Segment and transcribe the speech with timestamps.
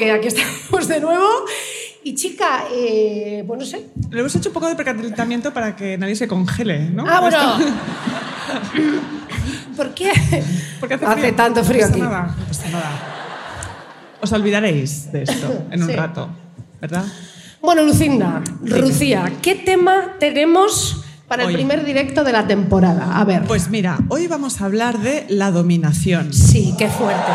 [0.00, 1.28] Porque aquí estamos de nuevo.
[2.02, 3.84] Y chica, eh, pues no sé.
[4.10, 7.04] Le hemos hecho un poco de precalentamiento para que nadie se congele, ¿no?
[7.06, 7.36] Ah, bueno.
[9.76, 10.10] ¿Por qué?
[10.80, 11.34] Porque hace, Hace frío.
[11.34, 12.00] tanto frío no pasa aquí.
[12.00, 12.90] Nada, no pasa nada.
[14.22, 15.94] Os olvidaréis de esto en un Sí.
[15.96, 16.30] rato,
[16.80, 17.04] ¿verdad?
[17.60, 21.54] Bueno, Lucinda, Lucía, ¿qué tema tenemos para el Hoy.
[21.56, 23.18] primer directo de la temporada?
[23.20, 23.42] A ver.
[23.42, 26.32] Pues mira, hoy vamos a hablar de la dominación.
[26.32, 27.30] sí, qué fuerte.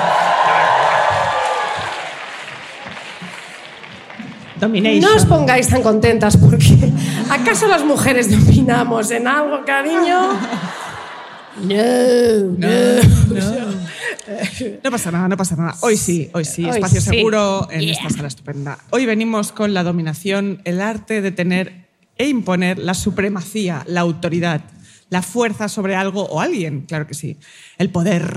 [4.60, 5.02] Domination.
[5.02, 6.92] No os pongáis tan contentas porque
[7.30, 10.34] ¿acaso las mujeres dominamos en algo, cariño?
[11.62, 12.68] No, no.
[14.84, 15.76] No pasa nada, no pasa nada.
[15.82, 17.10] Hoy sí, hoy sí, Hoy espacio sí.
[17.10, 18.80] seguro en esta sala estupenda.
[18.90, 21.86] Hoy venimos con la dominación, el arte de tener
[22.18, 24.62] e imponer la supremacía, la autoridad,
[25.10, 27.38] la fuerza sobre algo o alguien, claro que sí.
[27.78, 28.34] El poder.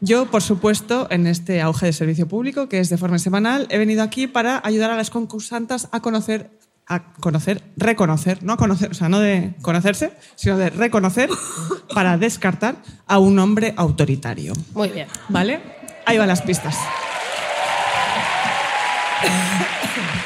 [0.00, 3.78] Yo, por supuesto, en este auge de servicio público, que es de forma semanal, he
[3.78, 6.50] venido aquí para ayudar a las concursantes a conocer
[6.88, 11.28] a conocer, reconocer, no a conocer, o sea, no de conocerse, sino de reconocer
[11.94, 12.76] para descartar
[13.08, 14.52] a un hombre autoritario.
[14.72, 15.08] Muy bien.
[15.28, 15.60] ¿Vale?
[16.04, 16.76] Ahí van las pistas.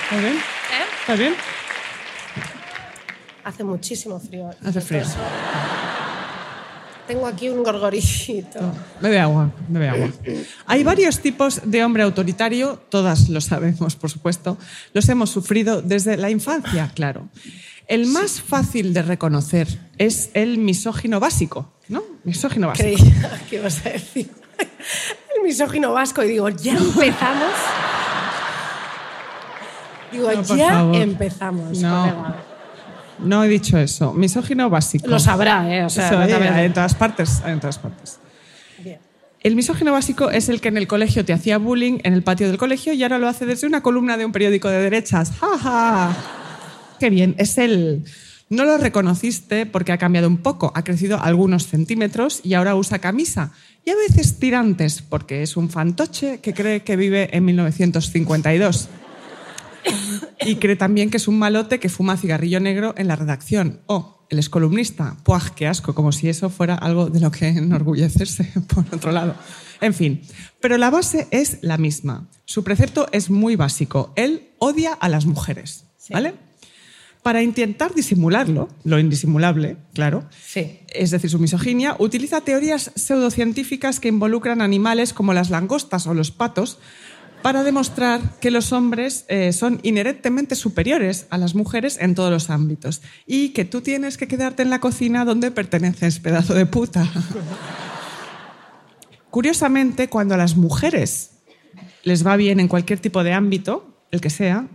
[0.04, 0.36] ¿Está bien?
[1.00, 1.34] ¿Está bien?
[3.44, 4.50] Hace muchísimo frío.
[4.64, 5.02] Hace frío.
[7.06, 8.60] Tengo aquí un gorgorito.
[9.00, 10.08] Bebe agua, bebe agua.
[10.66, 14.56] Hay varios tipos de hombre autoritario, todas lo sabemos, por supuesto.
[14.92, 17.28] Los hemos sufrido desde la infancia, claro.
[17.88, 19.66] El más fácil de reconocer
[19.98, 22.02] es el misógino básico, ¿no?
[22.22, 22.88] Misógino básico.
[22.96, 24.30] Creía que ibas a decir
[25.36, 27.52] el misógino vasco y digo, ya empezamos.
[30.12, 30.96] Digo, No, ya favor.
[30.96, 31.78] empezamos.
[31.78, 32.49] No.
[33.22, 34.12] No he dicho eso.
[34.12, 35.06] Misógino básico.
[35.06, 35.84] Lo sabrá, ¿eh?
[35.84, 38.18] O sea, Eso, eh, en todas partes, en todas partes.
[38.78, 38.98] Bien.
[39.42, 42.46] El misógino básico es el que en el colegio te hacía bullying en el patio
[42.48, 45.32] del colegio y ahora lo hace desde una columna de un periódico de derechas.
[45.40, 46.16] ¡Ja, ja!
[46.98, 48.04] Qué bien, es él.
[48.50, 52.98] No lo reconociste porque ha cambiado un poco, ha crecido algunos centímetros y ahora usa
[52.98, 53.52] camisa.
[53.84, 58.88] Y a veces tirantes porque es un fantoche que cree que vive en 1952.
[60.44, 63.80] Y cree también que es un malote que fuma cigarrillo negro en la redacción.
[63.86, 65.16] O el excolumnista.
[65.24, 65.94] ¡Puaj, qué asco!
[65.94, 69.34] Como si eso fuera algo de lo que enorgullecerse, por otro lado.
[69.80, 70.22] En fin,
[70.60, 72.28] pero la base es la misma.
[72.44, 74.12] Su precepto es muy básico.
[74.16, 76.34] Él odia a las mujeres, ¿vale?
[77.22, 80.80] Para intentar disimularlo, lo indisimulable, claro, Sí.
[80.88, 86.30] es decir, su misoginia, utiliza teorías pseudocientíficas que involucran animales como las langostas o los
[86.30, 86.78] patos
[87.42, 92.50] para demostrar que los hombres eh, son inherentemente superiores a las mujeres en todos los
[92.50, 97.08] ámbitos y que tú tienes que quedarte en la cocina donde perteneces, pedazo de puta.
[99.30, 101.30] Curiosamente, cuando a las mujeres
[102.02, 104.68] les va bien en cualquier tipo de ámbito, el que sea,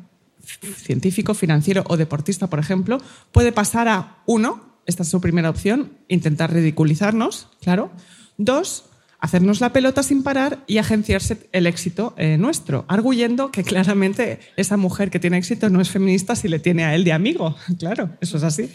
[0.78, 3.00] científico, financiero o deportista, por ejemplo,
[3.32, 7.92] puede pasar a uno, esta es su primera opción, intentar ridiculizarnos, claro.
[8.38, 8.86] Dos,
[9.26, 14.78] hacernos la pelota sin parar y agenciarse el éxito eh, nuestro, arguyendo que claramente esa
[14.78, 17.56] mujer que tiene éxito no es feminista si le tiene a él de amigo.
[17.80, 18.72] Claro, eso es así.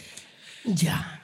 [0.64, 1.20] Ya.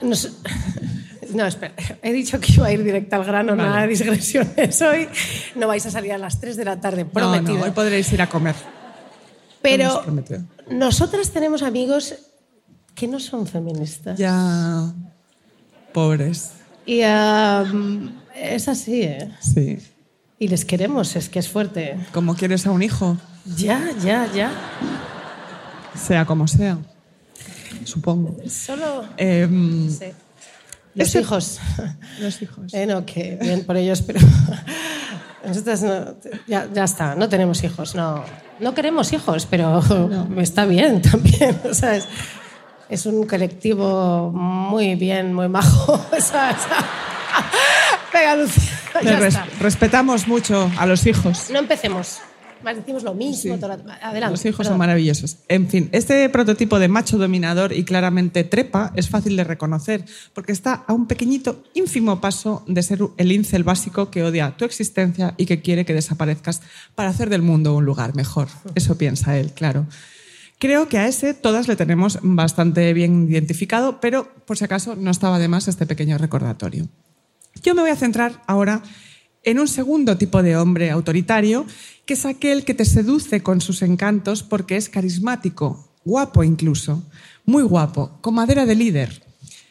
[0.00, 1.74] No, espera.
[2.02, 3.68] He dicho que iba a ir directa al grano, Vale.
[3.68, 5.08] nada de digresiones hoy.
[5.56, 7.54] No vais a salir a las 3 de la tarde, prometido.
[7.54, 8.54] No, no, hoy podréis ir a comer.
[9.60, 10.04] Pero
[10.70, 12.14] nosotras tenemos amigos
[12.94, 14.18] que no son feministas.
[14.18, 14.92] Ya.
[15.92, 16.52] Pobres.
[16.86, 19.30] Y am, es así, ¿eh?
[19.40, 19.78] Sí.
[20.38, 21.96] Y les queremos, es que es fuerte.
[22.12, 23.16] Como quieres a un hijo,
[23.56, 24.50] Ya, ya, ya.
[25.96, 26.78] sea como sea.
[27.84, 28.36] Supongo.
[28.48, 29.04] Solo.
[29.16, 30.06] Em, Sí.
[30.94, 31.58] Los Este- hijos.
[32.20, 32.72] Los hijos.
[32.72, 34.18] Eh, no, que bien por ellos, pero
[35.46, 36.16] nosotras no,
[36.46, 38.24] ya, ya está, no tenemos hijos, no,
[38.60, 39.82] no queremos hijos, pero
[40.38, 42.06] está bien también, ¿sabes?
[42.88, 46.00] Es un colectivo muy bien, muy majo.
[48.12, 51.50] Venga, Lucía, res- respetamos mucho a los hijos.
[51.50, 52.18] No empecemos.
[52.64, 53.54] Más decimos lo mismo.
[53.54, 53.60] Sí.
[53.60, 54.30] toda la- Adelante.
[54.32, 54.72] Los hijos perdón.
[54.72, 55.36] son maravillosos.
[55.48, 60.52] En fin, este prototipo de macho dominador y claramente trepa es fácil de reconocer porque
[60.52, 65.34] está a un pequeñito, ínfimo paso de ser el incel básico que odia tu existencia
[65.36, 66.62] y que quiere que desaparezcas
[66.94, 68.48] para hacer del mundo un lugar mejor.
[68.74, 69.86] Eso piensa él, claro.
[70.58, 75.10] Creo que a ese todas le tenemos bastante bien identificado, pero por si acaso no
[75.10, 76.88] estaba de más este pequeño recordatorio.
[77.62, 78.82] Yo me voy a centrar ahora
[79.42, 81.66] en un segundo tipo de hombre autoritario,
[82.06, 87.02] que es aquel que te seduce con sus encantos porque es carismático, guapo incluso,
[87.44, 89.22] muy guapo, con madera de líder.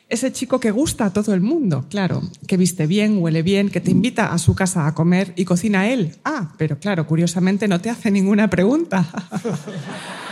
[0.07, 3.81] Ese chico que gusta a todo el mundo, claro, que viste bien, huele bien, que
[3.81, 6.15] te invita a su casa a comer y cocina él.
[6.23, 9.07] Ah, pero claro, curiosamente no te hace ninguna pregunta.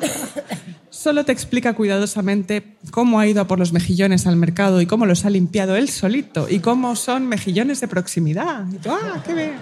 [0.90, 5.06] Solo te explica cuidadosamente cómo ha ido a por los mejillones al mercado y cómo
[5.06, 8.66] los ha limpiado él solito y cómo son mejillones de proximidad.
[8.72, 9.52] Y tú, ah, qué bien.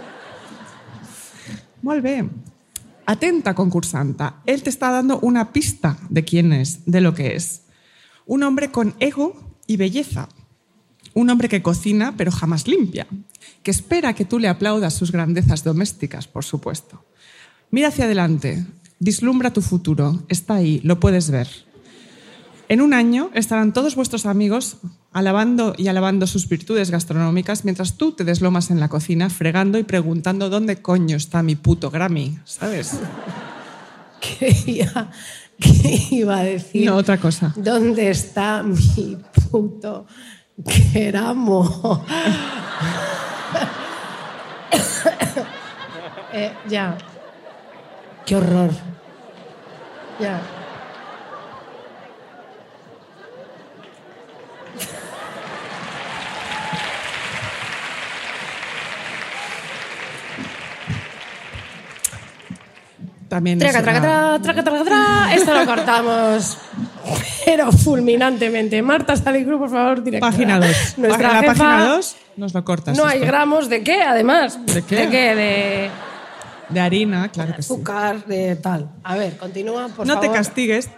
[1.83, 2.31] Muy bien.
[3.07, 4.37] Atenta, concursanta.
[4.47, 7.63] Él te está dando una pista de quién es, de lo que es.
[8.27, 10.29] Un hombre con ego y belleza.
[11.13, 13.07] Un hombre que cocina pero jamás limpia.
[13.63, 17.05] Que espera que tú le aplaudas sus grandezas domésticas, por supuesto.
[17.71, 18.65] Mira hacia adelante,
[18.99, 21.49] vislumbra tu futuro, está ahí, lo puedes ver.
[22.69, 24.79] En un año estarán todos vuestros amigos
[25.13, 29.83] alabando y alabando sus virtudes gastronómicas mientras tú te deslomas en la cocina fregando y
[29.83, 32.99] preguntando dónde coño está mi puto Grammy, ¿sabes?
[35.57, 36.85] Que iba a decir.
[36.85, 37.53] No, otra cosa.
[37.55, 39.19] ¿Dónde está mi
[39.51, 40.07] puto
[40.57, 42.05] gramo?
[46.37, 46.99] Eh, ya.
[48.27, 48.71] Qué horror.
[50.21, 50.41] Ya.
[63.29, 65.35] También Traca, traca, una- tra, traca, traca, tra.
[65.35, 66.59] Esto lo cortamos.
[67.45, 68.81] Pero fulminantemente.
[68.83, 70.31] Marta Salicru, por favor, directora.
[70.31, 70.95] Página 2.
[70.99, 71.47] Nuestra la jefa.
[71.55, 72.97] página 2 nos lo cortas.
[72.97, 74.59] No hay gramos de qué, además.
[74.67, 74.97] ¿De qué?
[74.97, 75.35] ¿De qué?
[75.35, 75.91] De
[76.69, 77.73] De harina, claro que sí.
[77.73, 78.91] azúcar, de tal.
[79.03, 80.29] A ver, continúa, por no favor.
[80.29, 80.89] te castigues,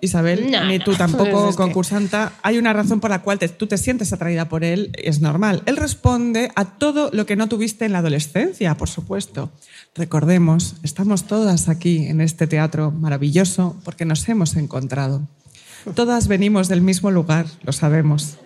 [0.00, 0.84] Isabel, No, ni no.
[0.84, 2.32] tú tampoco, Pues es que- concursanta.
[2.42, 5.62] Hay una razón por la cual te- tú te sientes atraída por él, es normal.
[5.66, 9.52] Él responde a todo lo que no tuviste en la adolescencia, por supuesto.
[9.94, 15.28] Recordemos, estamos todas aquí en este teatro maravilloso porque nos hemos encontrado.
[15.94, 18.36] Todas venimos del mismo lugar, lo sabemos.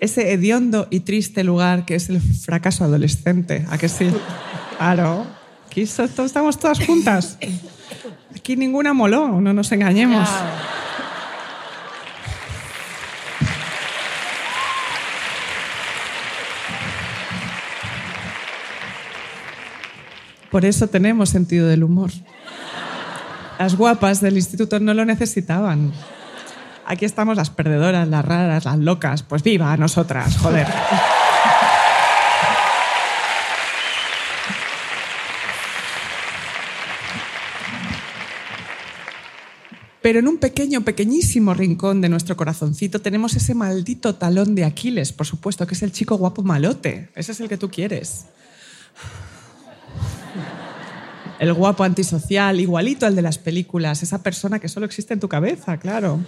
[0.00, 4.08] Ese hediondo y triste lugar que es el fracaso adolescente, ¿a que sí?
[4.76, 5.24] Claro.
[5.74, 7.36] Aquí estamos todas juntas.
[8.36, 10.28] Aquí ninguna moló, no nos engañemos.
[20.48, 22.12] Por eso tenemos sentido del humor.
[23.58, 25.92] Las guapas del instituto no lo necesitaban.
[26.86, 29.24] Aquí estamos las perdedoras, las raras, las locas.
[29.24, 30.68] Pues viva a nosotras, joder.
[40.04, 45.14] Pero en un pequeño, pequeñísimo rincón de nuestro corazoncito tenemos ese maldito talón de Aquiles,
[45.14, 47.08] por supuesto, que es el chico guapo malote.
[47.14, 48.26] Ese es el que tú quieres.
[51.38, 55.28] El guapo antisocial, igualito al de las películas, esa persona que solo existe en tu
[55.30, 56.20] cabeza, claro.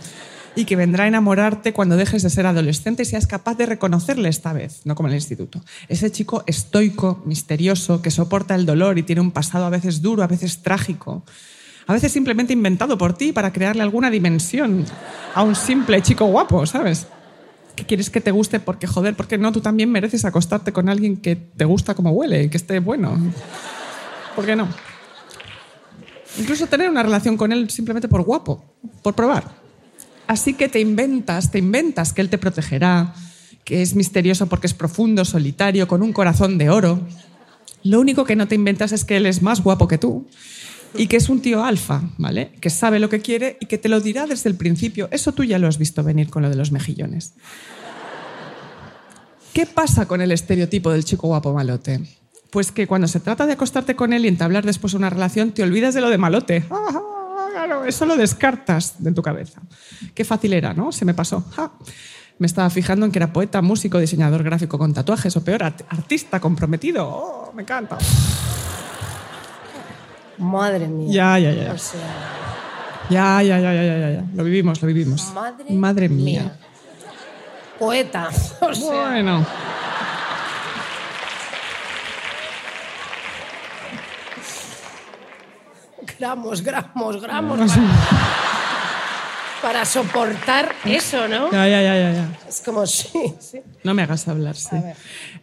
[0.55, 4.31] Y que vendrá a enamorarte cuando dejes de ser adolescente y seas capaz de reconocerle
[4.31, 5.63] esta vez, no como en el instituto.
[5.89, 10.23] Ese chico estoico, misterioso, que soporta el dolor y tiene un pasado a veces duro,
[10.23, 11.25] a veces trágico.
[11.87, 14.85] A veces simplemente inventado por ti para crearle alguna dimensión
[15.35, 17.07] a un simple chico guapo, ¿sabes?
[17.77, 21.19] que quieres que te guste porque, joder, porque no, tú también mereces acostarte con alguien
[21.19, 23.17] que te gusta como huele y que esté bueno.
[24.35, 24.67] ¿Por qué no?
[26.39, 28.65] Incluso tener una relación con él simplemente por guapo,
[29.03, 29.45] por probar.
[30.27, 33.15] Así que te inventas, te inventas que él te protegerá,
[33.63, 37.01] que es misterioso porque es profundo, solitario, con un corazón de oro.
[37.83, 40.27] Lo único que no te inventas es que él es más guapo que tú
[40.95, 42.53] y que es un tío alfa, ¿vale?
[42.61, 45.09] Que sabe lo que quiere y que te lo dirá desde el principio.
[45.11, 47.35] Eso tú ya lo has visto venir con lo de los mejillones.
[49.53, 52.01] ¿Qué pasa con el estereotipo del chico guapo malote?
[52.51, 55.63] Pues que cuando se trata de acostarte con él y entablar después una relación, te
[55.63, 56.65] olvidas de lo de malote.
[57.87, 59.61] Eso lo descartas de tu cabeza.
[60.15, 60.93] Qué fácil era, ¿no?
[60.93, 61.45] Se me pasó.
[61.57, 61.73] Ah.
[62.39, 65.83] Me estaba fijando en que era poeta, músico, diseñador gráfico con tatuajes o peor, art-
[65.89, 67.07] artista comprometido.
[67.09, 67.97] Oh, me encanta.
[70.39, 71.13] Madre mía.
[71.13, 71.73] Ya, ya, ya.
[71.73, 72.01] O sea,
[73.09, 74.25] Ya, ya, ya, ya, ya, ya.
[74.35, 75.33] Lo vivimos, lo vivimos.
[75.71, 76.43] Madre mía.
[76.43, 76.57] mía.
[77.79, 78.29] poeta.
[78.61, 79.47] O sea, Bueno.
[86.19, 87.59] gramos, gramos, gramos.
[87.59, 87.83] Para,
[89.63, 91.51] para soportar eso, ¿no?
[91.51, 92.29] Ya, ya, ya, ya.
[92.49, 93.61] Es como, sí, sí.
[93.83, 94.77] No me hagas hablar, sí.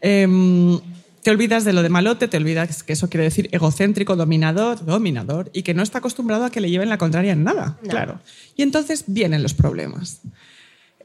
[0.01, 0.79] Em,
[1.23, 5.49] te olvidas de lo de malote, te olvidas que eso quiere decir egocéntrico, dominador, dominador,
[5.53, 8.19] y que no está acostumbrado a que le lleven la contraria en nada, claro.
[8.55, 10.21] Y entonces vienen los problemas.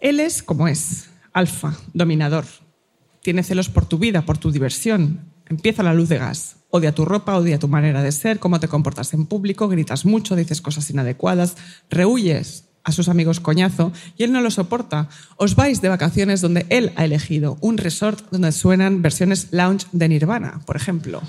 [0.00, 2.44] Él es como es, alfa, dominador.
[3.22, 5.20] Tiene celos por tu vida, por tu diversión.
[5.46, 6.56] Empieza la luz de gas.
[6.70, 10.36] Odia tu ropa, odia tu manera de ser, cómo te comportas en público, gritas mucho,
[10.36, 11.56] dices cosas inadecuadas,
[11.88, 15.08] rehuyes a sus amigos coñazo y él no lo soporta.
[15.36, 20.08] Os vais de vacaciones donde él ha elegido, un resort donde suenan versiones lounge de
[20.08, 21.20] Nirvana, por ejemplo.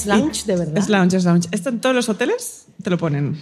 [0.00, 0.78] Es lounge, de verdad.
[0.78, 1.48] Es lounge, es lounge.
[1.50, 2.66] ¿Esto en todos los hoteles?
[2.82, 3.36] Te lo ponen.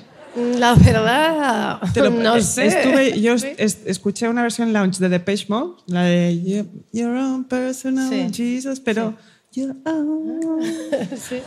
[0.59, 2.67] La verdad, Te lo- no eh, sé.
[2.67, 7.45] Estuve, yo es- escuché una versión lounge de Depeche Mode, la de You- Your Own
[7.45, 8.29] Personal Sí.
[8.35, 9.15] Jesus, pero
[9.53, 10.61] Your Own
[11.29, 11.41] Sí.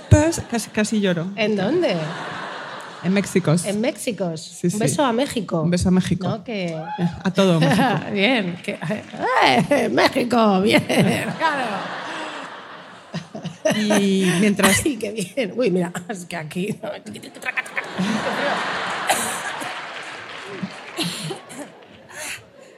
[0.50, 1.28] casi, casi lloro.
[1.36, 1.96] ¿En dónde?
[3.04, 3.56] En México.
[3.64, 4.36] En México.
[4.36, 4.78] Sí, Un sí.
[4.78, 5.62] beso a México.
[5.62, 6.28] Un beso a México.
[6.28, 6.44] ¿No?
[6.44, 6.76] Que...
[7.24, 7.84] A todo México.
[8.12, 8.58] bien.
[8.64, 8.78] Que...
[9.46, 10.62] ¡Eh, México!
[10.62, 11.64] Bien, claro.
[13.76, 15.54] Y mientras Ay, qué bien.
[15.56, 16.76] Uy, mira, es que aquí...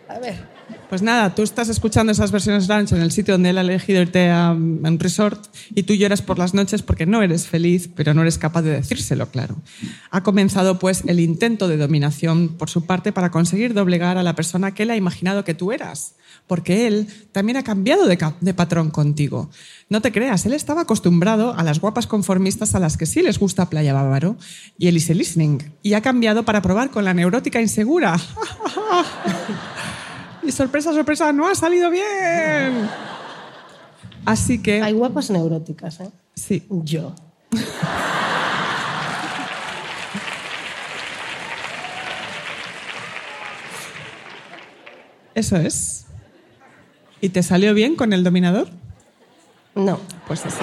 [0.08, 0.61] A ver.
[0.92, 4.02] Pues nada, tú estás escuchando esas versiones lounge en el sitio donde él ha elegido
[4.02, 5.42] irte a un resort
[5.74, 8.72] y tú lloras por las noches porque no eres feliz, pero no eres capaz de
[8.72, 9.56] decírselo, claro.
[10.10, 14.36] Ha comenzado pues el intento de dominación por su parte para conseguir doblegar a la
[14.36, 18.92] persona que él ha imaginado que tú eras, porque él también ha cambiado de, patrón
[18.92, 19.50] contigo.
[19.88, 23.40] No te creas, él estaba acostumbrado a las guapas conformistas a las que sí les
[23.40, 24.36] gusta Playa Bávaro
[24.78, 28.20] y el easy listening, y ha cambiado para probar con la neurótica insegura.
[30.44, 32.90] Y sorpresa, sorpresa, no ha salido bien.
[34.26, 36.10] Así que, Hay guapas neuróticas, ¿eh?
[36.36, 37.14] sí, Yo.
[45.36, 46.06] eso es.
[47.22, 48.68] ¿Y te salió bien con el dominador?
[49.76, 50.00] No.
[50.28, 50.58] Pues eso.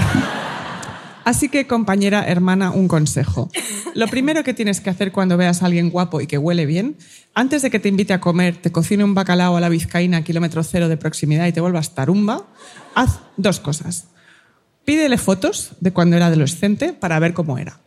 [1.28, 3.50] Así que, compañera, hermana, un consejo.
[3.92, 6.97] Lo primero que tienes que hacer cuando veas a alguien guapo y que huele bien,
[7.35, 10.25] antes de que te invite a comer, te cocine un bacalao a la vizcaína a
[10.25, 12.47] kilómetro cero de proximidad y te vuelvas tarumba,
[12.94, 14.08] haz dos cosas.
[14.87, 17.78] Pídele fotos de cuando era adolescente para ver cómo era.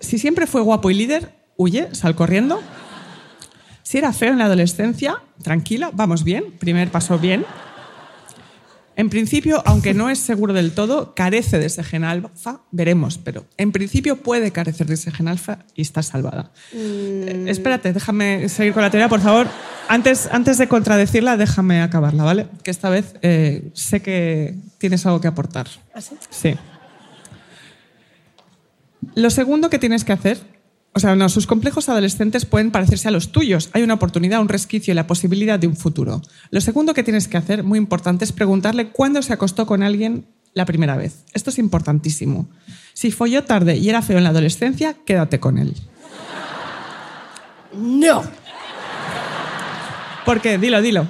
[0.00, 2.60] Si siempre fue guapo y líder, huye, sal corriendo.
[3.82, 7.46] Si era feo en la adolescencia, tranquila, vamos bien, primer paso bien.
[9.00, 13.46] En principio, aunque no es seguro del todo, carece de ese gen alfa, veremos, pero
[13.56, 16.50] en principio puede carecer de ese gen alfa y está salvada.
[16.74, 19.46] Eh, espérate, déjame seguir con la teoría, por favor.
[19.88, 22.48] Antes, antes de contradecirla, déjame acabarla, ¿vale?
[22.62, 25.66] Que esta vez eh, sé que tienes algo que aportar.
[25.94, 26.16] ¿Ah, sí?
[26.28, 26.54] Sí.
[29.14, 30.42] Lo segundo que tienes que hacer,
[30.92, 33.70] o sea, no, sus complejos adolescentes pueden parecerse a los tuyos.
[33.72, 36.20] Hay una oportunidad, un resquicio y la posibilidad de un futuro.
[36.50, 40.26] Lo segundo que tienes que hacer, muy importante, es preguntarle cuándo se acostó con alguien
[40.52, 41.24] la primera vez.
[41.32, 42.48] Esto es importantísimo.
[42.92, 45.74] Si folló tarde y era feo en la adolescencia, quédate con él.
[47.72, 48.24] No.
[50.24, 50.58] ¿Por qué?
[50.58, 51.08] Dilo, dilo.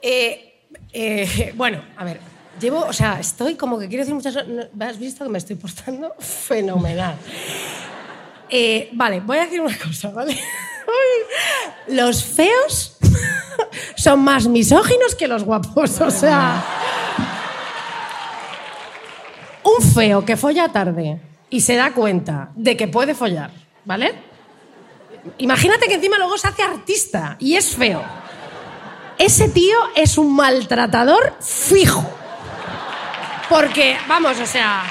[0.00, 0.54] Eh,
[0.90, 2.20] eh, bueno, a ver,
[2.58, 4.68] llevo, o sea, estoy como que quiero decir muchas cosas.
[4.80, 7.16] ¿Has visto que me estoy portando fenomenal?
[8.50, 10.36] Eh, vale, voy a decir una cosa, ¿vale?
[11.88, 12.96] Los feos
[13.96, 16.64] son más misóginos que los guapos, o sea.
[19.62, 23.50] Un feo que folla tarde y se da cuenta de que puede follar,
[23.84, 24.14] ¿vale?
[25.38, 28.02] Imagínate que encima luego se hace artista y es feo.
[29.18, 32.08] Ese tío es un maltratador fijo.
[33.50, 34.84] Porque, vamos, o sea,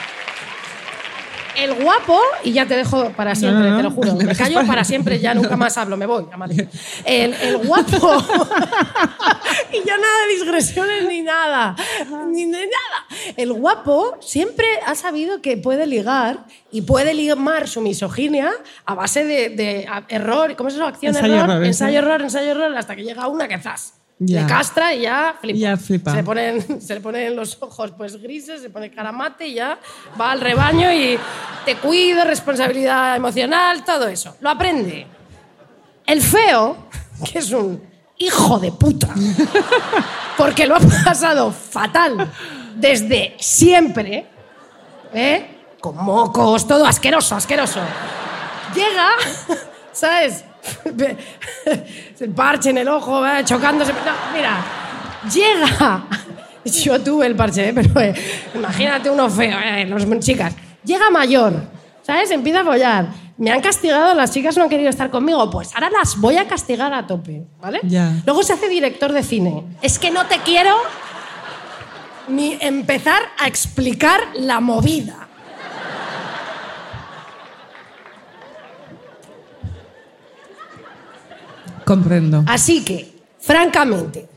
[1.55, 4.55] el guapo, y ya te dejo para siempre, no, no, te lo juro, me callo
[4.55, 6.25] para- para siempre, ya nunca más hablo, me voy.
[6.31, 6.67] Amalia.
[7.05, 7.97] El, el guapo,
[9.73, 11.75] y ya nada de digresiones ni nada,
[12.27, 12.65] ni nada.
[13.37, 18.51] El guapo siempre ha sabido que puede ligar y puede limar su misoginia
[18.85, 20.85] a base de, de a- error, ¿cómo es eso?
[20.85, 21.99] Acción, Ensayo, error, error, ensayo, ensayo.
[21.99, 23.93] error, ensayo, error, hasta que llega una que zas.
[24.21, 24.41] Ya.
[24.41, 25.57] Le castra y ya flipa.
[25.57, 26.11] Ya flipa.
[26.11, 29.79] Se le, ponen, se le ponen los ojos pues grises, se pone caramate y ya
[30.19, 31.17] va al rebaño y
[31.65, 34.35] te cuido, responsabilidad emocional, todo eso.
[34.41, 35.07] Lo aprende.
[36.05, 36.89] El feo,
[37.31, 37.81] que es un
[38.17, 39.07] hijo de puta,
[40.37, 42.29] porque lo ha pasado fatal
[42.75, 44.27] desde siempre,
[45.13, 45.55] ¿eh?
[45.79, 47.79] con mocos, todo asqueroso, asqueroso.
[48.75, 49.11] Llega,
[49.93, 50.43] ¿sabes?
[52.19, 53.43] El parche en el ojo, ¿eh?
[53.43, 53.93] chocándose.
[53.93, 54.63] No, mira,
[55.33, 56.05] llega.
[56.65, 57.73] Yo tuve el parche, ¿eh?
[57.73, 58.13] pero eh,
[58.53, 59.85] imagínate uno feo, ¿eh?
[59.85, 60.53] los chicas.
[60.83, 61.53] Llega mayor,
[62.01, 62.29] ¿sabes?
[62.31, 63.07] Empieza a follar.
[63.37, 65.49] Me han castigado, las chicas no han querido estar conmigo.
[65.49, 67.79] Pues ahora las voy a castigar a tope, ¿vale?
[68.25, 69.63] Luego se hace director de cine.
[69.81, 70.75] Es que no te quiero
[72.27, 75.28] ni empezar a explicar la movida.
[81.89, 82.43] Comprendo.
[82.45, 84.29] Así que, francamente,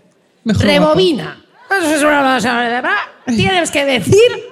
[0.42, 1.44] Mejor rebobina.
[3.26, 4.42] Tienes que decir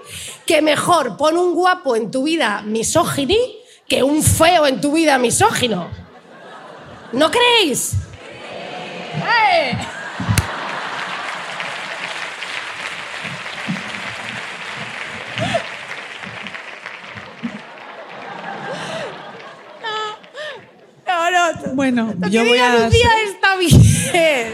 [0.45, 3.39] que mejor pon un guapo en tu vida misógini
[3.89, 5.89] que un feo en tu vida misógino.
[7.13, 7.95] ¿No creéis?
[9.17, 9.79] ¡Eh!
[21.31, 21.75] No, no, no.
[21.75, 22.87] Bueno, yo voy a...
[22.87, 24.53] Lucía está bien.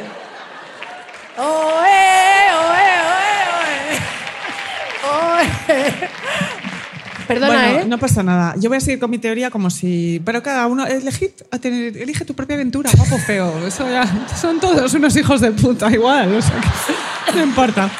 [1.38, 1.44] Oe,
[2.56, 3.36] oe, oe,
[5.12, 5.42] oe.
[5.42, 6.08] Oe.
[7.28, 7.84] Perdona, bueno, ¿eh?
[7.86, 8.54] no pasa nada.
[8.58, 10.22] Yo voy a seguir con mi teoría como si...
[10.24, 10.86] Pero cada uno...
[10.86, 13.66] Elegid, a tener- elige tu propia aventura, guapo feo.
[13.66, 14.06] Eso ya...
[14.40, 16.34] Son todos unos hijos de puta igual.
[16.36, 16.60] O sea
[17.26, 17.90] que no importa.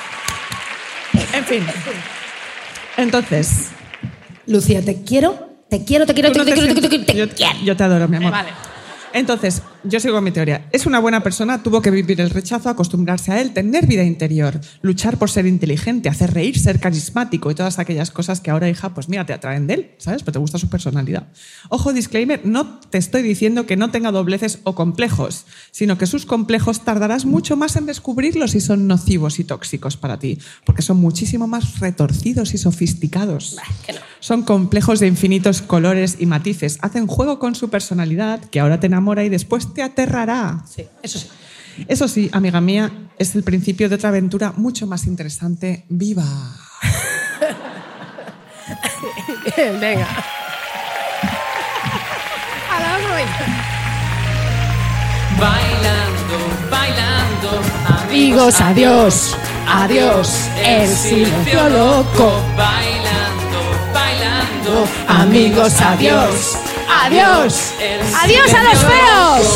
[1.33, 1.67] En fin.
[2.97, 3.69] Entonces...
[4.47, 7.29] Lucía, te quiero, te quiero, te quiero, te quiero, te quiero, te quiero, te yo,
[7.29, 7.59] quiero.
[7.65, 8.33] yo te adoro, mi amor.
[8.33, 8.51] Vale.
[9.13, 10.69] Entonces, yo sigo con mi teoría.
[10.73, 14.61] Es una buena persona, tuvo que vivir el rechazo, acostumbrarse a él, tener vida interior,
[14.83, 18.95] luchar por ser inteligente, hacer reír, ser carismático y todas aquellas cosas que ahora, hija,
[18.95, 20.23] pues mira, te atraen de él, ¿sabes?
[20.23, 21.29] Pero te gusta su personalidad.
[21.69, 26.27] Ojo, disclaimer, no te estoy diciendo que no tenga dobleces o complejos, sino que sus
[26.27, 30.99] complejos tardarás mucho más en descubrirlos si son nocivos y tóxicos para ti, porque son
[30.99, 33.57] muchísimo más retorcidos y sofisticados.
[33.87, 34.01] que no.
[34.21, 36.79] Son complejos de infinitos colores y matices.
[36.83, 40.65] Hacen juego con su personalidad, que ahora te enamora y después te aterrará.
[40.67, 41.29] Sí, eso sí.
[41.87, 45.85] Eso sí, amiga mía, es el principio de otra aventura mucho más interesante.
[45.91, 46.25] ¡Viva!
[49.57, 50.09] Venga.
[52.73, 52.97] A la.
[55.39, 56.39] Bailando,
[56.71, 57.61] bailando,
[58.03, 59.37] Amigos, adiós,
[59.69, 62.43] adiós, el silencio loco.
[62.57, 63.61] Bailando,
[63.93, 66.57] bailando, Amigos, adiós,
[66.89, 67.75] adiós,
[68.23, 69.47] adiós a los feos.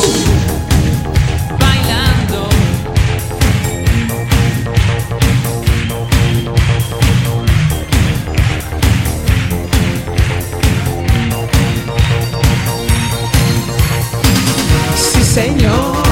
[14.96, 16.02] Sí, señor.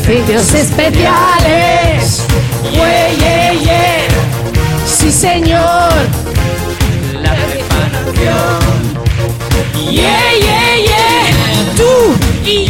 [0.00, 2.22] Efectos especiales.
[2.72, 4.08] Yeah, yeah, yeah.
[4.86, 5.92] Sí, señor.
[7.22, 8.63] la preparación.
[9.90, 11.74] Yeah, yeah, yeah.
[11.76, 12.14] Tú
[12.44, 12.66] y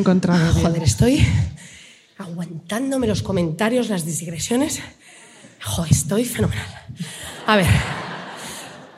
[0.00, 0.66] encontrado bien.
[0.66, 1.26] Joder, estoy
[2.18, 4.80] aguantándome los comentarios, las digresiones.
[5.62, 6.66] Joder, estoy fenomenal.
[7.46, 7.66] A ver.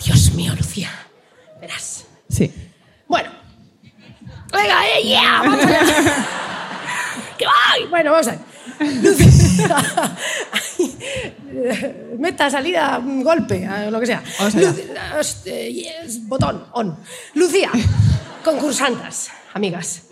[0.05, 0.91] Dios mío, Lucía.
[1.61, 2.05] Verás.
[2.29, 2.53] Sí.
[3.07, 3.31] Bueno.
[4.53, 5.81] Venga, eh, yeah, vamos allá.
[7.38, 7.88] ¡Que voy!
[7.91, 8.41] Bueno, vamos a ver.
[9.03, 9.77] Lucía.
[12.19, 14.23] Meta, salida, golpe, lo que sea.
[14.55, 16.97] Lucía, yes, botón, on.
[17.35, 17.71] Lucía,
[18.45, 20.03] concursantas, amigas.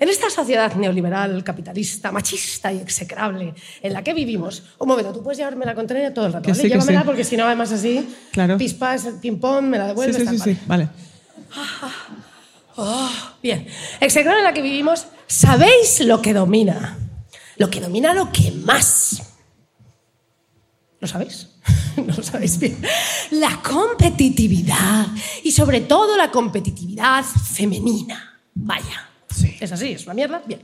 [0.00, 4.62] En esta sociedad neoliberal, capitalista, machista y execrable en la que vivimos.
[4.78, 6.62] Un momento, tú puedes llevarme la contraria todo el rato, Que ¿vale?
[6.62, 7.06] sí, Llévamela sí.
[7.06, 8.56] porque si no, además así, Claro.
[8.56, 10.16] pispas, ping-pong, me la Sí, devuelves.
[10.16, 10.54] sí, tal, sí, vale.
[10.54, 10.60] sí.
[10.66, 10.88] Vale.
[12.76, 13.10] Oh,
[13.42, 13.66] bien.
[14.00, 16.96] Execrable en la que vivimos, ¿sabéis lo que domina?
[17.56, 19.20] Lo que domina lo que más.
[21.00, 21.48] ¿Lo sabéis?
[21.96, 22.80] No lo sabéis bien.
[23.32, 25.08] La competitividad.
[25.44, 28.40] Y sobre todo la competitividad femenina.
[28.54, 29.09] Vaya.
[29.60, 30.42] Es así, es una mierda.
[30.46, 30.60] Bien.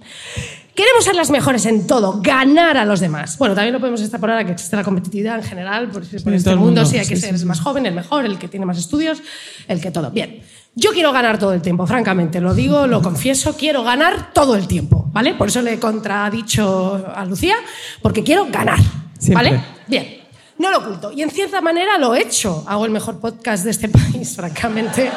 [0.74, 3.38] Queremos ser las mejores en todo, ganar a los demás.
[3.38, 6.44] Bueno, también lo podemos extrapolar a que existe la competitividad en general, por, por este
[6.44, 8.48] todo el mundo, mundo, sí hay que ser el más joven, el mejor, el que
[8.48, 9.22] tiene más estudios,
[9.68, 10.10] el que todo.
[10.10, 10.42] Bien.
[10.74, 14.66] Yo quiero ganar todo el tiempo, francamente, lo digo, lo confieso, quiero ganar todo el
[14.66, 15.32] tiempo, ¿vale?
[15.32, 17.56] Por eso le he contradicho a Lucía,
[18.02, 18.78] porque quiero ganar,
[19.18, 19.50] Siempre.
[19.52, 19.64] ¿vale?
[19.86, 20.26] Bien.
[20.58, 21.12] No lo oculto.
[21.12, 22.64] Y en cierta manera lo he hecho.
[22.66, 25.10] Hago el mejor podcast de este país, francamente.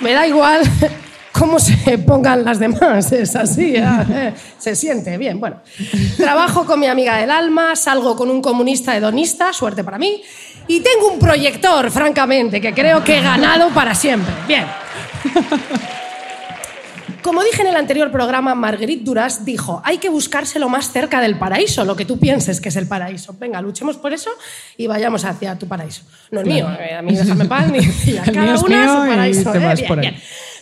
[0.00, 0.62] Me da igual
[1.32, 5.40] cómo se pongan las demás, es así, eh, se siente bien.
[5.40, 5.60] Bueno,
[6.16, 10.22] trabajo con mi amiga del alma, salgo con un comunista hedonista, suerte para mí,
[10.66, 14.32] y tengo un proyector, francamente, que creo que he ganado para siempre.
[14.46, 14.66] Bien.
[17.22, 21.38] Como dije en el anterior programa, Marguerite Duras dijo, hay que buscárselo más cerca del
[21.38, 23.34] paraíso, lo que tú pienses que es el paraíso.
[23.38, 24.30] Venga, luchemos por eso
[24.76, 26.02] y vayamos hacia tu paraíso.
[26.30, 29.54] No el mío, eh, a mí déjame a El cada una su paraíso.
[29.54, 29.58] ¿eh?
[29.58, 30.16] Bien, bien.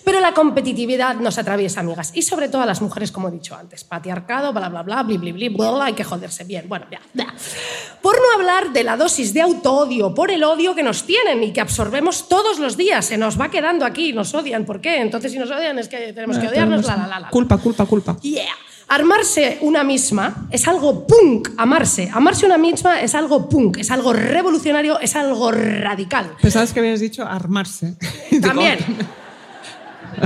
[0.06, 3.56] Pero la competitividad nos atraviesa, amigas, y sobre todo a las mujeres, como he dicho
[3.56, 3.82] antes.
[3.82, 6.68] Patriarcado, bla, bla, bla, bli, bli, bli, bla, hay que joderse bien.
[6.68, 7.34] Bueno, ya, ya.
[8.00, 11.52] Por no hablar de la dosis de autoodio, por el odio que nos tienen y
[11.52, 13.04] que absorbemos todos los días.
[13.04, 14.64] Se nos va quedando aquí, nos odian.
[14.64, 15.00] ¿Por qué?
[15.00, 16.86] Entonces, si nos odian, es que tenemos que odiarnos.
[16.86, 17.28] La, la, la, la.
[17.30, 18.16] Culpa, culpa, culpa.
[18.20, 18.44] Yeah.
[18.86, 22.08] Armarse una misma es algo punk, amarse.
[22.14, 26.36] Amarse una misma es algo punk, es algo revolucionario, es algo radical.
[26.40, 27.96] Pensabas que habías dicho armarse.
[28.40, 28.78] También.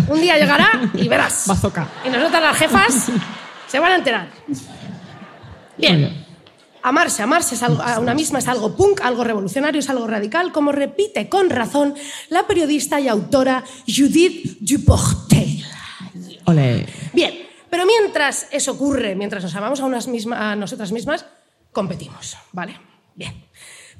[0.08, 1.44] Un día llegará y verás.
[1.46, 1.88] Bazooka.
[2.04, 3.10] Y nosotras las jefas
[3.66, 4.28] se van a enterar.
[5.76, 6.26] Bien.
[6.82, 10.50] Amarse, amarse es algo- a una misma es algo punk, algo revolucionario, es algo radical,
[10.50, 11.94] como repite con razón
[12.30, 15.62] la periodista y autora Judith Duportel.
[16.46, 16.86] Ole.
[17.12, 17.34] Bien,
[17.68, 21.26] pero mientras eso ocurre, mientras nos amamos a, unas misma- a nosotras mismas,
[21.70, 22.78] competimos, ¿vale?
[23.14, 23.44] Bien.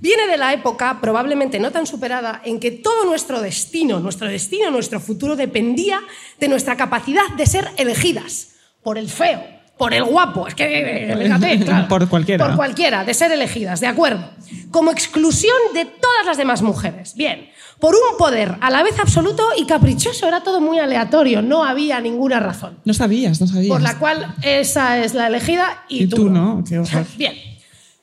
[0.00, 4.70] Viene de la época, probablemente no tan superada, en que todo nuestro destino, nuestro destino,
[4.70, 6.00] nuestro futuro dependía
[6.38, 9.42] de nuestra capacidad de ser elegidas por el feo,
[9.76, 12.46] por el guapo, es que, eh, fíjate, claro, Por cualquiera.
[12.46, 14.30] Por cualquiera, de ser elegidas, de acuerdo.
[14.70, 17.14] Como exclusión de todas las demás mujeres.
[17.14, 21.64] Bien, por un poder a la vez absoluto y caprichoso, era todo muy aleatorio, no
[21.64, 23.68] había ninguna razón No sabías, no sabías.
[23.68, 26.82] por la cual esa es la elegida y, Y tú no, qué.
[27.16, 27.49] Bien.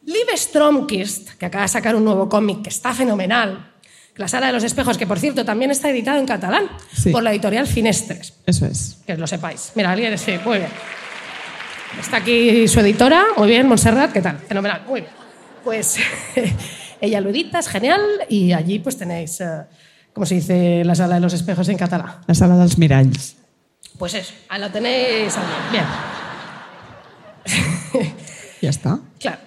[0.08, 3.74] Liv Stromkist, que acaba de sacar un nuevo cómic que está fenomenal,
[4.16, 7.12] La Sala de los Espejos, que por cierto también está editado en catalán Sí.
[7.12, 8.98] por la editorial Finestres, Eso es.
[9.06, 9.74] que lo sepáis.
[9.76, 10.70] Mira, alguien sí, muy bien.
[12.00, 14.38] Está aquí su editora, muy bien, Montserrat, ¿qué tal?
[14.40, 15.14] Fenomenal, muy bien.
[15.64, 15.98] Pues
[17.02, 19.64] ella lo edita, es genial, y allí pues tenéis, eh,
[20.14, 22.22] ¿cómo se dice la Sala de los Espejos en catalán?
[22.28, 23.36] La sala dels miralls.
[24.00, 25.48] Pues eso, ahí lo tenéis allí.
[25.72, 25.86] Bien.
[28.62, 29.00] Ya está.
[29.20, 29.47] Claro.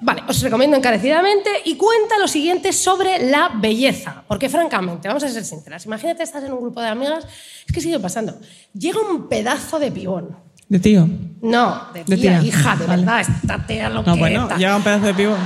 [0.00, 4.22] Vale, os recomiendo encarecidamente y cuenta lo siguiente sobre la belleza.
[4.28, 7.24] Porque francamente, vamos a ser sinceras, imagínate estás en un grupo de amigas,
[7.66, 8.38] es que sigue pasando.
[8.74, 10.36] Llega un pedazo de pibón.
[10.68, 11.08] De tío.
[11.42, 12.48] No, de De tía, tía.
[12.48, 13.02] hija, de Vale.
[13.04, 15.36] verdad, esta tía lo No, que bueno, llega un pedazo de pivo.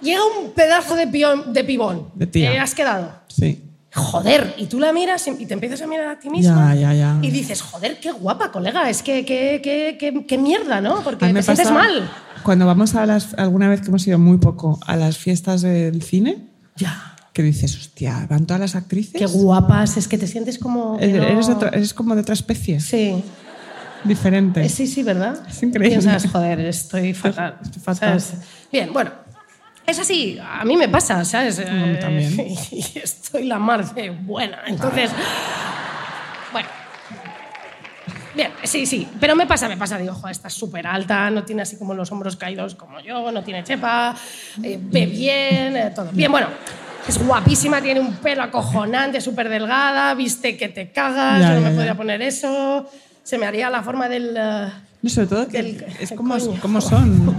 [0.00, 2.10] Llega un pedazo de, pion- de pibón.
[2.14, 2.52] De tía.
[2.52, 3.12] ¿Qué has quedado?
[3.28, 3.62] Sí.
[3.94, 6.74] Joder, y tú la miras y te empiezas a mirar a ti misma.
[6.74, 7.18] Ya, ya, ya.
[7.22, 8.88] Y dices, joder, qué guapa, colega.
[8.88, 11.02] Es que, qué, qué, qué, qué mierda, ¿no?
[11.02, 12.08] Porque te me sientes pasa- mal.
[12.42, 16.02] Cuando vamos a las, alguna vez que hemos ido muy poco a las fiestas del
[16.02, 16.38] cine,
[16.76, 17.14] Ya.
[17.32, 19.14] que dices, hostia, van todas las actrices.
[19.18, 20.98] Qué guapas, es que te sientes como...
[20.98, 23.22] que Eres, no- eres otra- eres como de otra especie, Sí.
[24.04, 24.64] diferente.
[24.64, 25.38] Eh, Sí, sí, ¿verdad?
[25.48, 25.98] Es increíble.
[26.00, 27.56] Piensas, joder, estoy fatal.
[27.62, 28.20] estoy fatal.
[28.20, 28.40] ¿sabes?
[28.72, 29.10] Bien, bueno.
[29.86, 31.58] Es así, a mí me pasa, ¿sabes?
[31.58, 32.34] mí Eh, también.
[32.70, 34.58] Y estoy la mar de buena.
[34.66, 35.10] Entonces,
[36.52, 36.68] bueno.
[38.34, 41.62] Bien, sí, sí, pero me pasa, me pasa, digo, joder, está súper alta, no tiene
[41.62, 44.14] así como los hombros caídos como yo, no tiene chepa,
[44.62, 46.10] eh, ve bien, eh, todo.
[46.12, 46.46] Bien, bueno,
[47.08, 51.60] es guapísima, tiene un pelo acojonante, súper delgada, viste que te cagas, Ya, yo no
[51.60, 51.76] ya, me ya.
[51.76, 52.88] podría poner eso,
[53.24, 54.34] se me haría la forma del...
[54.36, 54.68] eh,
[55.02, 57.36] No, sobre todo que Del- es como, como son.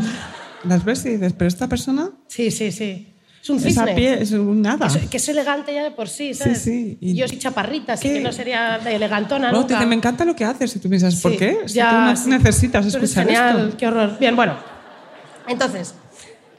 [0.65, 3.10] Las ves y dices, pero esta persona, Sí, sí, sí.
[3.41, 3.93] Es un esa cisne.
[3.95, 4.85] pie es un nada.
[4.87, 6.61] Es, que es elegante ya de por sí, ¿sabes?
[6.61, 8.13] sí, y- Y yo soy chaparrita, así ¿Qué?
[8.15, 9.75] que no sería de elegantona te nunca.
[9.75, 10.75] dice, me encanta lo que haces.
[10.75, 11.57] Y tú piensas, ¿por Sí, qué?
[11.65, 12.29] Si ya, tú no sí.
[12.29, 13.77] necesitas escuchar genial, esto.
[13.77, 14.17] qué horror.
[14.19, 14.55] Bien, bueno.
[15.47, 15.95] Entonces,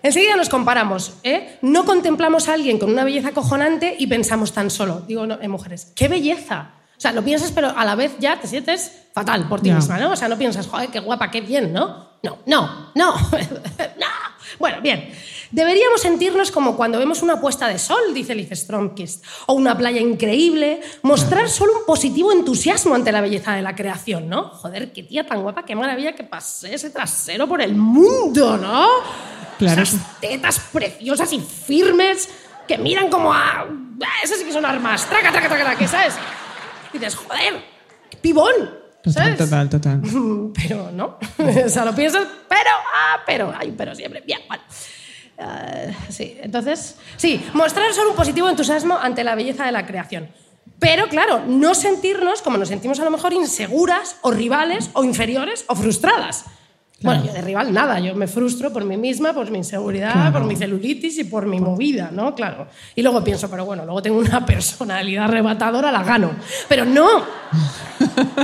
[0.03, 1.15] enseguida nos comparamos.
[1.23, 1.57] ¿eh?
[1.63, 5.51] No contemplamos a alguien con una belleza acojonante y pensamos tan solo, digo, no, en
[5.53, 6.71] mujeres, ¡qué belleza!
[7.03, 9.99] O sea, lo piensas, pero a la vez ya te sientes fatal por ti misma,
[9.99, 10.13] ¿no?
[10.13, 12.13] O sea, no piensas, joder, qué guapa, qué bien, ¿no?
[12.23, 13.17] No, no, no,
[13.99, 14.07] no.
[14.61, 15.13] Bueno, bien.
[15.51, 20.01] Deberíamos sentirnos como cuando vemos una puesta de sol, dice Liz Stromkist, o una playa
[20.01, 24.51] increíble, mostrar solo un positivo entusiasmo ante la belleza de la creación, ¿no?
[24.51, 28.87] Joder, qué tía tan guapa, qué maravilla que pasé ese trasero por el mundo, ¿no?
[29.59, 29.83] Claro.
[29.83, 32.29] Esas tetas preciosas y firmes
[32.69, 33.63] que miran como a...
[33.63, 33.67] ah,
[34.23, 35.05] Esas sí que son armas.
[35.09, 36.15] Traca, traca, traca, traca, ¿sabes?
[36.93, 37.63] Y dices, joder,
[38.21, 39.39] pibón, Total, ¿sabes?
[39.39, 40.01] total, total.
[40.55, 41.19] Pero no.
[41.67, 44.23] o sea, lo piensas, pero, ah, pero, hay un pero siempre.
[44.25, 44.63] Bien, bueno.
[45.39, 50.31] Ah, sí, entonces, sí, mostrar solo un positivo entusiasmo ante la belleza de la creación.
[50.79, 55.65] Pero, claro, no sentirnos como nos sentimos a lo mejor inseguras o rivales o inferiores
[55.67, 56.45] o frustradas.
[57.03, 60.33] Bueno, yo de rival nada, yo me frustro por mí misma, por mi inseguridad, Claro.
[60.33, 62.35] por mi celulitis y por mi movida, ¿no?
[62.35, 62.67] Claro.
[62.95, 66.31] Y luego pienso, pero bueno, luego tengo una personalidad arrebatadora, la gano.
[66.69, 67.07] Pero no,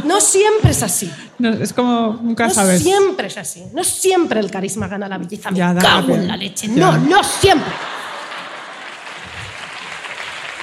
[0.04, 1.10] no siempre es así.
[1.38, 2.82] No, es como, nunca No sabes.
[2.82, 3.62] siempre es así.
[3.72, 5.50] No siempre el carisma gana la belleza.
[5.50, 6.68] Me Ya, cago en la leche.
[6.68, 6.74] Ya.
[6.74, 7.72] No, no siempre.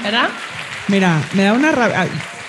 [0.03, 0.29] ¿Verdad?
[0.87, 2.07] Mira, me da una rabia.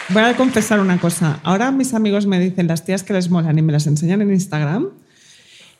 [0.09, 1.40] Voy a confesar una cosa.
[1.42, 4.30] Ahora mis amigos me dicen las tías que les molan y me las enseñan en
[4.32, 4.88] Instagram.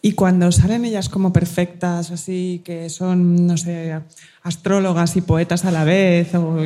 [0.03, 3.99] Y cuando salen ellas como perfectas, así, que son, no sé,
[4.43, 6.59] astrólogas y poetas a la vez, o,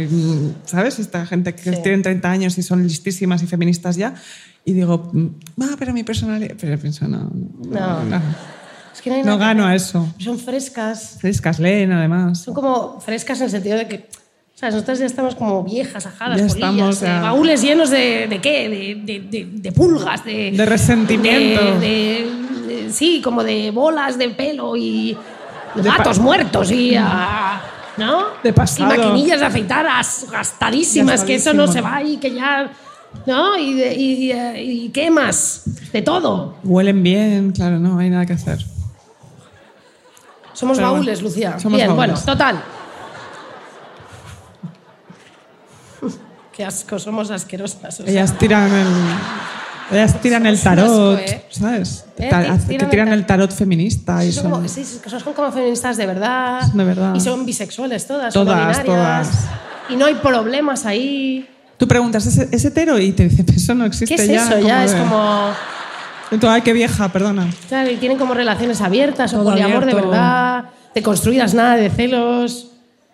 [0.66, 0.98] ¿sabes?
[0.98, 1.82] Esta gente que Sí.
[1.82, 4.14] tienen 30 años y son listísimas y feministas ya.
[4.64, 5.26] Y digo, mm,
[5.62, 6.54] ah, pero mi personalidad.
[6.60, 7.30] Pero pienso, no,
[7.70, 8.04] no, No.
[8.04, 8.20] no,
[8.92, 9.72] Es que no hay no que gano ver.
[9.72, 10.12] a eso.
[10.18, 11.16] Son frescas.
[11.20, 12.40] Frescas leen, además.
[12.42, 13.96] Son como frescas en el sentido de que.
[14.54, 17.20] O sea, nosotras ya estamos como viejas, ajadas, Ya polillas, estamos, ya.
[17.22, 18.68] baúles llenos de, de qué?
[18.68, 20.50] De, de- de- pulgas, de...
[20.50, 21.80] De resentimiento.
[21.80, 22.26] de-
[22.92, 25.16] sí, como de bolas de pelo y
[25.74, 26.94] De gatos muertos y...
[26.96, 27.60] ah,
[27.96, 28.26] ¿No?
[28.42, 28.94] De pasado.
[28.94, 32.70] Y maquinillas de afeitar as- gastadísimas, que eso no se va y que ya...
[33.26, 33.56] ¿No?
[33.58, 35.62] Y, de- y, eh, y qué más.
[35.92, 36.54] De todo.
[36.62, 38.58] Huelen bien, claro, no hay nada que hacer.
[40.52, 41.58] Somos Pero bueno, baúles, Lucía.
[41.58, 41.96] somos Bien, baúles.
[42.14, 42.62] bueno, total.
[46.52, 48.00] Qué asco, somos asquerosas.
[48.00, 48.12] o sea.
[48.12, 48.86] Ellas tiran el.
[49.92, 51.44] Ellas tiran el tarot, ¿eh?
[51.50, 52.04] ¿sabes?
[52.18, 52.28] ¿Eh?
[52.28, 54.52] Tiran que el tiran el tarot feminista y Son son.
[54.52, 56.62] como, sí, son como feministas de verdad.
[56.72, 57.14] De verdad.
[57.14, 58.32] Y son bisexuales todas.
[58.32, 59.28] son Todas, no todas.
[59.88, 61.48] Y no hay problemas ahí.
[61.76, 62.98] Tú preguntas, ¿es, es hetero?
[62.98, 64.46] Y te dicen, eso no existe ¿Qué es ya.
[64.46, 64.58] eso?
[64.66, 65.50] Ya es como.
[66.40, 67.48] Tú, ay, qué vieja, perdona.
[67.68, 71.90] Claro, y tienen como relaciones abiertas o Todo poliamor de verdad, de construidas nada de
[71.90, 72.68] celos.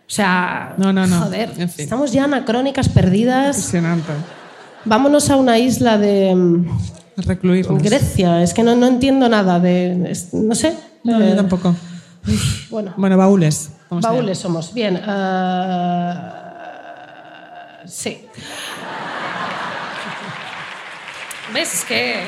[0.08, 1.20] O sea, No, no, no.
[1.22, 1.84] joder, En fin.
[1.84, 3.56] estamos ya anacrónicas perdidas.
[3.56, 4.12] Impresionante.
[4.86, 6.66] Vámonos a una isla de mm,
[7.18, 7.82] Recluirnos.
[7.82, 8.42] Grecia.
[8.42, 10.10] Es que no, no entiendo nada de.
[10.10, 10.74] es- no sé.
[11.04, 11.74] No, Eh, yo tampoco.
[12.70, 13.70] Bueno, Bueno, baúles.
[13.90, 14.72] Baúles somos.
[14.74, 15.00] Bien.
[15.06, 16.14] eh,
[17.86, 18.18] sí.
[21.54, 21.74] ¿Ves?
[21.74, 22.14] Es que.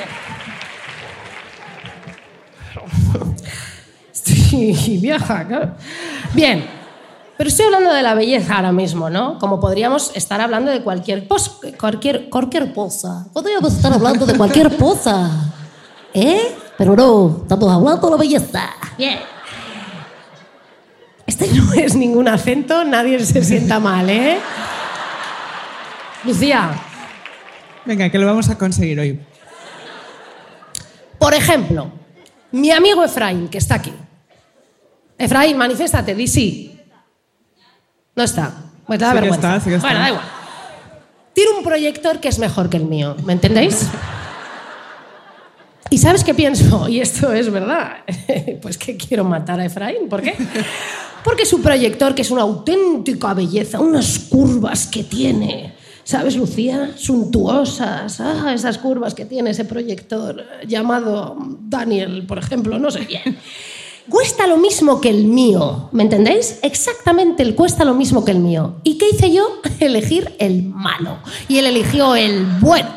[4.12, 5.74] Estoy vieja, claro.
[6.34, 6.77] Bien.
[7.38, 9.38] Pero estoy hablando de la belleza ahora mismo, ¿no?
[9.38, 13.26] Como podríamos estar hablando de cualquier, pos- cualquier, cualquier cosa.
[13.32, 15.30] Podríamos estar hablando de cualquier cosa.
[16.12, 16.54] ¿Eh?
[16.76, 18.70] Pero no, estamos hablando de la belleza.
[18.98, 19.20] Bien.
[21.26, 24.38] Este no es ningún acento, nadie se sienta mal, ¿eh?
[26.24, 26.70] Lucía,
[27.84, 29.20] Venga, que lo vamos a conseguir hoy.
[31.18, 31.90] por ejemplo,
[32.52, 33.92] mi amigo Efraín, que está aquí.
[35.16, 36.77] Efraín, manifiéstate, di sí.
[38.18, 38.52] No está.
[38.84, 39.56] Pues da Sí vergüenza.
[39.56, 39.86] está, sí que está.
[39.86, 40.24] Bueno, da igual.
[41.34, 43.86] Tiene un proyector que es mejor que el mío, ¿me entendéis?
[45.90, 46.88] ¿Y sabes qué pienso?
[46.88, 47.98] Y esto es verdad.
[48.60, 50.08] Pues que quiero matar a Efraín.
[50.08, 50.34] ¿Por qué?
[51.22, 55.74] Porque su proyector, que es una auténtica belleza, unas curvas que tiene.
[56.02, 56.90] ¿Sabes, Lucía?
[56.96, 58.20] Suntuosas.
[58.20, 63.38] Ah, esas curvas que tiene ese proyector llamado Daniel, por ejemplo, no sé bien.
[64.10, 66.58] Cuesta lo mismo que el mío, ¿me entendéis?
[66.62, 68.76] Exactamente, el cuesta lo mismo que el mío.
[68.82, 69.60] ¿Y qué hice yo?
[69.80, 71.18] Elegir el malo.
[71.46, 72.88] Y él eligió el bueno.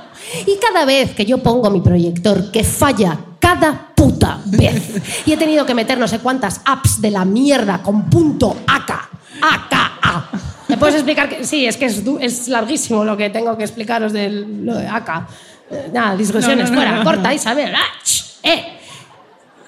[0.46, 5.38] Y cada vez que yo pongo mi proyector que falla cada puta vez y he
[5.38, 9.10] tenido que meter no sé cuántas apps de la mierda con punto AK,
[9.42, 10.30] AKA.
[10.70, 11.28] ¿Me puedes explicar?
[11.28, 15.28] Que, sí, es que es, larguísimo lo que tengo que explicaros de lo de AK.
[15.72, 17.34] Eh, Nada, discusiones, No, no, no, fuera, corta.
[17.34, 17.74] Isabel.
[17.76, 17.82] ¡Ah!
[18.44, 18.81] ¡Eh!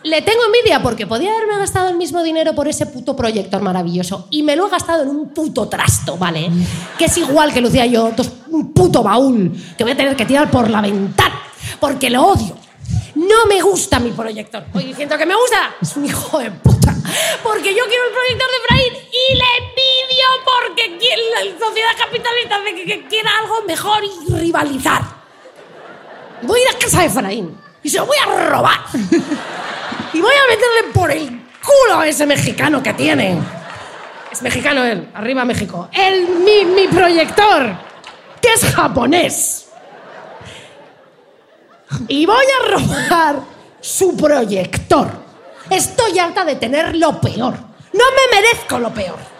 [0.03, 4.27] Le tengo envidia porque podía haberme gastado el mismo dinero por ese puto proyector maravilloso
[4.31, 6.49] y me lo he gastado en un puto trasto, ¿vale?
[6.97, 10.25] Que es igual que Lucía yo, dos- un puto baúl que voy a tener que
[10.25, 11.41] tirar por la ventana
[11.79, 12.57] porque lo odio.
[13.15, 14.65] No me gusta mi proyector.
[14.73, 15.75] Voy diciendo que me gusta.
[15.81, 16.93] Es un hijo de puta.
[17.41, 20.99] Porque yo quiero el proyector de Efraín y le envidio porque
[21.33, 25.01] la sociedad capitalista de que, que quiera algo mejor y rivalizar.
[26.41, 28.79] Voy a ir a casa de Efraín y se lo voy a robar.
[30.13, 31.27] Y voy a meterle por el
[31.61, 33.37] culo a ese mexicano que tiene.
[34.31, 35.89] Es mexicano él, arriba México.
[35.91, 37.75] El, mi, mi proyector,
[38.41, 39.69] que es japonés.
[42.07, 43.39] Y voy a robar
[43.79, 45.09] su proyector.
[45.69, 47.53] Estoy harta de tener lo peor.
[47.93, 49.32] No me merezco lo peor.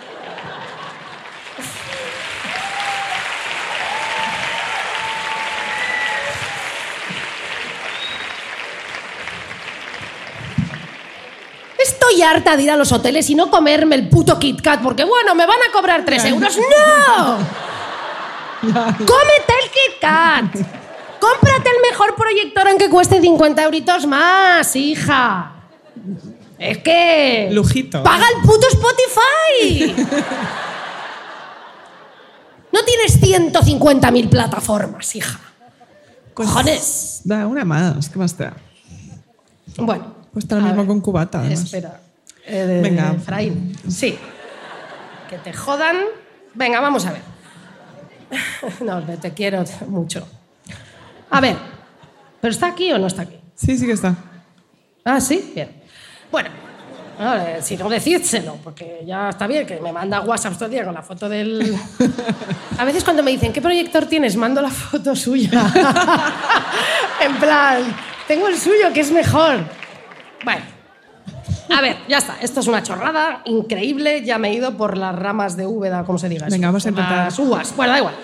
[11.83, 15.03] Estoy harta de ir a los hoteles y no comerme el puto Kit Kat porque,
[15.03, 16.57] bueno, me van a cobrar 3 euros.
[16.57, 17.37] ¡No!
[18.61, 20.45] ¡Cómete el Kit Kat!
[21.19, 25.51] ¡Cómprate el mejor proyector aunque cueste 50 euritos más, hija!
[26.59, 27.49] Es que...
[27.51, 28.03] Lujito.
[28.03, 29.95] ¡Paga el puto Spotify!
[32.71, 35.39] No tienes 150.000 plataformas, hija.
[36.33, 37.21] Pues, Cojones.
[37.23, 38.53] Da una más, ¿qué más te da?
[39.77, 40.22] Bueno.
[40.33, 41.63] Cuesta lo a mismo ver, con cubata, además.
[41.63, 41.99] Espera.
[42.45, 43.13] Eh, Venga.
[43.13, 43.77] Efraín.
[43.87, 44.17] Sí.
[45.29, 45.97] Que te jodan.
[46.55, 47.21] Venga, vamos a ver.
[48.81, 50.27] No, te quiero mucho.
[51.29, 51.55] A ver.
[52.41, 53.37] ¿Pero está aquí o no está aquí?
[53.55, 54.15] Sí, sí que está.
[55.05, 55.69] Ah, sí, bien.
[56.31, 56.49] Bueno,
[57.19, 60.83] ahora, si no decídselo, porque ya está bien que me manda WhatsApp todo el día
[60.83, 61.77] con la foto del.
[62.77, 64.35] A veces cuando me dicen, ¿qué proyector tienes?
[64.35, 65.51] Mando la foto suya.
[67.21, 67.83] en plan,
[68.27, 69.82] tengo el suyo, que es mejor.
[70.43, 70.63] Bueno.
[71.69, 72.38] A ver, ya está.
[72.41, 74.23] Esto es una chorrada increíble.
[74.23, 76.47] Ya me he ido por las ramas de Úbeda, como se diga.
[76.49, 77.25] Venga, vamos a intentar.
[77.25, 77.75] Las uvas.
[77.75, 78.15] Bueno, da igual.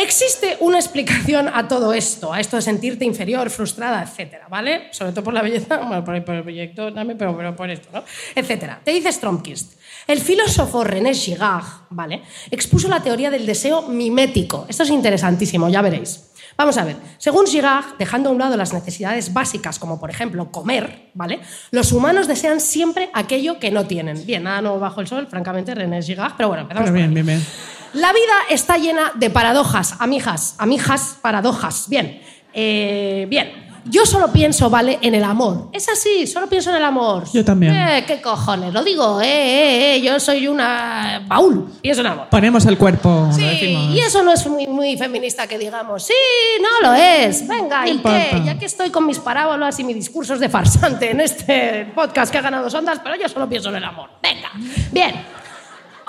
[0.00, 4.92] Existe una explicación a todo esto, a esto de sentirte inferior, frustrada, etcétera, ¿vale?
[4.92, 7.68] Sobre todo por la belleza, bueno, por el, por el proyecto también, pero, pero por
[7.68, 8.04] esto, ¿no?
[8.32, 8.80] Etcétera.
[8.84, 9.72] Te dice Stromkist.
[10.06, 12.22] El filósofo René Girard, ¿vale?
[12.48, 14.66] Expuso la teoría del deseo mimético.
[14.68, 16.27] Esto es interesantísimo, ya veréis.
[16.58, 16.96] Vamos a ver.
[17.18, 21.38] Según Girard, dejando a un lado las necesidades básicas, como por ejemplo comer, ¿vale?
[21.70, 24.26] Los humanos desean siempre aquello que no tienen.
[24.26, 27.26] Bien, nada nuevo bajo el sol, francamente, René Girard, pero bueno, empezamos Pero bien, bien,
[27.26, 27.46] bien.
[27.92, 31.88] La vida está llena de paradojas, amijas, amijas, paradojas.
[31.88, 32.20] Bien,
[32.52, 33.67] eh, bien.
[33.84, 34.98] Yo solo pienso, ¿vale?
[35.02, 35.68] En el amor.
[35.72, 37.24] Es así, solo pienso en el amor.
[37.32, 37.74] Yo también.
[37.74, 38.72] Eh, ¿Qué cojones?
[38.72, 41.70] Lo digo, eh, eh, eh, yo soy una baúl.
[41.80, 42.26] Pienso en amor.
[42.30, 43.94] Ponemos el cuerpo, Sí, lo decimos.
[43.96, 46.12] y eso no es muy, muy feminista que digamos, sí,
[46.60, 47.46] no lo es.
[47.48, 48.18] Venga, No ¿y importa.
[48.30, 48.42] qué?
[48.44, 52.38] Ya que estoy con mis parábolas y mis discursos de farsante en este podcast que
[52.38, 54.10] ha ganado dos ondas, pero yo solo pienso en el amor.
[54.22, 54.50] Venga,
[54.92, 55.14] bien.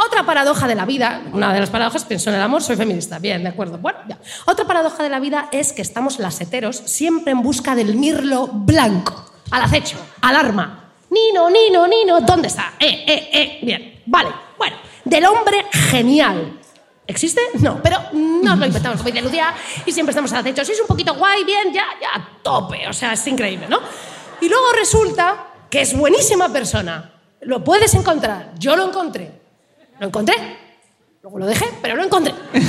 [0.05, 3.19] Otra paradoja de la vida, una de las paradojas, pienso en el amor, soy feminista.
[3.19, 3.77] Bien, de acuerdo.
[3.79, 4.17] Bueno, ya.
[4.45, 8.47] Otra paradoja de la vida es que estamos las heteros siempre en busca del mirlo
[8.47, 9.29] blanco.
[9.51, 10.93] Al acecho, alarma.
[11.09, 12.75] Nino, Nino, Nino, ¿dónde está?
[12.79, 13.59] Eh, eh, eh.
[13.61, 14.29] Bien, vale.
[14.57, 16.59] Bueno, del hombre genial.
[17.05, 17.41] ¿Existe?
[17.55, 19.53] No, pero nos lo inventamos, como dice Lucía,
[19.85, 20.63] y siempre estamos al acecho.
[20.63, 22.87] Si es un poquito guay, bien, ya, ya, a tope.
[22.87, 23.79] O sea, es increíble, ¿no?
[24.39, 27.11] Y luego resulta que es buenísima persona.
[27.41, 28.53] Lo puedes encontrar.
[28.57, 29.38] Yo lo encontré.
[29.99, 30.35] Lo encontré.
[31.21, 32.33] Luego lo dejé, pero lo encontré.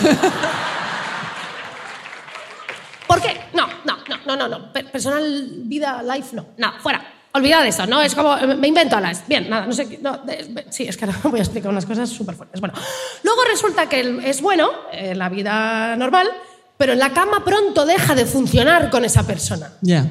[3.06, 3.40] ¿Por qué?
[3.54, 4.72] No, no, no, no, no, no.
[4.72, 6.46] Per- Personal, vida, life, no.
[6.58, 7.14] Nada, fuera.
[7.32, 8.02] Olvidad eso, ¿no?
[8.02, 9.22] Es como, me invento alas.
[9.28, 12.08] Bien, nada, no sé no, de- sí, es que ahora voy a explicar unas cosas
[12.08, 12.60] súper fuertes.
[12.60, 12.74] Bueno,
[13.22, 16.28] luego resulta que es bueno, en la vida normal,
[16.76, 19.72] pero en la cama pronto deja de funcionar con esa persona.
[19.80, 20.04] Ya.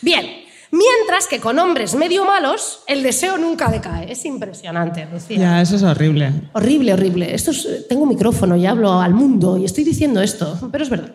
[0.00, 0.43] Bien,
[0.76, 4.10] Mientras que con hombres medio malos, el deseo nunca decae.
[4.10, 5.38] Es impresionante, decía.
[5.38, 6.32] Ya, eso es horrible.
[6.52, 7.32] Horrible, horrible.
[7.32, 10.90] Esto es- tengo un micrófono y hablo al mundo y estoy diciendo esto, pero es
[10.90, 11.12] verdad.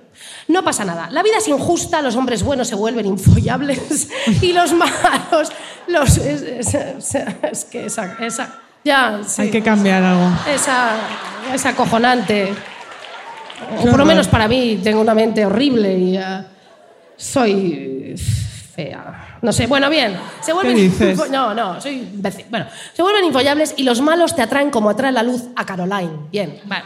[0.47, 1.09] No pasa nada.
[1.11, 4.07] La vida es injusta, los hombres buenos se vuelven infollables
[4.41, 5.51] y los malos,
[5.87, 7.15] los es, es- es-
[7.51, 10.29] es que esa, esa ya sí, Hay que cambiar algo.
[10.47, 10.91] esa
[11.53, 12.53] es acojonante.
[13.77, 16.43] O por lo menos para mí tengo una mente horrible y eh,
[17.17, 18.15] soy
[18.73, 19.28] fea.
[19.41, 20.17] No sé, bueno, bien.
[20.41, 21.17] Se vuelven dices?
[21.17, 22.45] info- No, no, soy imbécil.
[22.49, 26.11] Bueno, se vuelven infollables y los malos te atraen como atrae la luz a Caroline.
[26.31, 26.83] Bien, vale.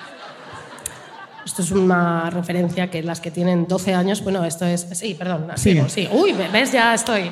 [1.45, 4.87] Esto es una referencia que las que tienen 12 años, bueno, esto es...
[4.93, 6.07] Sí, perdón, sigo, sí.
[6.11, 6.71] Uy, ¿ves?
[6.71, 7.31] Ya estoy...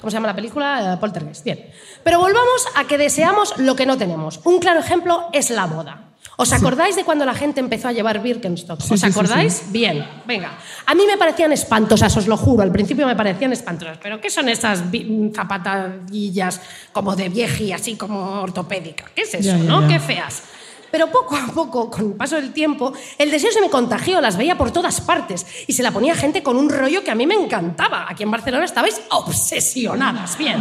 [0.00, 0.92] ¿Cómo se llama la película?
[0.94, 1.44] Eh, Poltergeist.
[1.44, 1.70] Bien.
[2.02, 4.40] Pero volvamos a que deseamos lo que no tenemos.
[4.44, 6.02] Un claro ejemplo es la moda.
[6.38, 8.78] ¿Os acordáis de cuando la gente empezó a llevar Birkenstock?
[8.80, 9.72] ¿Os sí, sí, acordáis?
[9.72, 10.52] Bien, venga.
[10.84, 12.62] A mí me parecían espantosas, os lo juro.
[12.62, 13.98] Al principio me parecían espantosas.
[14.02, 14.82] ¿Pero qué son esas
[15.34, 16.60] zapatadillas
[16.92, 19.04] como de vieji, así como ortopédica?
[19.14, 19.80] ¿Qué es eso, Ya, ya, no?
[19.82, 19.88] ya.
[19.88, 20.42] Qué feas.
[20.90, 24.36] Pero poco a poco, con el paso del tiempo, el deseo se me contagió, las
[24.36, 27.26] veía por todas partes y se la ponía gente con un rollo que a mí
[27.26, 28.06] me encantaba.
[28.08, 30.58] Aquí en Barcelona estabais obsesionadas, bien.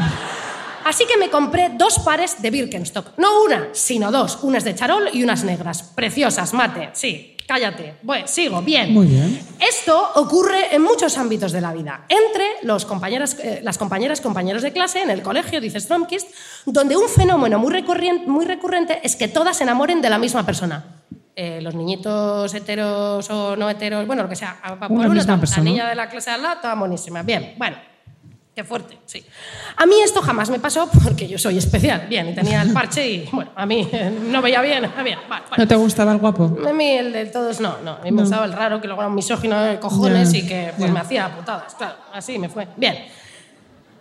[0.85, 3.17] Así que me compré dos pares de Birkenstock.
[3.17, 4.37] No una, sino dos.
[4.43, 5.81] Unas de charol y unas negras.
[5.81, 6.91] Preciosas, mate.
[6.93, 7.95] Sí, cállate.
[8.03, 8.93] Bueno, sigo, bien.
[8.93, 9.41] Muy bien.
[9.59, 12.05] Esto ocurre en muchos ámbitos de la vida.
[12.07, 16.29] Entre los compañeras, eh, las compañeras, compañeros de clase, en el colegio, dice Stromkist,
[16.67, 20.45] donde un fenómeno muy recurrente, muy recurrente es que todas se enamoren de la misma
[20.45, 21.01] persona.
[21.35, 24.59] Eh, los niñitos heteros o no heteros, bueno, lo que sea.
[24.87, 27.23] Una por misma la niña de la clase de al lado, toda monísima.
[27.23, 27.94] Bien, bueno.
[28.55, 29.21] Qué fuerte, sí.
[29.75, 32.07] A mí esto jamás me pasó porque yo soy especial.
[32.07, 34.89] Bien, y tenía el parche y, bueno, a mí eh, no veía bien.
[34.95, 35.43] vale.
[35.57, 36.57] ¿No te gustaba el guapo?
[36.65, 37.95] A mí el de todos no, no.
[37.95, 40.71] A mí me gustaba el raro, que luego era un misógino de cojones y que
[40.77, 41.75] pues, me hacía putadas.
[41.75, 42.65] Claro, así me fue.
[42.77, 42.95] Bien.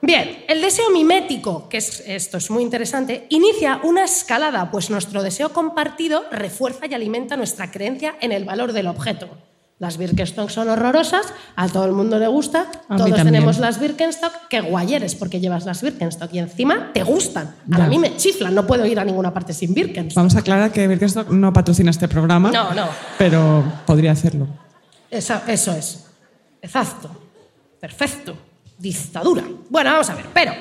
[0.01, 5.23] Bien, el deseo mimético, que es, esto es muy interesante, inicia una escalada, pues nuestro
[5.23, 9.31] deseo compartido refuerza y alimenta nuestra creencia en el valor del objeto.
[9.85, 11.26] Las Birkenstock son horrorosas,
[11.57, 15.41] a todo el mundo le gusta, A todos tenemos las Birkenstock, que guay eres porque
[15.41, 17.55] llevas las Birkenstock y encima te gustan.
[17.70, 17.87] A Ya.
[17.87, 20.16] mí me chiflan, no puedo ir a ninguna parte sin Birkenstock.
[20.16, 22.51] Vamos a aclarar que Birkenstock no patrocina este programa.
[22.51, 22.87] No, no.
[23.18, 24.47] Pero podría hacerlo.
[25.11, 26.07] Esa- eso es.
[26.62, 27.11] Exacto.
[27.78, 28.35] Perfecto.
[28.78, 29.45] Dictadura.
[29.68, 30.24] Bueno, vamos a ver.
[30.32, 30.53] Pero,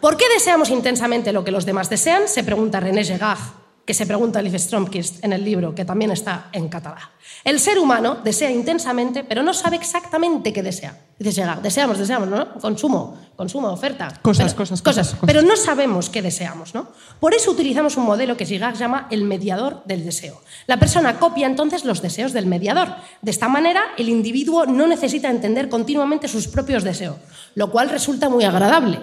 [0.00, 2.28] ¿por qué deseamos intensamente lo que los demás desean?
[2.28, 3.38] Se pregunta René Girard,
[3.86, 7.04] que se pregunta Liv Stromkist en el libro, que también está en catalán.
[7.44, 10.98] El ser humano desea intensamente, pero no sabe exactamente qué desea.
[11.20, 12.54] Girard, deseamos, deseamos, ¿no?
[12.54, 14.08] Consumo, consumo, oferta.
[14.22, 15.20] Cosas, Pero- cosas, cosas, cosas.
[15.24, 16.88] Pero no sabemos qué deseamos, ¿no?
[17.20, 20.42] Por eso utilizamos un modelo que Girard llama el mediador del deseo.
[20.66, 22.88] La persona copia entonces los deseos del mediador.
[23.22, 27.16] De esta manera, el individuo no necesita entender continuamente sus propios deseos,
[27.54, 28.98] lo cual resulta muy agradable.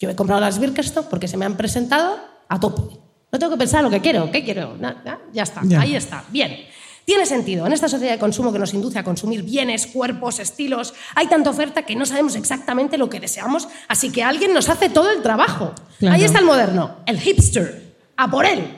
[0.00, 2.18] Yo he comprado las Birkenstock porque se me han presentado
[2.48, 3.03] a tope.
[3.34, 4.76] No tengo que pensar lo que quiero, ¿qué quiero?
[4.78, 6.22] Na- na- ya está, ahí está.
[6.28, 6.56] Bien.
[7.04, 7.66] Tiene sentido.
[7.66, 11.50] En esta sociedad de consumo que nos induce a consumir bienes, cuerpos, estilos, hay tanta
[11.50, 15.20] oferta que no sabemos exactamente lo que deseamos, así que alguien nos hace todo el
[15.20, 15.72] trabajo.
[15.98, 16.14] Claro.
[16.14, 17.96] Ahí está el moderno, el hipster.
[18.16, 18.68] A por él.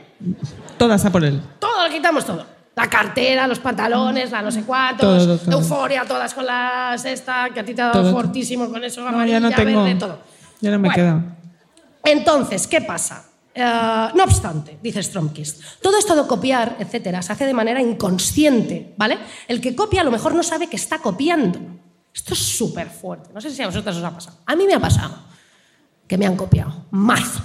[0.79, 1.39] Todas a por él.
[1.59, 2.47] Todo, lo quitamos todo.
[2.77, 5.53] La cartera, los pantalones, la no sé cuántos, Todo, todo.
[5.59, 8.05] euforia, todas con las esta, que a ti te ha Todo.
[8.05, 9.85] dado fortísimo con eso, No, amarilla, ya no tengo.
[9.85, 10.19] verde, todo.
[10.63, 11.37] Ya no me Bueno, queda.
[12.05, 13.25] entonces, ¿qué pasa?
[13.59, 18.93] Eh, no obstante, dice Stromkist, todo esto de copiar, etcétera, se hace de manera inconsciente,
[18.99, 19.19] ¿vale?
[19.49, 21.59] El que copia a lo mejor no sabe que está copiando.
[22.15, 23.31] Esto es súper fuerte.
[23.33, 24.37] No sé si a vosotras os ha pasado.
[24.45, 25.15] A mí me ha pasado
[26.07, 26.85] que me han copiado.
[26.91, 27.43] Mazo.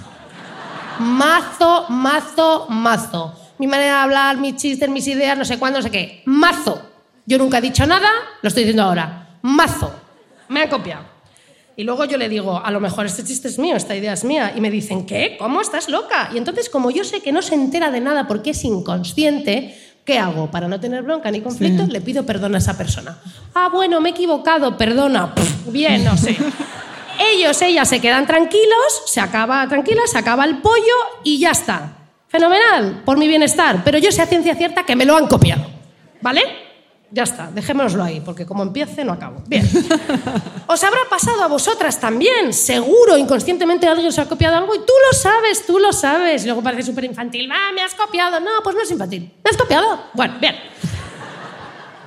[0.98, 3.34] Mazo, mazo, mazo.
[3.58, 6.22] Mi manera de hablar, mis chistes, mis ideas, no sé cuándo, no sé qué.
[6.26, 6.90] Mazo.
[7.24, 8.08] Yo nunca he dicho nada,
[8.42, 9.38] lo estoy diciendo ahora.
[9.40, 9.94] Mazo.
[10.48, 11.11] Me han copiado.
[11.76, 14.24] Y luego yo le digo, a lo mejor este chiste es mío, esta idea es
[14.24, 14.52] mía.
[14.56, 15.36] Y me dicen, ¿qué?
[15.38, 15.60] ¿Cómo?
[15.60, 16.30] ¿Estás loca?
[16.34, 20.18] Y entonces, como yo sé que no se entera de nada porque es inconsciente, ¿qué
[20.18, 20.50] hago?
[20.50, 21.90] Para no tener bronca ni conflicto, Sí.
[21.90, 23.18] le pido perdón a esa persona.
[23.54, 25.34] Ah, bueno, me he equivocado, perdona.
[25.34, 26.36] Pff, bien, no sé.
[27.32, 30.94] Ellos, ellas se quedan tranquilos, se acaba tranquila, se acaba el pollo
[31.24, 31.92] y ya está.
[32.28, 33.82] Fenomenal, por mi bienestar.
[33.84, 35.64] Pero yo sé a ciencia cierta que me lo han copiado.
[36.20, 36.40] ¿Vale?
[37.14, 39.42] Ya está, dejémoslo ahí, porque como empiece no acabo.
[39.46, 39.68] Bien.
[40.66, 42.54] Os habrá pasado a vosotras también.
[42.54, 46.42] Seguro, inconscientemente alguien os ha copiado algo y tú lo sabes, tú lo sabes.
[46.42, 47.50] Y luego parece súper infantil.
[47.52, 48.40] Ah, me has copiado.
[48.40, 49.30] No, pues no es infantil.
[49.44, 50.04] ¿Me has copiado?
[50.14, 50.54] Bueno, bien.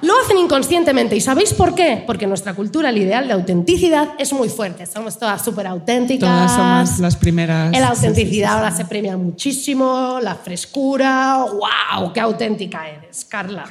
[0.02, 1.16] Lo hacen inconscientemente.
[1.16, 2.04] ¿Y sabéis por qué?
[2.06, 4.88] Porque nuestra cultura el ideal de autenticidad es muy fuerte.
[4.88, 6.28] Somos todas súper auténticas.
[6.28, 7.72] Todas somos las primeras.
[7.78, 11.46] La autenticidad ahora se premia muchísimo, la frescura.
[11.46, 12.12] ¡Wow!
[12.12, 13.66] ¡Qué auténtica eres, Carla!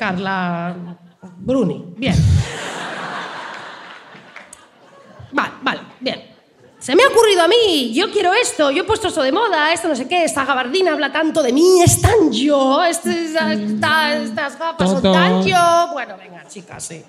[0.00, 0.74] Carla
[1.36, 1.84] Bruni.
[1.98, 2.14] Bien.
[5.30, 6.29] Vale, vale, bien.
[6.80, 9.70] Se me ha ocurrido a mí, yo quiero esto, yo he puesto eso de moda,
[9.70, 14.16] esto no sé qué, esta gabardina habla tanto de mí, es tan yo, este- esta-
[14.16, 15.88] estas gafas son tan yo.
[15.92, 17.02] Bueno, venga, chicas, sí.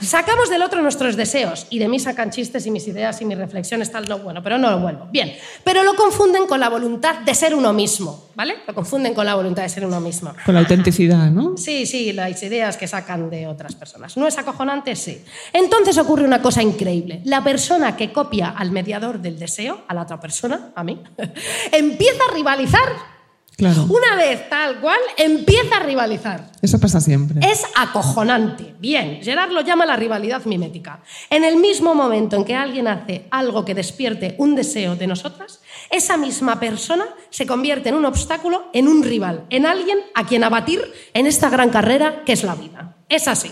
[0.00, 3.36] Sacamos del otro nuestros deseos y de mí sacan chistes y mis ideas y mis
[3.36, 5.06] reflexiones, tal, no, bueno, pero no lo vuelvo.
[5.10, 5.34] Bien,
[5.64, 8.58] pero lo confunden con la voluntad de ser uno mismo, ¿vale?
[8.66, 10.32] Lo confunden con la voluntad de ser uno mismo.
[10.46, 11.56] Con la autenticidad, ¿no?
[11.56, 14.16] Sí, sí, las ideas que sacan de otras personas.
[14.16, 14.94] ¿No es acojonante?
[14.96, 15.22] Sí.
[15.52, 17.20] Entonces ocurre una cosa increíble.
[17.24, 21.02] La persona que copia al mediador del deseo, a la otra persona, a mí,
[21.72, 23.18] empieza a rivalizar.
[23.56, 23.86] Claro.
[23.88, 26.52] Una vez tal cual, empieza a rivalizar.
[26.62, 27.40] Eso pasa siempre.
[27.44, 28.76] Es acojonante.
[28.78, 31.00] Bien, Gerard lo llama la rivalidad mimética.
[31.28, 35.60] En el mismo momento en que alguien hace algo que despierte un deseo de nosotras,
[35.90, 40.44] esa misma persona se convierte en un obstáculo, en un rival, en alguien a quien
[40.44, 40.80] abatir
[41.12, 42.94] en esta gran carrera que es la vida.
[43.08, 43.50] Es así.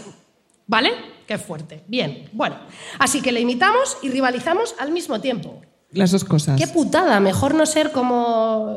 [0.69, 1.16] ¿Vale?
[1.27, 1.83] Qué fuerte.
[1.89, 2.57] Bien, bueno.
[2.99, 5.61] Así que le imitamos y rivalizamos al mismo tiempo.
[5.91, 6.59] Las dos cosas.
[6.59, 8.77] Qué putada, mejor no ser como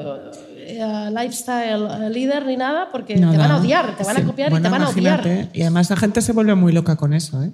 [0.58, 4.24] eh, lifestyle eh, leader ni nada, porque No, te van a odiar, te van a
[4.24, 5.50] copiar y te van a odiar.
[5.54, 7.52] Y además la gente se vuelve muy loca con eso, ¿eh?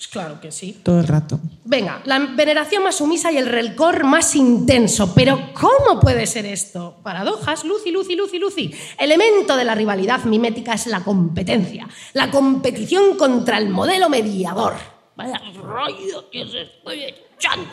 [0.00, 0.80] Pues claro que sí.
[0.82, 1.38] Todo el rato.
[1.66, 5.12] Venga, la veneración más sumisa y el rencor más intenso.
[5.14, 6.96] Pero ¿cómo puede ser esto?
[7.02, 8.74] Paradojas, Lucy, Lucy, Lucy, Lucy.
[8.98, 11.86] Elemento de la rivalidad mimética es la competencia.
[12.14, 14.72] La competición contra el modelo mediador.
[15.16, 17.02] Vaya rollo que os estoy
[17.36, 17.68] echando.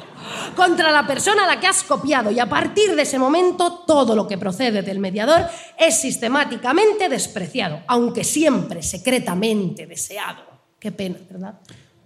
[0.53, 2.29] Contra la persona a la que has copiado.
[2.29, 5.45] Y a partir de ese momento, todo lo que procede del mediador
[5.79, 10.43] es sistemáticamente despreciado, aunque siempre secretamente deseado.
[10.77, 11.57] Qué pena, ¿verdad?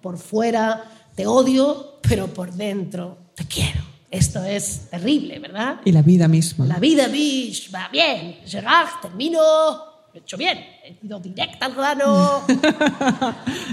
[0.01, 0.83] Por fuera
[1.15, 3.81] te odio, pero por dentro te quiero.
[4.09, 5.79] Esto es terrible, ¿verdad?
[5.85, 6.65] Y la vida misma.
[6.65, 8.39] La vida, bish, va bien.
[8.45, 9.39] Gerard, termino.
[9.39, 10.57] Lo he hecho bien.
[10.83, 12.43] He ido directa al grano.
[12.47, 12.53] No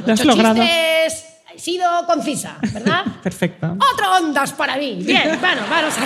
[0.05, 0.63] he Lo has hecho logrado.
[0.63, 1.25] chistes.
[1.55, 3.05] He sido concisa, ¿verdad?
[3.23, 3.77] Perfecto.
[3.93, 5.01] Otro ondas para mí.
[5.03, 6.03] Bien, bueno, vamos a...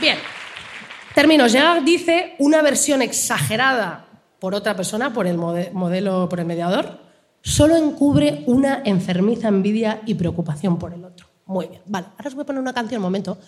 [0.00, 0.18] Bien.
[1.14, 1.48] Termino.
[1.48, 4.03] Gerard dice una versión exagerada
[4.44, 6.98] por otra persona, por el mode- modelo, por el mediador,
[7.40, 11.26] solo encubre una enfermiza envidia y preocupación por el otro.
[11.46, 11.80] Muy bien.
[11.86, 13.38] Vale, ahora os voy a poner una canción, un momento,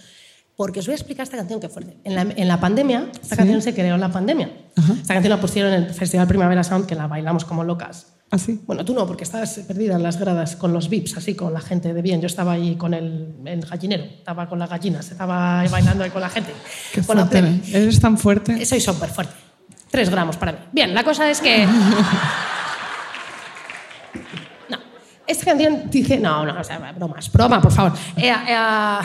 [0.56, 1.98] porque os voy a explicar esta canción que fuerte.
[2.02, 3.36] En la, en la pandemia, esta Sí.
[3.36, 4.50] canción se creó en la pandemia.
[5.02, 8.14] Esta canción la pusieron en el Festival Primavera Sound, que la bailamos como locas.
[8.30, 8.58] Así.
[8.66, 11.60] Bueno, tú no, porque estabas perdida en las gradas con los VIPs, así con la
[11.60, 12.22] gente de bien.
[12.22, 16.22] Yo estaba ahí con el, el gallinero, estaba con las gallinas, estaba bailando ahí con
[16.22, 16.52] la gente.
[16.94, 17.48] Qué Con la fuerte.
[17.60, 17.82] plebe.
[17.84, 18.64] Eres tan fuerte.
[18.64, 19.34] Soy súper fuerte.
[19.96, 20.58] Tres gramos para mí.
[20.72, 21.66] Bien, la cosa es que.
[24.68, 24.76] No.
[25.26, 26.18] Esta canción dice.
[26.18, 27.32] No, no, o sea, bromas.
[27.32, 27.94] Broma, por favor.
[28.14, 28.98] Eh, eh,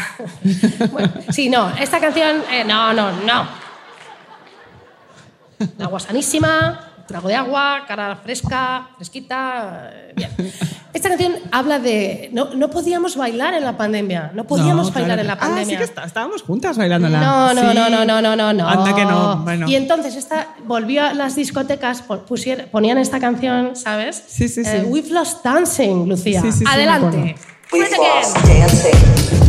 [0.91, 1.69] bueno, sí, no.
[1.77, 2.43] Esta canción.
[2.51, 3.47] eh, no, no, no.
[5.79, 9.91] Agua sanísima, trago de agua, cara fresca, fresquita.
[10.13, 10.29] Bien.
[11.51, 12.29] Habla de.
[12.33, 14.31] No, no podíamos bailar en la pandemia.
[14.33, 15.63] No podíamos No, bailar claro en la que- pandemia.
[15.63, 17.19] Ah, sí que está- estábamos juntas bailándola.
[17.19, 17.75] No, no, Sí.
[17.75, 18.67] no, no, no, no, no, no.
[18.69, 19.37] Anda que no.
[19.43, 19.67] Bueno.
[19.67, 24.23] Y entonces esta volvió a las discotecas, pusier- ponían esta canción, ¿sabes?
[24.27, 24.69] Sí, sí, sí.
[24.69, 26.41] Eh, We've Lost Dancing, Lucía.
[26.41, 27.35] Sí, sí, Adelante.
[27.73, 29.40] We've lost dancing.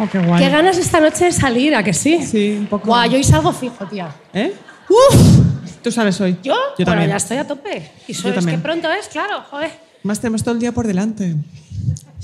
[0.00, 0.48] Oh, qué guay.
[0.50, 2.22] ganas esta noche de salir, ¿a que sí?
[2.24, 2.86] Sí, un poco.
[2.86, 4.14] Guau, yo hoy salgo fijo, tía.
[4.32, 4.52] ¿Eh?
[4.88, 5.38] ¡Uf!
[5.82, 6.36] Tú sabes hoy.
[6.42, 6.54] ¿Yo?
[6.54, 7.10] Yo bueno, también.
[7.10, 7.90] ya estoy a tope.
[8.06, 9.70] Y Yo eso es que pronto es, claro, joder.
[10.04, 11.34] Más tenemos todo el día por delante.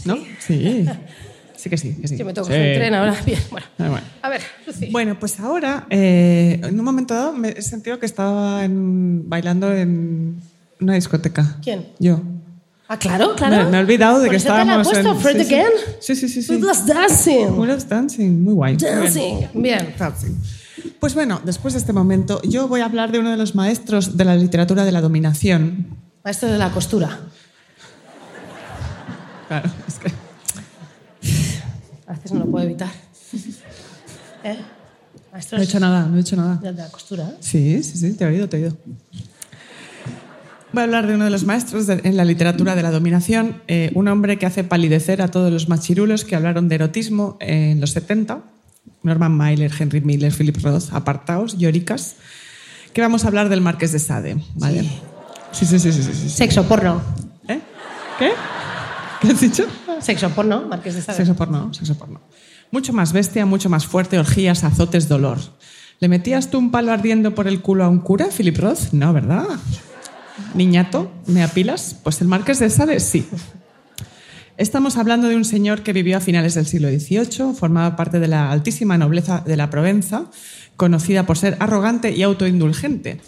[0.04, 0.16] ¿No?
[0.40, 0.86] Sí.
[1.56, 1.96] Sí que sí.
[1.98, 2.16] Que sí.
[2.18, 2.52] Que me toco Sí.
[2.52, 3.16] un tren ahora.
[3.24, 3.66] Bien, bueno.
[3.78, 4.06] Ah, bueno.
[4.20, 4.90] A ver, Lucy.
[4.90, 9.72] Bueno, pues ahora, eh, en un momento dado, me he sentido que estaba en- bailando
[9.72, 10.42] en
[10.80, 11.56] una discoteca.
[11.62, 11.86] ¿Quién?
[11.98, 12.20] Yo.
[12.86, 13.64] Ah, claro, claro.
[13.64, 15.20] Me, me he olvidado de Por que eso te la he estábamos puesto, en...
[15.20, 15.72] Fred sí, again.
[16.00, 16.42] Sí, sí, sí.
[16.42, 16.54] sí.
[16.56, 17.56] We was dancing.
[17.56, 18.76] Love Dancing, muy guay.
[18.76, 19.48] Dancing.
[19.54, 19.94] Bien.
[19.98, 20.36] Dancing.
[21.00, 24.16] Pues bueno, después de este momento, yo voy a hablar de uno de los maestros
[24.16, 25.86] de la literatura de la dominación.
[26.22, 27.20] Maestro de la costura.
[29.48, 30.12] Claro, es que...
[32.06, 32.90] A veces no lo puedo evitar.
[34.44, 34.58] ¿Eh?
[35.32, 36.56] Maestro No he hecho nada, no he hecho nada.
[36.56, 37.32] de la costura.
[37.40, 38.76] Sí, sí, sí, te he oído, te he oído.
[40.74, 43.62] Voy a hablar de uno de los maestros de- en la literatura de la dominación,
[43.68, 47.80] eh, un hombre que hace palidecer a todos los machirulos que hablaron de erotismo en
[47.80, 48.40] los 70,
[49.04, 52.16] Norman Mailer, Henry Miller, Philip Roth, apartaos, lloricas,
[52.92, 54.82] que vamos a hablar del Marqués de Sade, ¿vale?
[55.52, 56.12] Sí, sí, sí, sí, sí.
[56.12, 56.28] sí, sí.
[56.30, 57.00] Sexo porno.
[57.46, 57.60] ¿Eh?
[58.18, 58.32] ¿Qué?
[59.20, 59.64] ¿Qué has dicho?
[60.00, 61.18] Sexo porno, Marqués de Sade.
[61.18, 62.20] Sexo porno, sexo porno.
[62.72, 65.38] Mucho más bestia, mucho más fuerte, orgías, azotes, dolor.
[66.00, 68.90] ¿Le metías tú un palo ardiendo por el culo a un cura, Philip Roth?
[68.92, 69.44] No, ¿verdad?
[70.54, 71.96] Niñato, ¿me apilas?
[72.02, 73.26] Pues el Marqués de Sade, sí.
[74.56, 78.28] Estamos hablando de un señor que vivió a finales del siglo XVIII, formaba parte de
[78.28, 80.26] la altísima nobleza de la Provenza,
[80.76, 83.20] conocida por ser arrogante y autoindulgente,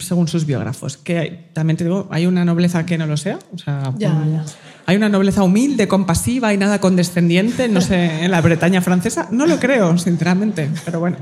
[0.00, 0.96] según sus biógrafos.
[0.96, 3.38] Que hay- también te digo, hay una nobleza que no lo sea.
[3.54, 4.44] O sea, Ya, ya.
[4.86, 9.28] Hay una nobleza humilde, compasiva y nada condescendiente, no sé, en la Bretaña francesa.
[9.30, 11.16] No lo creo, sinceramente, pero bueno.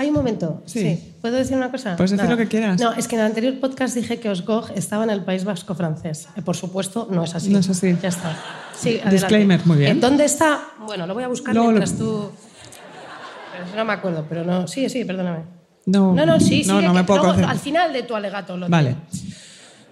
[0.00, 0.62] Hay un momento.
[0.64, 0.80] Sí.
[0.80, 1.14] Sí.
[1.20, 1.94] ¿Puedo decir una cosa?
[1.94, 2.80] Puedes decir lo que quieras.
[2.80, 5.74] No, es que en el anterior podcast dije que Osgog estaba en el País Vasco
[5.74, 6.26] francés.
[6.36, 7.50] Eh, Por supuesto, no es así.
[7.50, 7.94] No es así.
[8.00, 8.34] Ya está.
[8.74, 9.10] Sí, adelante.
[9.10, 9.90] Disclaimer, muy bien.
[9.90, 10.58] ¿En ¿Dónde está?
[10.86, 12.30] Bueno, lo voy a buscar Luego lo- mientras tú...
[13.76, 14.66] No me acuerdo, pero no...
[14.66, 15.40] Sí, sí, perdóname.
[15.84, 16.68] No, No, no, sí, sí.
[16.70, 17.46] no, no me puedo luego.
[17.46, 18.96] Al final de tu alegato lo Vale.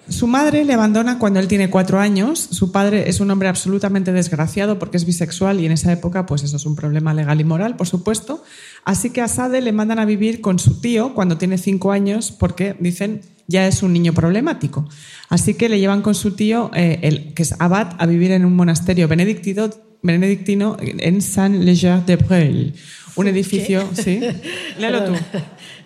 [0.08, 2.38] Su madre le abandona cuando él tiene cuatro años.
[2.38, 6.42] Su padre es un hombre absolutamente desgraciado porque es bisexual y en esa época, pues
[6.42, 8.42] eso es un problema legal y moral, por supuesto.
[8.84, 12.32] Así que a Sade le mandan a vivir con su tío cuando tiene cinco años
[12.32, 14.88] porque dicen ya es un niño problemático.
[15.28, 18.44] Así que le llevan con su tío, eh, el, que es abad, a vivir en
[18.44, 19.70] un monasterio benedictino,
[20.02, 22.74] benedictino en Saint-Léger-de-Breuil.
[23.16, 24.20] Un edificio, ¿sí?
[24.78, 25.12] Léelo tú.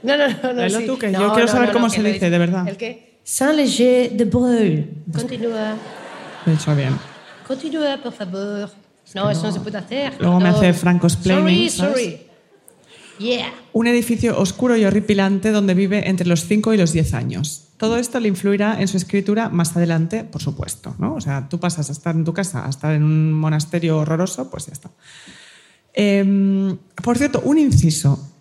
[0.02, 0.34] No, no, no.
[0.42, 0.86] no Léelo sí.
[0.86, 2.68] tú, que No, yo quiero no, saber cómo se dice, de verdad.
[2.68, 3.11] ¿El qué?
[3.24, 5.04] Saint-Léger de Breuil.
[5.12, 5.76] Continúa.
[6.44, 6.98] Lo he hecho bien.
[7.46, 8.70] Continúa, por favor.
[9.14, 10.14] No, eso no se puede hacer.
[10.20, 11.92] Luego me hace Franco-splaining, Sorry, ¿sabes?
[11.94, 12.20] sorry.
[13.18, 13.52] Yeah.
[13.72, 17.68] Un edificio oscuro y horripilante donde vive entre los 5 y los 10 años.
[17.76, 20.94] Todo esto le influirá en su escritura más adelante, por supuesto.
[20.98, 21.14] ¿no?
[21.14, 24.50] O sea, tú pasas a estar en tu casa a estar en un monasterio horroroso,
[24.50, 24.90] pues ya está.
[25.92, 28.31] Em, por cierto, un inciso.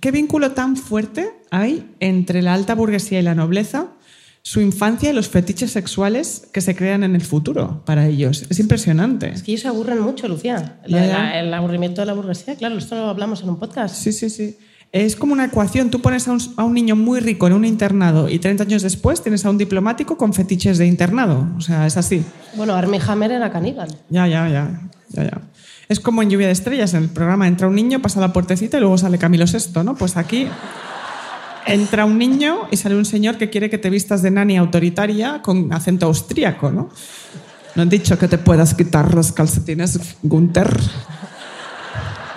[0.00, 3.88] ¿Qué vínculo tan fuerte hay entre la alta burguesía y la nobleza,
[4.42, 8.44] su infancia y los fetiches sexuales que se crean en el futuro para ellos?
[8.48, 9.30] Es impresionante.
[9.30, 10.80] Es que ellos se aburren mucho, Lucía.
[10.86, 13.94] La- la- el aburrimiento de la burguesía, claro, esto lo hablamos en un podcast.
[13.94, 14.56] Sí, sí, sí.
[14.90, 15.90] Es como una ecuación.
[15.90, 18.82] Tú pones a un, a un niño muy rico en un internado y 30 años
[18.82, 21.48] después tienes a un diplomático con fetiches de internado.
[21.56, 22.22] O sea, es así.
[22.56, 23.88] Bueno, Armie Hammer era caníbal.
[24.10, 24.80] Ya, ya, ya.
[25.08, 25.40] ya, ya.
[25.92, 26.94] Es como en Lluvia de Estrellas.
[26.94, 29.94] En el programa entra un niño, pasa la puertecita y luego sale Camilo VI, ¿no?
[29.94, 30.48] Pues aquí
[31.66, 35.42] entra un niño y sale un señor que quiere que te vistas de nani autoritaria
[35.42, 36.88] con acento austríaco, ¿no?
[37.74, 40.80] No han dicho que te puedas quitar los calcetines, Gunther.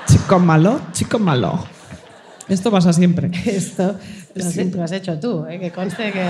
[0.05, 1.65] Chico malo, chico malo.
[2.49, 3.31] Esto pasa siempre.
[3.45, 3.95] Esto
[4.33, 5.61] lo has, lo has hecho tú, ¿eh?
[5.61, 6.25] que conste que...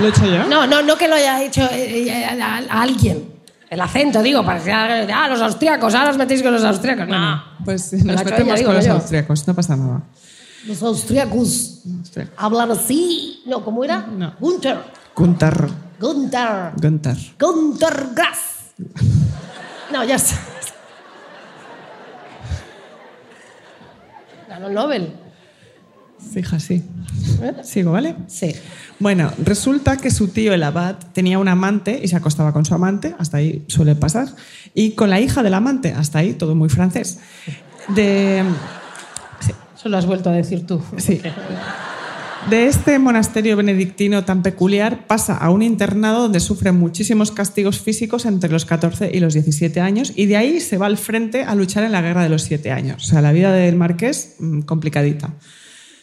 [0.00, 0.46] ¿Lo he hecho yo?
[0.48, 3.35] No, no, no que lo haya hecho eh, eh, a, a alguien.
[3.76, 7.06] El acento, digo, para que ah, los austriacos, ahora os metéis con los austriacos.
[7.08, 7.42] No.
[7.62, 8.92] Pues Me nos metemos digo con los yo.
[8.94, 10.00] austriacos, no pasa nada.
[10.66, 13.42] Los austriacos Austria- hablan así.
[13.44, 13.98] No, ¿cómo era?
[14.06, 14.32] No.
[14.40, 14.78] Gunther.
[15.14, 15.68] Gunther.
[16.00, 16.72] Gunther.
[16.80, 17.16] Gunther.
[17.38, 18.72] Gunther Grass.
[19.92, 20.36] No, ya está.
[24.48, 25.12] Ganó el Nobel.
[26.32, 26.82] Fija, sí.
[27.62, 28.16] Sigo, ¿vale?
[28.26, 28.54] Sí.
[28.98, 32.74] Bueno, resulta que su tío, el abad, tenía un amante y se acostaba con su
[32.74, 34.28] amante, hasta ahí suele pasar,
[34.74, 37.18] y con la hija del amante, hasta ahí todo muy francés.
[37.94, 38.42] De,
[39.76, 40.82] Eso lo has vuelto a decir tú.
[40.96, 41.20] sí.
[42.50, 48.24] De este monasterio benedictino tan peculiar pasa a un internado donde sufre muchísimos castigos físicos
[48.24, 51.56] entre los 14 y los 17 años y de ahí se va al frente a
[51.56, 53.02] luchar en la guerra de los 7 años.
[53.02, 55.34] O sea, la vida del marqués mm, complicadita.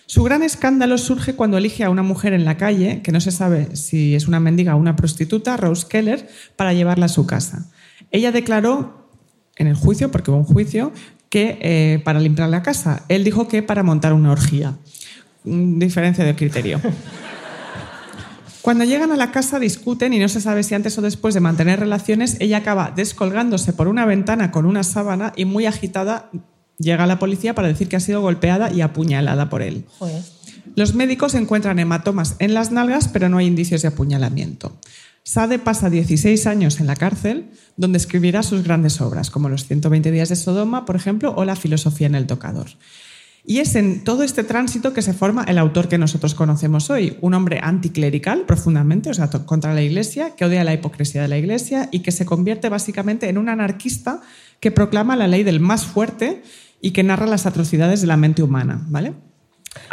[0.06, 3.32] Su gran escándalo surge cuando elige a una mujer en la calle, que no se
[3.32, 7.70] sabe si es una mendiga o una prostituta, Rose Keller, para llevarla a su casa.
[8.12, 9.08] Ella declaró
[9.56, 10.92] en el juicio, porque hubo un juicio,
[11.30, 13.06] que eh, para limpiar la casa.
[13.08, 14.76] Él dijo que para montar una orgía.
[15.46, 16.80] Mm, Diferencia de criterio.
[18.62, 21.42] Cuando llegan a la casa discuten y no se sabe si antes o después de
[21.42, 26.30] mantener relaciones, ella acaba descolgándose por una ventana con una sábana y muy agitada
[26.84, 29.86] llega la policía para decir que ha sido golpeada y apuñalada por él.
[29.98, 30.22] Joder.
[30.76, 34.78] Los médicos encuentran hematomas en las nalgas, pero no hay indicios de apuñalamiento.
[35.24, 40.12] Sade pasa 16 años en la cárcel, donde escribirá sus grandes obras, como Los 120
[40.12, 42.68] días de Sodoma, por ejemplo, o La filosofía en el tocador.
[43.46, 47.18] Y es en todo este tránsito que se forma el autor que nosotros conocemos hoy,
[47.20, 51.38] un hombre anticlerical profundamente, o sea, contra la Iglesia, que odia la hipocresía de la
[51.38, 54.22] Iglesia y que se convierte básicamente en un anarquista
[54.62, 56.42] que proclama la ley del más fuerte
[56.84, 59.14] y que narra las atrocidades de la mente humana, ¿vale?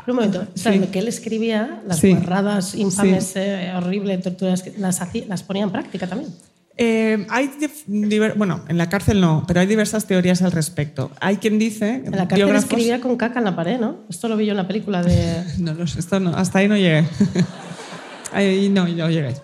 [0.07, 0.63] Un momento, Sí.
[0.65, 2.11] Salme, que él escribía las Sí.
[2.13, 3.33] guarradas infames, Sí.
[3.39, 6.31] eh, horribles, torturas, las, hacía- las ponía en práctica también.
[6.77, 7.51] Eh, hay
[8.37, 11.11] bueno, en la cárcel no, pero hay diversas teorías al respecto.
[11.21, 13.99] Hay quien dice, En la cárcel biógrafos- escribía con caca en la pared, ¿no?
[14.09, 15.45] Esto lo vi yo en la película de...
[15.59, 17.05] No, sé, esto no, hasta ahí no llegué.
[18.33, 19.35] ahí no, no llegué.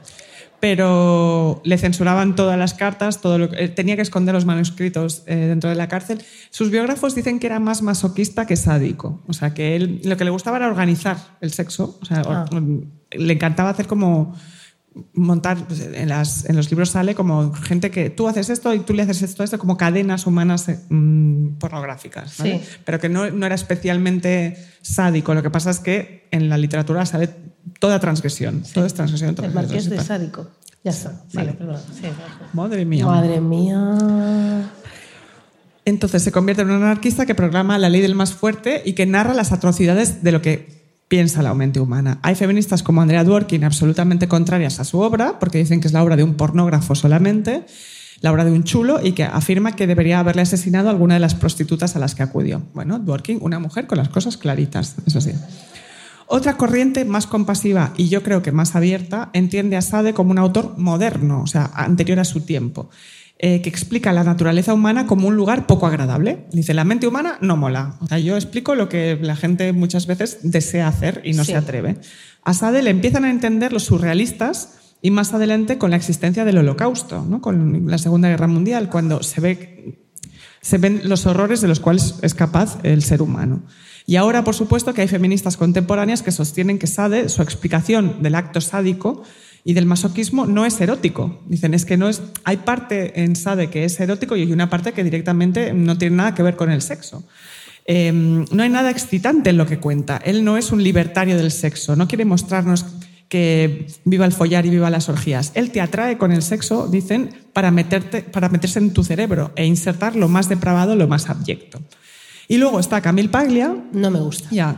[0.61, 5.23] Pero le censuraban todas las cartas, todo lo que- eh, tenía que esconder los manuscritos
[5.27, 6.23] eh, dentro de la cárcel.
[6.51, 9.23] Sus biógrafos dicen que era más masoquista que sádico.
[9.27, 11.99] O sea, que él lo que le gustaba era organizar el sexo.
[12.01, 12.47] O sea, Ah.
[12.51, 12.63] or-
[13.13, 14.35] le encantaba hacer como
[15.13, 18.79] montar, pues, en, las- en los libros sale como gente que tú haces esto y
[18.81, 22.61] tú le haces esto, esto, como cadenas humanas eh, mm, pornográficas, ¿vale?
[22.61, 22.77] Sí.
[22.87, 25.35] pero que no, no era especialmente sádico.
[25.35, 27.29] Lo que pasa es que en la literatura sale
[27.79, 29.31] toda transgresión, todo es transgresión.
[29.31, 30.49] El transgresión, marqués de sádico.
[30.85, 31.25] Ya está.
[31.29, 31.53] Sí, Vale.
[31.55, 31.81] perdón.
[31.93, 32.07] Sí.
[32.53, 33.07] Madre mía.
[33.07, 34.71] Madre mía.
[35.85, 39.07] Entonces se convierte en un anarquista que proclama la ley del más fuerte y que
[39.07, 40.77] narra las atrocidades de lo que
[41.09, 42.19] piensa la mente humana.
[42.23, 46.03] Hay feministas como Andrea Dworkin absolutamente contrarias a su obra, porque dicen que es la
[46.03, 47.65] obra de un pornógrafo solamente,
[48.21, 51.21] la obra de un chulo, y que afirma que debería haberle asesinado a alguna de
[51.21, 52.63] las prostitutas a las que acudió.
[52.75, 55.33] Bueno, Dworkin, una mujer con las cosas claritas, eso sí.
[56.29, 60.39] Otra corriente más compasiva y yo creo que más abierta entiende a Sade como un
[60.39, 62.91] autor moderno, o sea, anterior a su tiempo,
[63.39, 66.47] eh, que explica la naturaleza humana como un lugar poco agradable.
[66.53, 67.95] Dice, la mente humana no mola.
[68.01, 71.53] O sea, yo explico lo que la gente muchas veces desea hacer y no Sí.
[71.53, 71.99] se atreve.
[72.43, 76.59] A Sade le empiezan a entender los surrealistas y más adelante con la existencia del
[76.59, 77.41] holocausto, ¿no?
[77.41, 80.07] con la Segunda Guerra Mundial, cuando se ve
[80.63, 83.63] se ven los horrores de los cuales es capaz el ser humano.
[84.07, 88.37] Y ahora, por supuesto, que hay feministas contemporáneas que sostienen que Sade, su explicación del
[88.37, 89.25] acto sádico
[89.65, 91.41] y del masoquismo no es erótico.
[91.47, 92.23] Dicen, es que no es.
[92.45, 96.17] Hay parte en Sade que es erótico y hay una parte que directamente no tiene
[96.17, 97.25] nada que ver con el sexo.
[97.85, 100.19] Eh, no hay nada excitante en lo que cuenta.
[100.19, 102.87] Él no es un libertario del sexo, no quiere mostrarnos
[103.29, 105.51] que viva el follar y viva las orgías.
[105.55, 109.67] Él te atrae con el sexo, dicen, para, meterte, para meterse en tu cerebro e
[109.67, 111.81] insertar lo más depravado, lo más abyecto.
[112.49, 114.49] Y luego está Camille Paglia, No me gusta.
[114.51, 114.77] ya,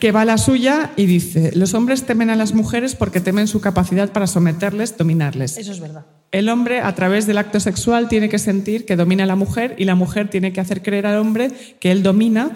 [0.00, 3.46] que va a la suya y dice, los hombres temen a las mujeres porque temen
[3.46, 5.56] su capacidad para someterles, dominarles.
[5.56, 6.04] Eso es verdad.
[6.32, 9.74] El hombre, a través del acto sexual, tiene que sentir que domina a la mujer
[9.78, 11.50] y la mujer tiene que hacer creer al hombre
[11.80, 12.50] que él domina,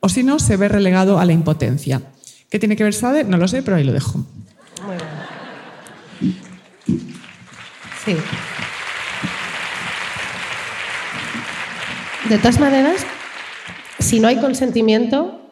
[0.00, 2.02] o si no, se ve relegado a la impotencia.
[2.48, 3.24] ¿Qué tiene que ver Sade?
[3.24, 4.24] No lo sé, pero ahí lo dejo.
[4.86, 6.36] Muy bien.
[8.04, 8.16] Sí.
[12.28, 13.04] De todas maneras,
[14.06, 15.42] si no hay consentimiento,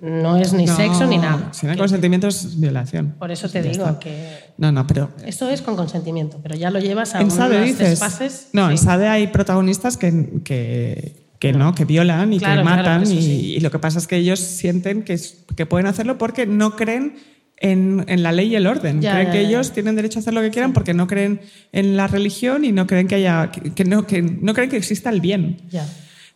[0.00, 1.48] no es ni No, sexo ni nada.
[1.52, 3.14] Si no hay consentimiento es violación.
[3.18, 3.98] Por eso te Ya digo está.
[3.98, 4.28] que
[4.58, 8.48] No, no, pero esto es con consentimiento, pero ya lo llevas a en unos desfases.
[8.52, 8.84] No, en sí.
[8.84, 13.02] Sade hay protagonistas que, que, que no, que violan y Claro, que matan.
[13.04, 13.54] y, sí.
[13.56, 15.18] y lo que pasa es que ellos sienten que,
[15.56, 17.14] que pueden hacerlo porque no creen
[17.58, 19.00] en, en la ley y el orden.
[19.00, 19.48] Ya, creen ya, que ya.
[19.48, 21.40] ellos tienen derecho a hacer lo que quieran porque no creen
[21.72, 24.76] en la religión y no creen que haya que, que no, que no creen que
[24.76, 25.56] exista el bien.
[25.70, 25.86] Ya.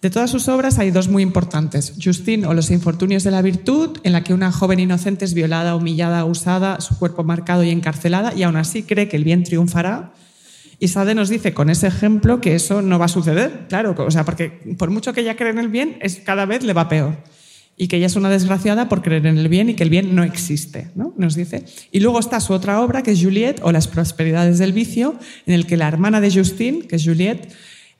[0.02, 1.92] De todas sus obras hay dos muy importantes.
[2.02, 5.76] Justine o Los infortunios de la virtud, en la que una joven inocente es violada,
[5.76, 10.14] humillada, usada, su cuerpo marcado y encarcelada, y aún así cree que el bien triunfará.
[10.78, 14.10] Y Sade nos dice con ese ejemplo que eso no va a suceder, claro, o
[14.10, 14.48] sea, porque
[14.78, 17.18] por mucho que ella cree en el bien, es, cada vez le va peor.
[17.76, 20.14] Y que ella es una desgraciada por creer en el bien y que el bien
[20.14, 21.12] no existe, ¿no?
[21.18, 21.64] Nos dice.
[21.92, 25.52] Y luego está su otra obra, que es Juliette o Las prosperidades del vicio, en
[25.52, 27.52] el que la hermana de Justine, que es Juliette,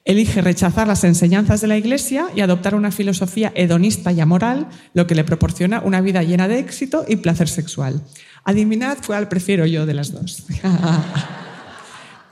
[0.04, 5.06] elige rechazar las enseñanzas de la Iglesia y adoptar una filosofía hedonista y amoral, lo
[5.06, 8.00] que le proporciona una vida llena de éxito y placer sexual.
[8.44, 10.44] Adivinad cuál prefiero yo de las dos.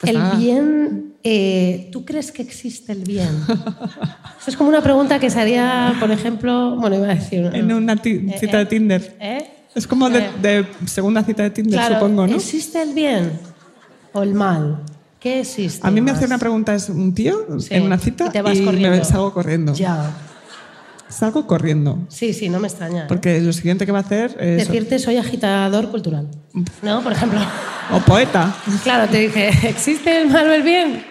[0.00, 3.28] Pues el bien, eh, ¿tú crees que existe el bien?
[4.40, 7.50] Eso es como una pregunta que se haría, por ejemplo, bueno, iba a decir...
[7.52, 9.16] En una Eh, cita eh, de Tinder.
[9.18, 9.44] ¿eh?
[9.74, 12.36] Es como de, Eh, de segunda cita de Tinder, claro, supongo, ¿no?
[12.36, 13.32] ¿existe el bien
[14.12, 14.84] o el mal?
[15.20, 15.86] ¿Qué existe?
[15.86, 18.42] A mí me hace una pregunta es un tío Sí, en una cita y te
[18.42, 19.04] vas me corriendo.
[19.04, 19.74] salgo corriendo.
[19.74, 20.10] Ya.
[21.08, 21.98] Salgo corriendo.
[22.08, 23.04] Sí, sí, no me extraña.
[23.04, 23.06] ¿eh?
[23.08, 24.68] Porque lo siguiente que va a hacer es...
[24.68, 26.28] Decirte soy agitador cultural.
[26.82, 27.02] ¿No?
[27.02, 27.40] Por ejemplo.
[27.92, 28.54] O poeta.
[28.84, 31.02] Claro, te dije, ¿existe el mal o el bien?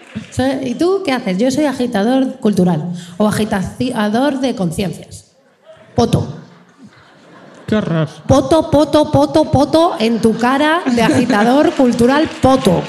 [0.62, 1.36] ¿Y tú qué haces?
[1.38, 5.32] Yo soy agitador cultural o agitador de conciencias.
[5.96, 6.36] Poto.
[7.66, 8.08] Qué horror.
[8.26, 12.82] Poto, poto, poto, poto en tu cara de agitador cultural, poto.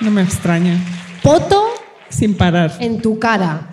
[0.00, 0.78] No me extraña.
[1.22, 1.62] Poto
[2.08, 2.72] Sin parar.
[2.80, 3.68] en tu cara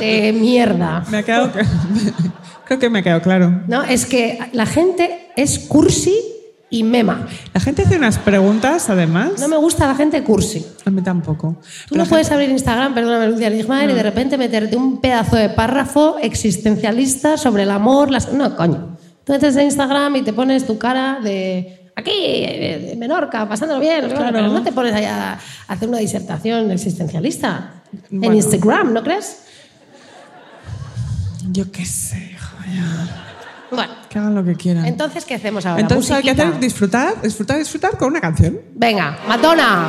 [0.00, 1.04] de mierda.
[1.10, 1.52] Me ha quedado...
[2.66, 3.62] Creo que me ha quedado claro.
[3.68, 3.82] ¿No?
[3.82, 6.14] Es que la gente es cursi
[6.70, 7.28] y mema.
[7.52, 9.32] La gente hace unas preguntas, además.
[9.38, 10.64] No me gusta la gente cursi.
[10.86, 11.60] A mí tampoco.
[11.88, 15.36] Tú no puedes gente- abrir Instagram, perdóname, Lucía Ligmaer, y de repente meterte un pedazo
[15.36, 18.10] de párrafo existencialista sobre el amor.
[18.10, 18.32] Las...
[18.32, 18.96] No, coño.
[19.24, 23.80] Tú entras en Instagram y te pones tu cara de aquí, eh, de Menorca, pasándolo
[23.80, 24.30] bien, Claro.
[24.32, 25.38] pero no te pones allá
[25.68, 28.34] a hacer una disertación existencialista en.
[28.34, 29.40] Instagram, ¿no crees?
[31.50, 32.36] Yo qué sé,
[32.74, 33.20] ya.
[33.70, 34.86] Bueno, Que hagan lo que quieran.
[34.86, 35.80] entonces, ¿qué hacemos ahora?
[35.80, 38.60] Entonces hay que hacer disfrutar, disfrutar, disfrutar con una canción.
[38.74, 39.88] Venga, Madonna.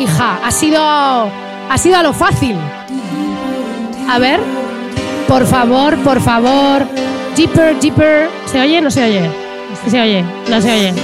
[0.00, 0.80] Hija, ha sido.
[0.82, 2.56] Ha sido a lo fácil.
[4.08, 4.40] A ver.
[5.28, 6.86] Por favor, por favor.
[7.36, 8.28] Deeper, deeper.
[8.46, 8.80] ¿Se oye?
[8.80, 9.30] ¿No se oye?
[9.86, 10.24] Se oye.
[10.48, 10.94] No se oye.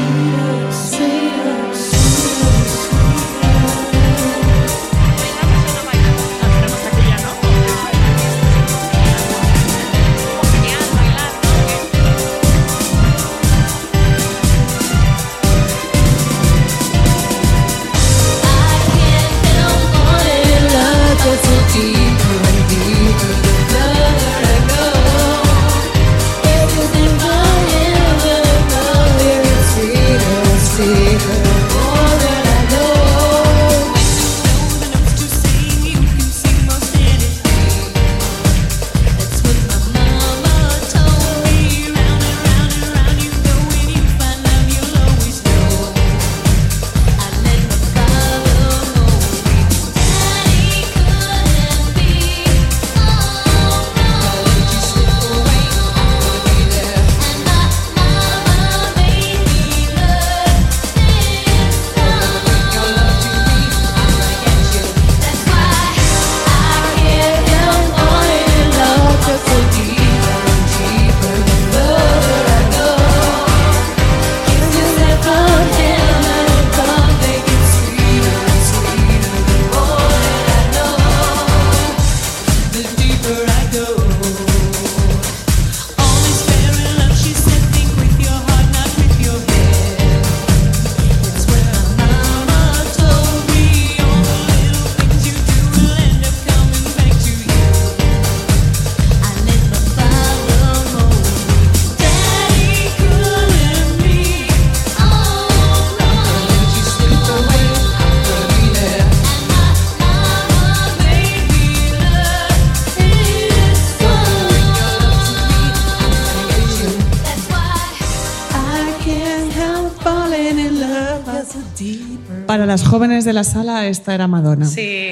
[123.26, 124.64] De la sala, esta era Madonna.
[124.66, 125.10] Sí.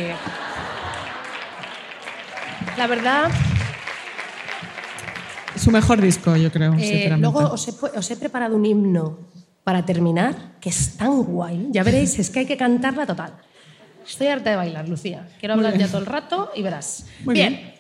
[2.79, 3.31] La verdad,
[5.57, 9.19] Su mejor disco, yo creo, eh, luego os he, pu- os he preparado un himno
[9.63, 11.69] para terminar, que es tan guay.
[11.71, 13.35] Ya veréis, es que hay que cantarla total.
[14.07, 15.29] Estoy harta de bailar, Lucía.
[15.39, 17.07] Quiero hablar ya todo el rato y verás.
[17.25, 17.73] Muy bien.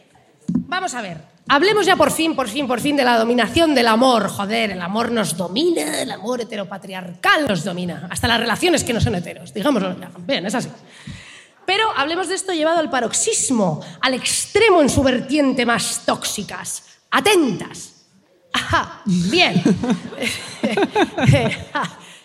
[0.69, 1.19] Vamos a ver.
[1.49, 4.29] Hablemos ya por fin, por fin, por fin de la dominación del amor.
[4.29, 8.09] Joder, el amor nos domina, el amor heteropatriarcal nos domina.
[8.11, 9.95] Hasta las relaciones que no son heteros, digámoslo.
[10.21, 10.69] Bien, es así.
[11.67, 16.85] Pero hablemos de esto llevado al paroxismo, al extremo en su vertiente más tóxicas.
[17.11, 17.93] Atentas.
[18.53, 19.63] Ajá, bien.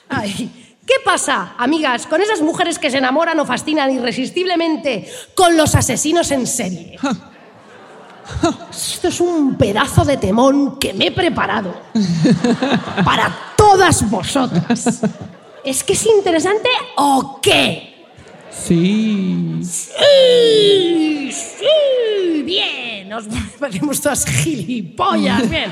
[0.09, 5.75] Ay, ¿Qué pasa, amigas, con esas mujeres que se enamoran o fascinan irresistiblemente con los
[5.75, 6.97] asesinos en serie?
[8.71, 11.73] Esto es un pedazo de temón que me he preparado
[13.03, 15.01] para todas vosotras.
[15.63, 18.07] ¿Es que es interesante o qué?
[18.51, 19.59] Sí.
[19.63, 23.11] Sí, sí, bien.
[23.13, 23.25] Os
[23.59, 25.71] parecemos todas gilipollas, bien.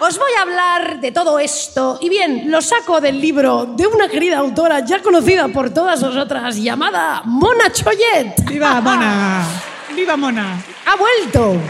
[0.00, 4.08] Os voy a hablar de todo esto y bien, lo saco del libro de una
[4.08, 8.42] querida autora ya conocida por todas vosotras llamada Mona Choyet.
[8.48, 9.44] ¡Viva Mona!
[9.94, 10.64] ¡Viva Mona!
[10.86, 11.60] Ha vuelto.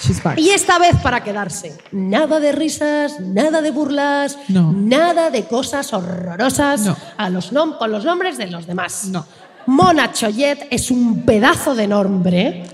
[0.00, 0.38] She's back.
[0.38, 1.76] Y esta vez para quedarse.
[1.92, 4.72] Nada de risas, nada de burlas, No.
[4.72, 6.96] nada de cosas horrorosas No.
[7.16, 9.06] a los nom- con los nombres de los demás.
[9.06, 9.26] No.
[9.66, 12.64] Mona Choyet es un pedazo de nombre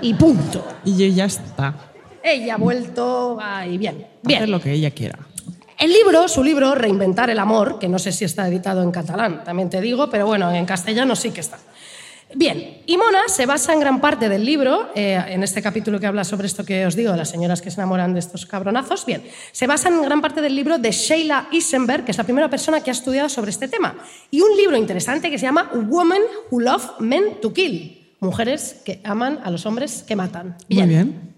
[0.00, 0.64] y punto.
[0.84, 1.74] Y ya está.
[2.22, 3.96] Ella ha vuelto ahí bien.
[3.96, 4.50] Hacer Bien.
[4.50, 5.18] lo que ella quiera.
[5.76, 9.42] El libro, su libro, Reinventar el amor, que no sé si está editado en catalán,
[9.44, 11.58] también te digo, pero bueno, en castellano sí que está.
[12.36, 16.06] Bien, y Mona se basa en gran parte del libro, eh, en este capítulo que
[16.06, 19.06] habla sobre esto que os digo, de las señoras que se enamoran de estos cabronazos,
[19.06, 19.22] bien,
[19.52, 22.80] se basa en gran parte del libro de Sheila Isenberg, que es la primera persona
[22.80, 23.96] que ha estudiado sobre este tema,
[24.30, 29.00] y un libro interesante que se llama Women Who Love Men to Kill, mujeres que
[29.04, 30.56] aman a los hombres que matan.
[30.68, 31.33] Muy bien.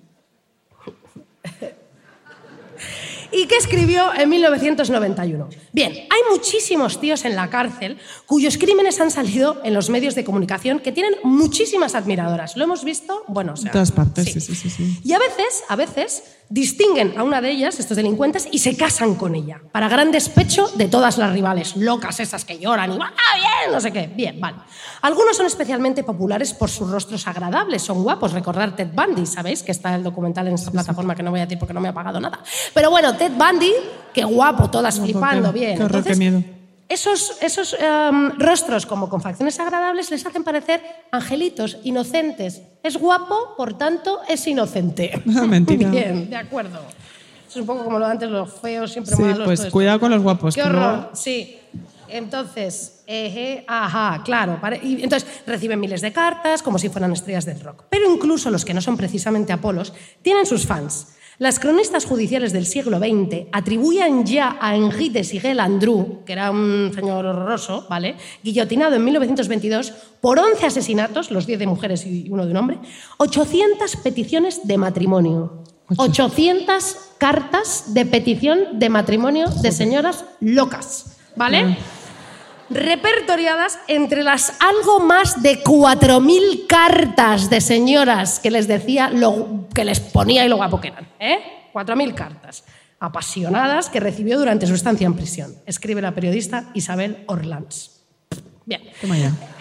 [3.37, 5.49] Y que escribió en 1991.
[5.73, 10.25] Bien, hay muchísimos tíos en la cárcel cuyos crímenes han salido en los medios de
[10.25, 12.57] comunicación que tienen muchísimas admiradoras.
[12.57, 13.25] ¿Lo hemos visto?
[13.29, 14.71] Bueno, o sea, En todas partes, sí, sí, sí.
[14.71, 15.01] sí.
[15.05, 19.15] Y a veces, a veces, distinguen a una de ellas, estos delincuentes, y se casan
[19.15, 23.13] con ella, para gran despecho de todas las rivales, locas esas que lloran y ¡ah,
[23.37, 23.73] bien!
[23.73, 24.07] No sé qué.
[24.07, 24.59] Bien, vale.
[25.03, 28.33] Algunos son especialmente populares por sus rostros agradables, son guapos.
[28.33, 29.63] Recordar Ted Bundy, ¿sabéis?
[29.63, 31.89] Que está el documental en esta plataforma que no voy a decir porque no me
[31.89, 32.41] ha pagado nada.
[32.75, 33.73] Pero bueno, Ted Bundy,
[34.13, 35.77] qué guapo, todas flipando, bien.
[35.77, 36.56] qué horror, qué Entonces, miedo.
[36.89, 40.81] Esos, esos em, rostros como con facciones agradables les hacen parecer
[41.11, 42.63] angelitos, inocentes.
[42.83, 45.21] Es guapo, por tanto, es inocente.
[45.25, 45.91] Mentira.
[45.91, 46.81] Bien, de acuerdo.
[47.49, 49.45] Es un poco como lo de antes, los feos, siempre Sí, malos.
[49.45, 50.55] pues cuidado con los guapos.
[50.55, 51.59] Qué horror, sí.
[52.09, 54.61] Entonces, eje, ajá, claro.
[54.83, 57.85] y entonces reciben miles de cartas como si fueran estrellas del rock.
[57.91, 61.16] Pero incluso los que no son precisamente Apolos tienen sus fans.
[61.39, 66.51] Las cronistas judiciales del siglo XX atribuían ya a Henri de Sigel Andrew, que era
[66.51, 68.17] un señor horroroso, ¿vale?
[68.43, 72.79] guillotinado en 1922 por 11 asesinatos, los 10 de mujeres y uno de un hombre,
[73.19, 75.63] 800 peticiones de matrimonio.
[75.97, 81.77] 800 cartas de petición de matrimonio de señoras locas, ¿vale?
[82.71, 89.85] Repertoriadas entre las algo más de 4.000 cartas de señoras que les decía lo que
[89.85, 91.09] les ponía y lo guapo que eran.
[91.21, 91.39] ¿eh?
[91.73, 92.65] 4.000 cartas
[92.99, 95.55] apasionadas que recibió durante su estancia en prisión.
[95.67, 97.93] Escribe la periodista Isabel Orlans.
[98.65, 98.83] Bien.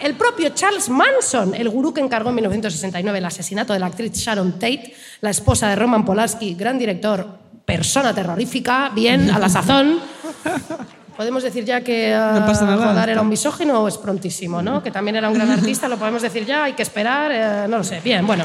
[0.00, 4.12] El propio Charles Manson, el gurú que encargó en 1969 el asesinato de la actriz
[4.12, 10.00] Sharon Tate, la esposa de Roman Polanski, gran director, persona terrorífica, bien, a la sazón.
[11.16, 12.86] Podemos decir ya que No pasa nada.
[12.88, 14.82] Godard era un misógino o es prontísimo, ¿no?
[14.82, 17.78] Que también era un gran artista, lo podemos decir ya, hay que esperar, eh, no
[17.78, 18.00] lo sé.
[18.04, 18.44] Bien, bueno.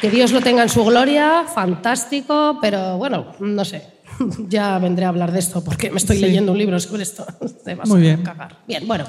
[0.00, 3.82] Que Dios lo tenga en su gloria, fantástico, pero bueno, no sé.
[4.48, 6.22] Ya vendré a hablar de esto porque me estoy Sí.
[6.22, 7.26] leyendo un libro sobre esto.
[7.64, 8.22] Te vas Muy a bien.
[8.22, 8.56] cagar.
[8.66, 9.04] Bien, bueno.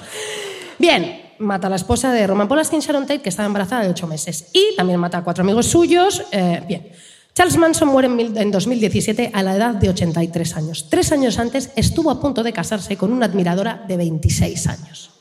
[0.79, 4.07] Bien, mata a la esposa de Roman Polanski, Sharon Tate, que estaba embarazada de ocho
[4.07, 4.49] meses.
[4.53, 6.23] Y también mata a cuatro amigos suyos.
[6.31, 6.91] eh, bien.
[7.33, 10.87] Charles Manson muere en, mil- en 2017 a la edad de 83 años.
[10.89, 15.11] Tres años antes estuvo a punto de casarse con una admiradora de 26 años.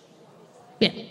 [0.80, 1.08] Bien.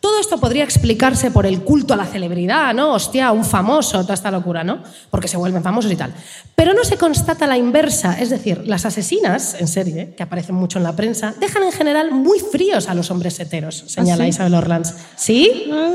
[0.00, 2.92] Todo esto podría explicarse por el culto a la celebridad, ¿no?
[2.92, 4.80] Hostia, un famoso, toda esta locura, ¿no?
[5.10, 6.14] Porque se vuelven famosos y tal.
[6.54, 10.78] Pero no se constata la inversa, es decir, las asesinas en serie, que aparecen mucho
[10.78, 14.30] en la prensa, dejan en general muy fríos a los hombres heteros, señala sí?
[14.30, 14.94] Isabel Orlands.
[15.16, 15.64] ¿Sí?
[15.72, 15.94] Ah.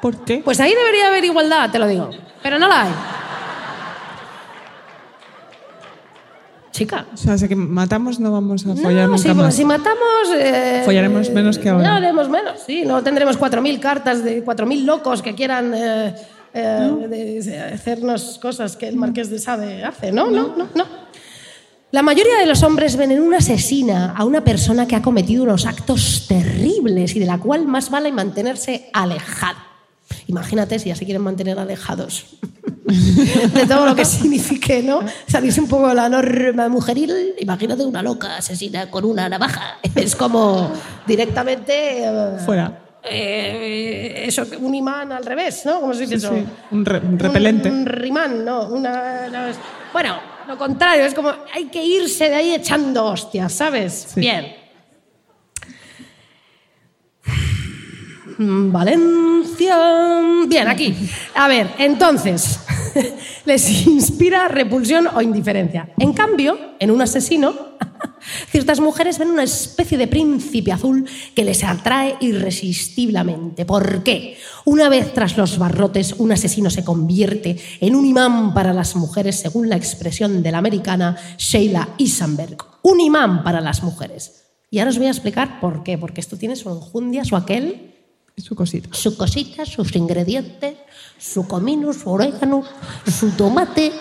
[0.00, 0.38] ¿Por qué?
[0.44, 2.10] Pues ahí debería haber igualdad, te lo digo.
[2.42, 2.90] Pero no la hay.
[6.72, 7.06] Chica.
[7.12, 9.54] O sea, si que matamos no vamos a follar No, nunca sí, porque más.
[9.54, 10.00] si matamos...
[10.38, 11.84] eh, Follaremos menos que ahora.
[11.84, 12.84] Ya haremos menos, sí.
[12.86, 16.14] No tendremos 4.000 cartas de 4.000 locos que quieran eh,
[16.54, 20.30] eh, de- de hacernos cosas que el Marqués de Sade hace, ¿no?
[20.30, 20.86] No, no, no.
[21.90, 25.42] La mayoría de los hombres ven en una asesina a una persona que ha cometido
[25.42, 29.58] unos actos terribles y de la cual más vale mantenerse alejado.
[30.26, 32.26] Imagínate si ya se quieren mantener alejados
[33.54, 35.00] de todo lo que signifique, ¿no?
[35.26, 37.34] Salirse un poco de la norma mujeril.
[37.38, 39.78] Imagínate una loca asesina con una navaja.
[39.94, 40.72] Es como
[41.06, 41.72] directamente.
[42.04, 42.80] eh, Fuera.
[43.02, 45.80] eh, eso, un imán al revés, ¿no?
[45.80, 46.34] ¿Cómo se dice Sí, eso?
[46.34, 46.44] sí.
[46.72, 47.68] Un, re- un repelente.
[47.70, 48.68] Un, un rimán, no.
[48.68, 49.56] Una, no, es-
[49.92, 50.16] bueno,
[50.48, 54.06] lo contrario, es como hay que irse de ahí echando hostias, ¿sabes?
[54.14, 54.20] Sí.
[54.20, 54.54] Bien.
[58.42, 59.76] Valencia.
[60.48, 60.96] Bien, aquí.
[61.34, 62.60] A ver, entonces,
[63.44, 65.90] les inspira repulsión o indiferencia.
[65.98, 67.54] En cambio, en un asesino,
[68.50, 73.66] ciertas mujeres ven una especie de príncipe azul que les atrae irresistiblemente.
[73.66, 74.38] ¿Por qué?
[74.64, 79.38] Una vez tras los barrotes, un asesino se convierte en un imán para las mujeres,
[79.38, 82.56] según la expresión de la americana Sheila Isenberg.
[82.80, 84.46] Un imán para las mujeres.
[84.70, 85.98] Y ahora os voy a explicar por qué.
[85.98, 87.89] Porque esto tiene su enjundia, su aquel,
[88.36, 88.88] su cosita.
[88.92, 90.76] su cosita, sus ingredientes,
[91.18, 92.62] su comino, su orégano,
[93.06, 93.92] su tomate.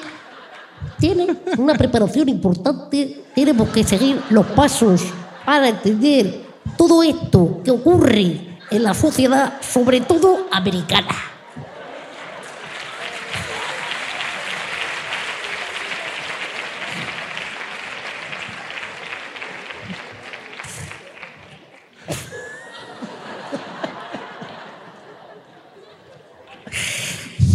[0.97, 1.27] Tiene
[1.57, 3.25] una preparación importante.
[3.36, 5.01] Tenemos que seguir los pasos
[5.45, 6.45] para entender
[6.77, 11.15] todo esto que ocurre en la sociedad, sobre todo americana.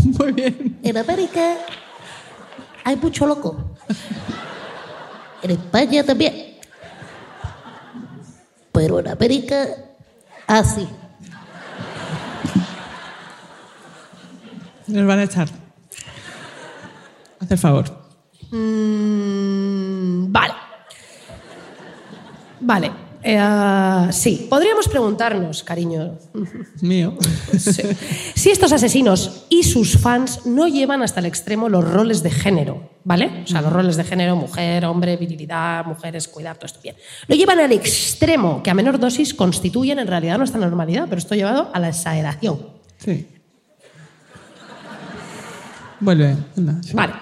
[0.18, 0.78] Muy bien.
[0.82, 1.56] En América
[2.84, 3.76] hay mucho loco.
[5.42, 6.58] En España también.
[8.72, 9.68] Pero en América,
[10.46, 10.86] así.
[14.86, 15.48] Nos van a echar.
[17.40, 17.84] Haz el favor.
[18.50, 20.54] Mm, vale.
[22.60, 23.03] Vale.
[23.26, 26.18] Eh, ah, sí, podríamos preguntarnos, cariño,
[26.82, 27.16] Mío.
[27.58, 27.82] Sí.
[28.34, 32.90] Si estos asesinos y sus fans no llevan hasta el extremo los roles de género,
[33.02, 33.44] ¿vale?
[33.44, 36.96] O sea, los roles de género, mujer, hombre, virilidad, mujeres, cuidar, todo esto bien.
[37.26, 41.34] Lo llevan al extremo, que a menor dosis constituyen en realidad nuestra normalidad, pero esto
[41.34, 42.58] llevado a la exageración.
[42.98, 43.26] Sí.
[45.98, 46.36] Vuelve.
[46.92, 47.14] Vale.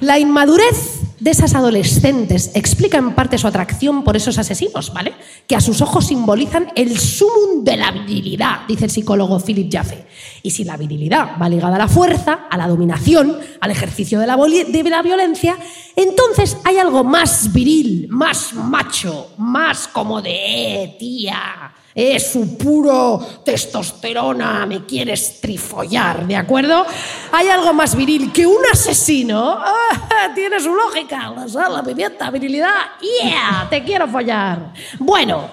[0.00, 5.14] La inmadurez de esas adolescentes explica en parte su atracción por esos asesinos, ¿vale?
[5.46, 10.06] Que a sus ojos simbolizan el sumum de la virilidad, dice el psicólogo Philip Jaffe.
[10.42, 14.26] Y si la virilidad va ligada a la fuerza, a la dominación, al ejercicio de
[14.26, 15.56] la, de la violencia,
[15.96, 23.24] entonces hay algo más viril, más macho, más como de, eh, tía, es su puro
[23.44, 26.84] testosterona, me quieres trifollar, ¿de acuerdo?
[27.32, 29.58] Hay algo más viril que un asesino.
[29.58, 34.72] Ah, tiene su lógica, la sal, la pimienta, virilidad, yeah, te quiero follar.
[34.98, 35.48] Bueno,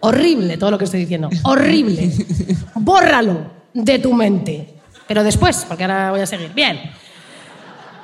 [0.00, 2.10] horrible todo lo que estoy diciendo, horrible.
[2.76, 4.74] Bórralo de tu mente.
[5.06, 6.52] Pero después, porque ahora voy a seguir.
[6.52, 6.80] Bien.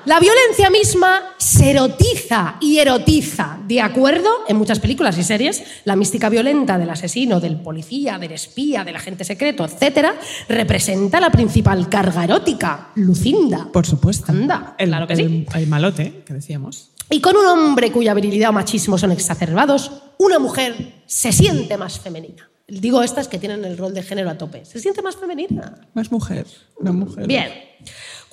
[0.05, 4.29] La violencia misma se erotiza y erotiza, ¿de acuerdo?
[4.49, 8.97] En muchas películas y series, la mística violenta del asesino, del policía, del espía, del
[8.97, 10.09] agente secreto, etc.,
[10.49, 13.69] representa la principal carga erótica, Lucinda.
[13.73, 14.33] Por supuesto.
[14.33, 15.23] Anda, el, claro que sí.
[15.23, 16.91] el- el malote que decíamos.
[17.09, 22.01] Y con un hombre cuya virilidad o machismo son exacerbados, una mujer se siente más
[22.01, 22.49] femenina.
[22.67, 24.65] Digo estas que tienen el rol de género a tope.
[24.65, 25.74] Se siente más femenina.
[25.95, 26.47] Más mujer.
[26.81, 27.27] Una mujer.
[27.27, 27.51] Bien.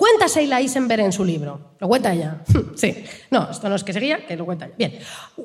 [0.00, 1.74] Cuenta Sheila Eisenberg en su libro.
[1.78, 2.38] ¿Lo cuenta ella?
[2.74, 3.04] Sí.
[3.30, 4.74] No, esto no es que seguía, que lo cuenta ella.
[4.78, 4.98] Bien.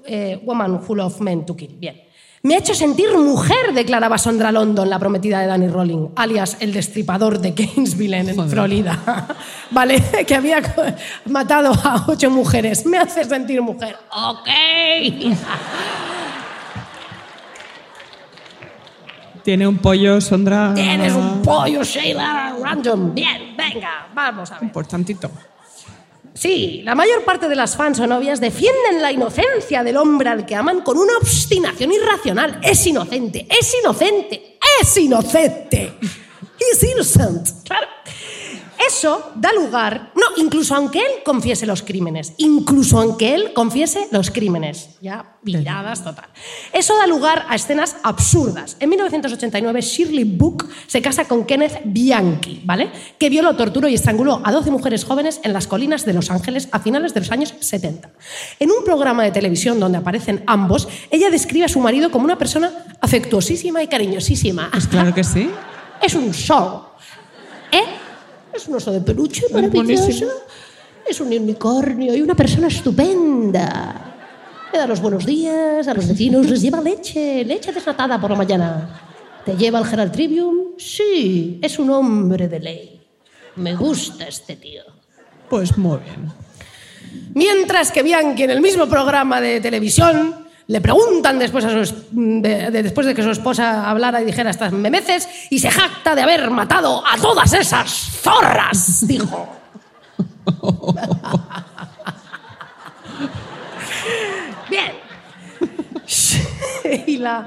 [0.06, 1.76] Eh, Woman Full of Men to Kill.
[1.78, 2.02] Bien.
[2.42, 6.72] Me ha hecho sentir mujer, declaraba Sondra London, la prometida de Danny Rolling, alias el
[6.72, 9.28] destripador de Gainesville en Florida.
[9.72, 10.62] vale, que había
[11.26, 12.86] matado a ocho mujeres.
[12.86, 13.98] Me hace sentir mujer.
[14.10, 14.48] Ok.
[19.46, 20.74] Tiene un pollo, Sondra.
[20.74, 23.14] Tienes un pollo, Sheila, random.
[23.14, 24.72] Bien, venga, vamos a ver.
[24.72, 25.30] Por tantito.
[26.34, 30.48] Sí, la mayor parte de las fans o novias defienden la inocencia del hombre al
[30.48, 32.60] que aman con una obstinación irracional.
[32.64, 35.94] Es inocente, es inocente, es inocente.
[36.60, 37.48] He's innocent.
[37.66, 37.95] Claro.
[38.88, 44.30] Eso da lugar, no, incluso aunque él confiese los crímenes, incluso aunque él confiese los
[44.32, 46.26] crímenes, ya piradas total.
[46.74, 48.78] Eso da lugar a escenas absurdas.
[48.80, 52.92] En 1989 Shirley Book se casa con Kenneth Bianchi, ¿vale?
[53.18, 56.68] Que violó, torturó y estranguló a 12 mujeres jóvenes en las colinas de Los Ángeles
[56.72, 58.12] a finales de los años 70.
[58.60, 62.38] En un programa de televisión donde aparecen ambos, ella describe a su marido como una
[62.38, 62.72] persona
[63.02, 64.70] afectuosísima y cariñosísima.
[64.72, 65.50] Pues claro que sí.
[66.02, 66.84] Es un show.
[67.72, 68.05] ¿Eh?
[68.56, 70.28] Es un oso de peluche maravilloso.
[71.06, 74.16] Es un unicornio y una persona estupenda.
[74.72, 78.38] Le da los buenos días a los vecinos, les lleva leche, leche desnatada por la
[78.38, 79.02] mañana.
[79.44, 80.72] ¿Te lleva al Herald Tribune?
[80.78, 83.02] Sí, es un hombre de ley.
[83.58, 84.84] Me gusta este tío.
[85.50, 86.32] Pues muy bien.
[87.34, 92.72] Mientras que Bianchi en el mismo programa de televisión le preguntan después, a su de-
[92.72, 96.50] después de que su esposa hablara y dijera estas memeces y se jacta de haber
[96.50, 99.48] matado a todas esas zorras, dijo.
[104.70, 104.92] Bien.
[106.08, 107.46] Sheila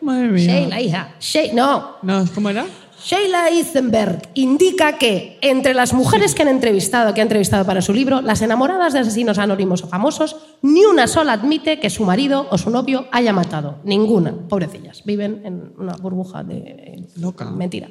[0.00, 0.46] Madre mía.
[0.54, 1.08] Sheila, hija.
[1.20, 2.64] She- no, No, ¿cómo era?
[3.04, 7.92] Sheila Eisenberg indica que entre las mujeres que han entrevistado, que ha entrevistado para su
[7.92, 12.46] libro, las enamoradas de asesinos anónimos o famosos, ni una sola admite que su marido
[12.50, 13.78] o su novio haya matado.
[13.84, 14.34] Ninguna.
[14.48, 15.02] Pobrecillas.
[15.04, 17.44] Viven en una burbuja de Loca.
[17.50, 17.88] mentira.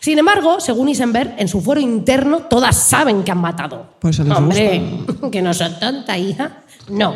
[0.00, 3.94] Sin embargo, según Eisenberg, en su fuero interno todas saben que han matado.
[3.98, 4.82] Pues Hombre,
[5.32, 6.62] que no son tonta, hija.
[6.88, 7.14] No.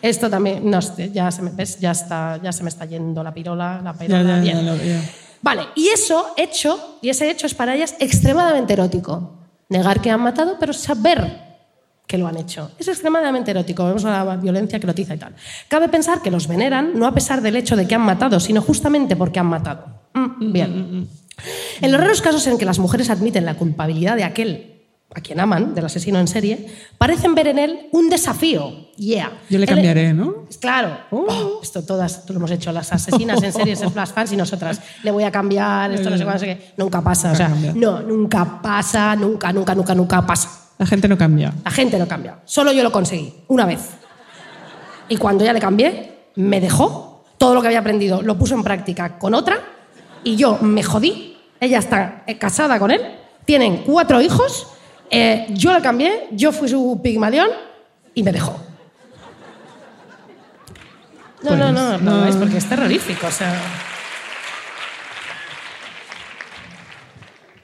[0.00, 0.80] Esto también, no
[1.12, 1.78] ya se me, ¿ves?
[1.78, 4.42] Ya, está, ya se me está yendo la pirola, la pirola.
[4.42, 4.78] Ya, ya, bien.
[4.84, 5.02] ya.
[5.42, 9.38] Vale, y eso hecho, y ese hecho es para ellas extremadamente erótico.
[9.68, 11.52] Negar que han matado, pero saber
[12.06, 12.70] que lo han hecho.
[12.78, 13.84] Es extremadamente erótico.
[13.84, 15.34] Vemos a la violencia que erotiza y tal.
[15.68, 18.62] Cabe pensar que los veneran no a pesar del hecho de que han matado, sino
[18.62, 19.86] justamente porque han matado.
[20.14, 21.08] Mm, bien.
[21.80, 24.71] En los raros casos en que las mujeres admiten la culpabilidad de aquel
[25.14, 26.66] a quien aman, del asesino en serie,
[26.98, 28.90] parecen ver en él un desafío.
[28.96, 29.32] Yeah.
[29.50, 30.46] Yo le Él- cambiaré, ¿no?
[30.60, 30.96] Claro.
[31.10, 34.80] Oh, esto todas lo hemos hecho, las asesinas en series, Flash Fans y nosotras.
[35.02, 36.72] Le voy a cambiar, esto no sé cuándo, no sé qué.
[36.76, 37.32] Nunca pasa.
[37.32, 40.70] O sea, no, nunca pasa, nunca, nunca, nunca, nunca pasa.
[40.78, 41.52] La gente no cambia.
[41.64, 42.38] La gente no cambia.
[42.44, 43.80] Solo yo lo conseguí, una vez.
[45.08, 47.24] Y cuando ya le cambié, me dejó.
[47.38, 49.58] Todo lo que había aprendido lo puso en práctica con otra
[50.24, 51.36] y yo me jodí.
[51.60, 53.00] Ella está eh, casada con él,
[53.44, 54.68] tienen cuatro hijos.
[55.14, 57.48] Eh, yo la cambié, yo fui su pigmalión
[58.14, 58.58] y me dejó.
[61.42, 62.26] No, no, no, no, no.
[62.26, 63.54] es porque es terrorífico, o sea.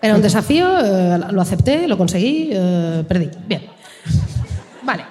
[0.02, 3.30] Era un desafío, eh, lo acepté, lo conseguí, eh, perdí.
[3.46, 3.62] Bien.
[4.82, 5.06] Vale.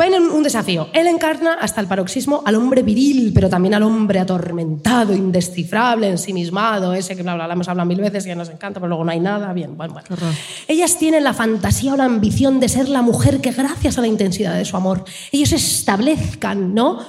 [0.00, 0.88] Ven un, un desafío.
[0.94, 6.94] Él encarna hasta el paroxismo al hombre viril, pero también al hombre atormentado, indescifrable, ensimismado,
[6.94, 9.10] ese que bla, bla, bla, hemos hablado mil veces, que nos encanta, pero luego no
[9.10, 9.52] hay nada.
[9.52, 10.06] Bien, bueno, bueno.
[10.66, 14.06] Ellas tienen la fantasía o la ambición de ser la mujer que, gracias a la
[14.06, 17.00] intensidad de su amor, ellos establezcan, ¿no?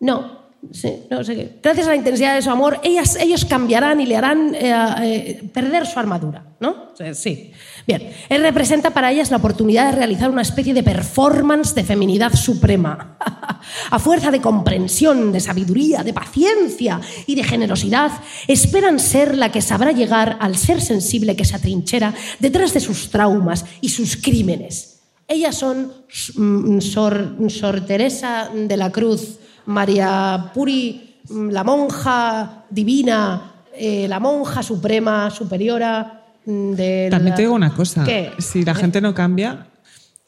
[0.00, 0.40] No.
[0.72, 1.58] Sí, no sé qué.
[1.62, 5.50] Gracias a la intensidad de su amor, ellas, ellos cambiarán y le harán eh, eh,
[5.54, 6.89] perder su armadura, ¿no?
[7.14, 7.52] Sí.
[7.86, 8.12] Bien.
[8.28, 13.16] Él representa para ellas la oportunidad de realizar una especie de performance de feminidad suprema.
[13.90, 18.10] a fuerza de comprensión, de sabiduría, de paciencia y de generosidad,
[18.48, 23.10] esperan ser la que sabrá llegar al ser sensible que se atrinchera detrás de sus
[23.10, 25.00] traumas y sus crímenes.
[25.26, 25.92] Ellas son
[26.36, 34.62] mm, Sor, Teresa de la Cruz, María Puri, mm, la monja divina, eh, la monja
[34.62, 37.08] suprema, superiora de...
[37.10, 38.04] También la- te digo una cosa.
[38.04, 38.32] ¿Qué?
[38.38, 39.66] Si la gente no cambia,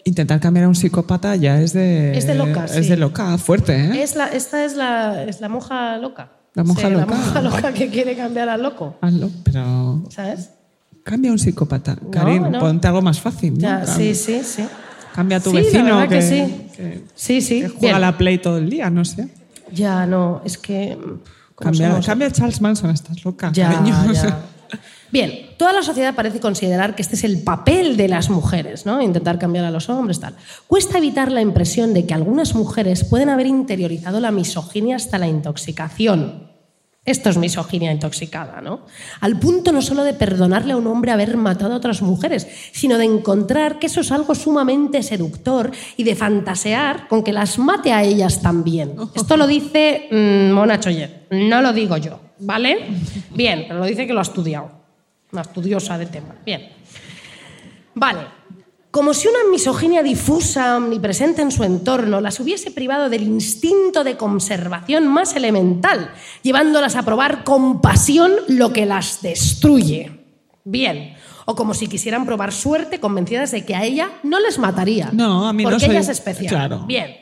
[0.05, 2.16] intentar cambiar a un psicópata ya es de...
[2.16, 2.89] Es de loca, Es sí.
[2.90, 4.02] de loca, fuerte, ¿eh?
[4.02, 6.30] Es la, esta es la, es la monja loca.
[6.55, 7.06] La monja Sí, loca.
[7.06, 8.97] La monja loca que quiere cambiar al loco,
[9.44, 10.51] pero ¿sabes?
[11.02, 11.97] cambia a un psicópata.
[12.10, 12.60] Karim, no.
[12.60, 13.56] ponte algo más fácil.
[13.97, 14.64] sí, sí, sí.
[15.14, 16.66] Cambia a tu Sí, la vecino verdad que, que sí.
[16.76, 17.60] que- Sí, sí.
[17.62, 17.94] que juega bien.
[17.97, 19.28] a la Play todo el día, no sé.
[19.70, 20.97] Ya, no, es que...
[20.97, 21.01] mm,
[21.55, 23.51] ¿cómo Cambia, cambia a Charles Manson, estás loca.
[23.52, 23.82] Ya,
[24.12, 24.39] ya.
[25.12, 25.32] Bien,
[25.62, 29.01] toda la sociedad parece considerar que este es el papel de las mujeres, ¿no?
[29.01, 30.34] Intentar cambiar a los hombres, tal.
[30.66, 35.28] Cuesta evitar la impresión de que algunas mujeres pueden haber interiorizado la misoginia hasta la
[35.28, 36.51] intoxicación.
[37.05, 38.86] Esto es misoginia intoxicada, ¿no?
[39.20, 42.98] Al punto no solo de perdonarle a un hombre haber matado a otras mujeres, sino
[42.98, 47.93] de encontrar que eso es algo sumamente seductor y de fantasear con que las mate
[47.93, 48.97] a ellas también.
[49.14, 52.89] Esto lo dice mm, Mona Choyer, no lo digo yo, ¿vale?
[53.30, 54.82] Bien, pero lo dice que lo ha estudiado,
[55.33, 56.35] una estudiosa del tema.
[56.45, 56.69] Bien.
[57.95, 58.21] Vale.
[58.91, 64.19] Como si una misoginia difusa, omnipresente en su entorno, las hubiese privado del instinto de
[64.19, 66.11] conservación más elemental,
[66.43, 70.13] llevándolas a probar con pasión lo que las destruye.
[70.65, 71.17] Bien.
[71.47, 75.09] O como si quisieran probar suerte convencidas de que a ella no les mataría.
[75.15, 76.49] No, a mí no Porque soy- ella es especial.
[76.51, 76.81] claro.
[76.87, 77.17] Bien.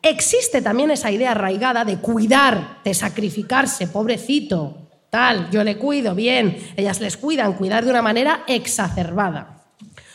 [0.00, 4.85] Existe también esa idea arraigada de cuidar, de sacrificarse, pobrecito,
[5.16, 9.62] tal, yo le cuido, bien, ellas les cuidan, cuidar de una manera exacerbada.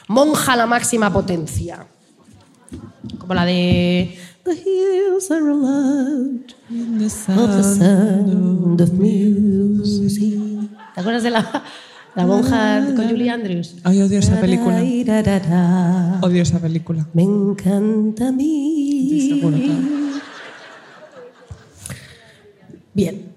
[0.08, 1.88] Monja a la máxima potencia.
[3.18, 4.16] Como la de...
[4.44, 6.54] The hills are alive
[7.00, 10.40] the sound of music.
[10.94, 11.64] ¿Te acuerdas de la,
[12.16, 13.78] la monja con Julie Andrews?
[13.84, 14.84] Ay, odio esa película.
[16.22, 17.08] Odio esa película.
[17.14, 20.12] Me encanta a mí.
[22.94, 23.31] Bien,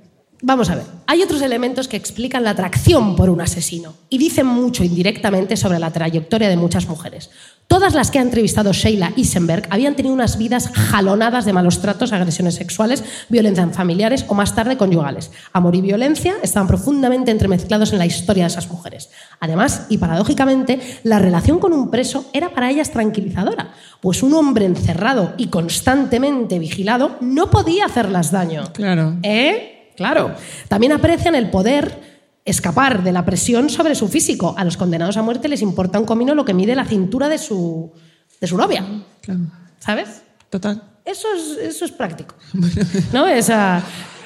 [0.45, 0.85] vamos a ver.
[1.07, 5.79] Hay otros elementos que explican la atracción por un asesino y dicen mucho indirectamente sobre
[5.79, 7.31] la trayectoria de muchas mujeres.
[7.67, 12.13] Todas las que ha entrevistado Sheila Isenberg habían tenido unas vidas jalonadas de malos tratos,
[12.13, 15.31] agresiones sexuales, violencia en familiares o más tarde conyugales.
[15.53, 19.09] Amor y violencia estaban profundamente entremezclados en la historia de esas mujeres.
[19.41, 24.67] Además, y paradójicamente, la relación con un preso era para ellas tranquilizadora, pues un hombre
[24.67, 28.73] encerrado y constantemente vigilado no podía hacerlas daño.
[28.75, 29.17] Claro.
[29.23, 29.74] ¿Eh?
[29.97, 30.35] Claro.
[30.69, 32.15] También aprecian el poder
[32.45, 34.55] escapar de la presión sobre su físico.
[34.57, 37.39] A los condenados a muerte les importa un comino lo que mide la cintura de
[37.39, 37.93] su,
[38.41, 38.85] de su novia.
[39.23, 39.41] Claro.
[39.79, 40.23] ¿Sabes?
[40.51, 40.83] Total.
[41.05, 42.35] Eso es, eso es práctico.
[43.13, 43.27] ¿No?
[43.27, 43.83] Esa,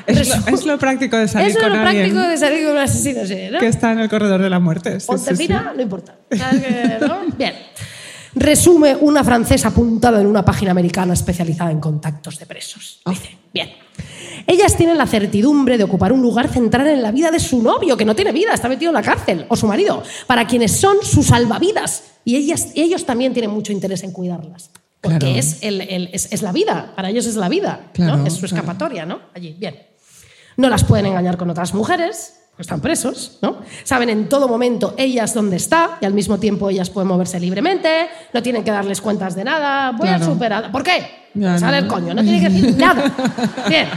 [0.07, 2.65] Es lo, es lo práctico de salir eso es con lo alguien práctico de salir
[2.65, 3.59] con un asesino, sí, ¿no?
[3.59, 5.01] que está en el corredor de la muerte.
[5.01, 5.07] Sí, sí, sí.
[5.07, 6.17] Pontepina, no importa.
[6.37, 7.19] ¿Sabes que, no?
[7.37, 7.55] Bien.
[8.35, 13.01] Resume una francesa apuntada en una página americana especializada en contactos de presos.
[13.07, 13.71] Dice, bien.
[14.47, 17.97] Ellas tienen la certidumbre de ocupar un lugar central en la vida de su novio,
[17.97, 20.97] que no tiene vida, está metido en la cárcel, o su marido, para quienes son
[21.03, 22.05] sus salvavidas.
[22.25, 24.71] Y ellas, ellos también tienen mucho interés en cuidarlas.
[25.01, 25.35] Porque Claro.
[25.37, 28.47] es, el- el- es, es la vida, para ellos es la vida, es su claro.
[28.47, 29.21] escapatoria, ¿no?
[29.35, 29.77] Allí, bien.
[30.57, 33.59] No las pueden engañar con otras mujeres, están presos, ¿no?
[33.85, 38.09] Saben en todo momento ellas dónde está y al mismo tiempo ellas pueden moverse libremente,
[38.33, 39.93] no tienen que darles cuentas de nada.
[39.93, 40.25] Voy Claro.
[40.25, 40.73] a superar.
[40.73, 41.29] ¿Por qué?
[41.35, 41.83] Ya, Sale no.
[41.85, 43.13] el coño, no tiene que decir nada.
[43.69, 43.89] Bien.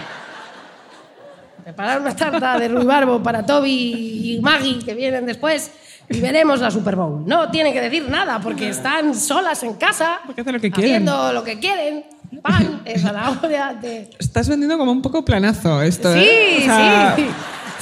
[1.63, 5.71] Preparar una tarta de ruibarbo para Toby y Maggie que vienen después
[6.09, 7.23] y veremos la Super Bowl.
[7.25, 11.07] No tienen que decir nada porque están solas en casa Porque hacen lo que quieren.
[11.07, 12.05] haciendo lo que quieren.
[12.41, 14.09] Pan, de zanahoria, de...
[14.17, 16.57] Estás vendiendo como un poco planazo esto, Sí, ¿eh?
[16.61, 17.25] O sea, sí.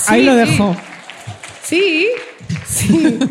[0.07, 0.37] Ahí Sí, lo sí.
[0.51, 0.75] dejo.
[1.63, 2.07] Sí,
[2.65, 3.19] sí.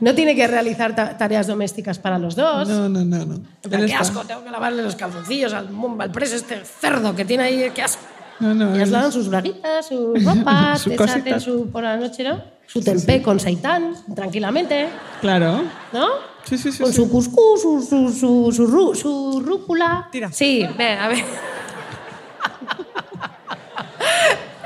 [0.00, 2.68] No tiene que realizar ta- tareas domésticas para los dos.
[2.68, 3.24] No, no, no.
[3.24, 3.34] no.
[3.36, 5.68] Él qué está- asco, tengo que lavarle los calzoncillos al,
[5.98, 8.02] al preso este cerdo que tiene ahí, qué asco.
[8.40, 12.42] No, no, Ellas lavan sus braguitas, sus ropas, Su te su por la noche, ¿no?
[12.66, 14.88] Su tempé con seitán, tranquilamente,
[15.22, 15.62] Claro.
[15.92, 16.08] ¿no?
[16.44, 16.82] Sí, sí, sí.
[16.82, 16.96] Con sí.
[16.96, 20.08] su cuscús, su, su, su, su, su rúcula.
[20.12, 20.30] Tira.
[20.30, 21.24] Sí, ven, a ver.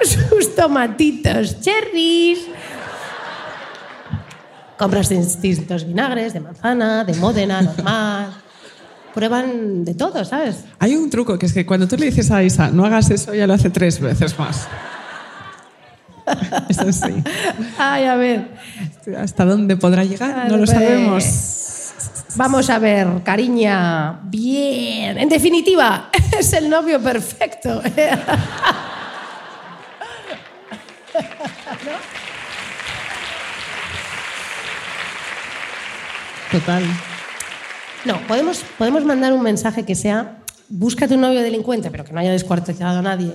[0.03, 2.41] Sus tomatitos cherries.
[4.79, 8.33] Compras distintos vinagres, de manzana, de módena, normal.
[9.13, 10.65] Prueban de todo, ¿sabes?
[10.79, 13.35] Hay un truco que es que cuando tú le dices a Isa, no hagas eso,
[13.35, 14.69] ya lo hace tres veces más.
[16.69, 17.23] Eso sí.
[17.79, 18.49] Ay, a ver.
[19.19, 20.49] ¿Hasta dónde podrá llegar?
[20.49, 21.25] No lo pues, sabemos.
[22.37, 24.21] Vamos a ver, cariña.
[24.25, 25.19] Bien.
[25.19, 27.83] En definitiva, es el novio perfecto.
[36.53, 36.83] Total.
[38.05, 40.39] No, podemos, podemos mandar un mensaje que sea,
[40.69, 43.33] búscate un novio delincuente, pero que no haya descuartizado a nadie.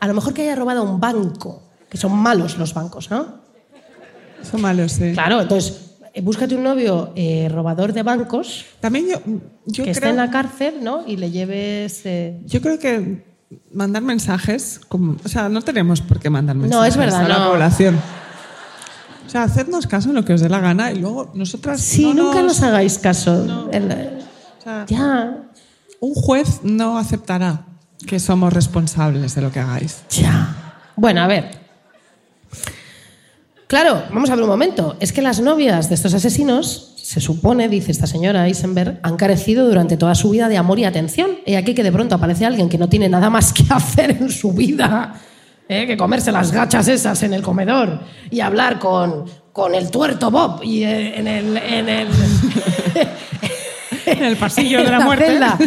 [0.00, 3.40] A lo mejor que haya robado un banco, que son malos los bancos, ¿no?
[4.42, 5.12] Son malos, sí.
[5.12, 9.20] Claro, entonces, eh, búscate un novio eh, robador de bancos También yo,
[9.66, 11.04] yo que esté creo, en la cárcel, ¿no?
[11.06, 12.04] Y le lleves...
[12.04, 13.22] eh, yo creo que
[13.72, 17.28] mandar mensajes, como- o sea, no tenemos por qué mandar mensajes No, es verdad, a
[17.28, 17.50] la no.
[17.50, 17.98] población.
[19.26, 22.12] O sea, hacednos caso en lo que os dé la gana y luego nosotras Sí,
[22.12, 23.44] no nunca nos hagáis caso.
[23.44, 23.70] No.
[23.70, 23.90] El-
[24.58, 25.36] o sea, ya,
[26.00, 27.64] un juez no aceptará
[28.06, 30.02] que somos responsables de lo que hagáis.
[30.10, 30.56] ya.
[30.96, 31.50] Bueno, a ver.
[33.66, 34.96] Claro, vamos a ver un momento.
[35.00, 39.68] Es que las novias de estos asesinos, se supone, dice esta señora Eisenberg, han carecido
[39.68, 41.32] durante toda su vida de amor y atención.
[41.44, 44.30] Y aquí que de pronto aparece alguien que no tiene nada más que hacer en
[44.30, 45.20] su vida
[45.68, 45.86] ¿eh?
[45.86, 50.62] que comerse las gachas esas en el comedor y hablar con, con el tuerto Bob
[50.62, 51.56] y eh, en el...
[51.58, 52.08] En el
[54.06, 55.26] En el pasillo en de la muerte.
[55.26, 55.58] celda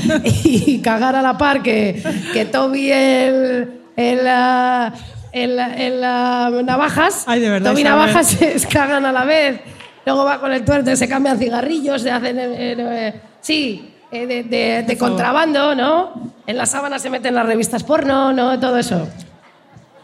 [0.44, 2.04] y cagar a la par que,
[2.34, 4.94] que Toby el, el, ah,
[5.32, 7.24] el, el, ah, Navajas.
[7.28, 7.84] Ay, de verdad, Toby.
[7.84, 8.28] Navajas
[8.58, 9.62] se cagan a la vez.
[10.06, 12.38] Luego va con el tuerto, se cambian cigarrillos, se hacen.
[12.40, 16.32] eh, eh, sí, eh, de, de- de contrabando, ¿no?
[16.46, 18.60] En las sábanas se meten las revistas porno, ¿no?
[18.60, 19.08] Todo eso.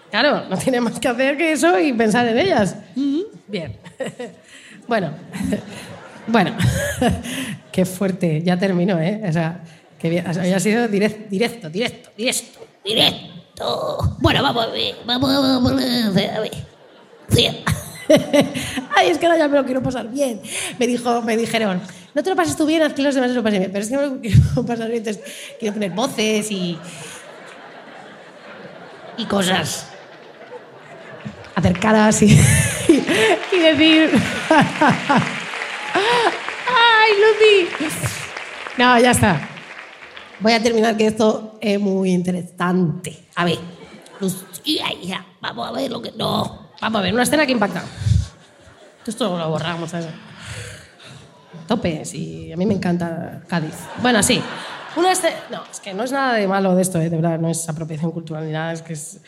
[0.10, 2.76] Claro, no tiene más que hacer que eso y pensar en ellas.
[3.48, 3.78] Bien.
[4.88, 5.12] bueno.
[6.28, 6.52] bueno.
[7.72, 8.42] Qué fuerte.
[8.42, 9.22] Ya terminó, ¿eh?
[9.28, 9.62] O sea,
[10.00, 10.28] que bien.
[10.28, 14.18] O sea, había sido direct- directo, directo, directo, directo.
[14.20, 14.96] Bueno, vamos a ver.
[15.06, 16.30] Vamos a ver.
[16.32, 16.52] A ver.
[17.30, 17.48] Sí.
[18.96, 20.42] Ay, es que ahora ya me lo quiero pasar bien.
[20.78, 21.82] Me, dijo, me dijeron,
[22.14, 23.72] no te lo pases tú bien, haz que los demás se lo pasen bien.
[23.72, 25.24] Pero es que me lo quiero pasar bien, entonces
[25.60, 26.78] quiero poner voces y,
[29.18, 29.88] y cosas.
[31.56, 32.28] Hacer caras y,
[33.52, 34.12] y decir...
[36.74, 37.88] ¡Ay, Lucy!
[38.78, 39.50] No, ya está.
[40.40, 43.26] Voy a terminar que esto es muy interesante.
[43.36, 43.60] A ver.
[44.20, 46.12] Lucía, vamos a ver lo que...
[46.14, 47.84] No, vamos a ver, una escena que impacta.
[49.06, 50.08] Esto lo borramos, ¿sabes?
[51.68, 53.76] Tope, sí, a mí me encanta Cádiz.
[54.02, 54.42] Bueno, sí.
[54.96, 55.38] Una escena...
[55.50, 57.10] No, es que no es nada de malo de esto, ¿eh?
[57.10, 59.22] de verdad, no es apropiación cultural ni nada, es que es...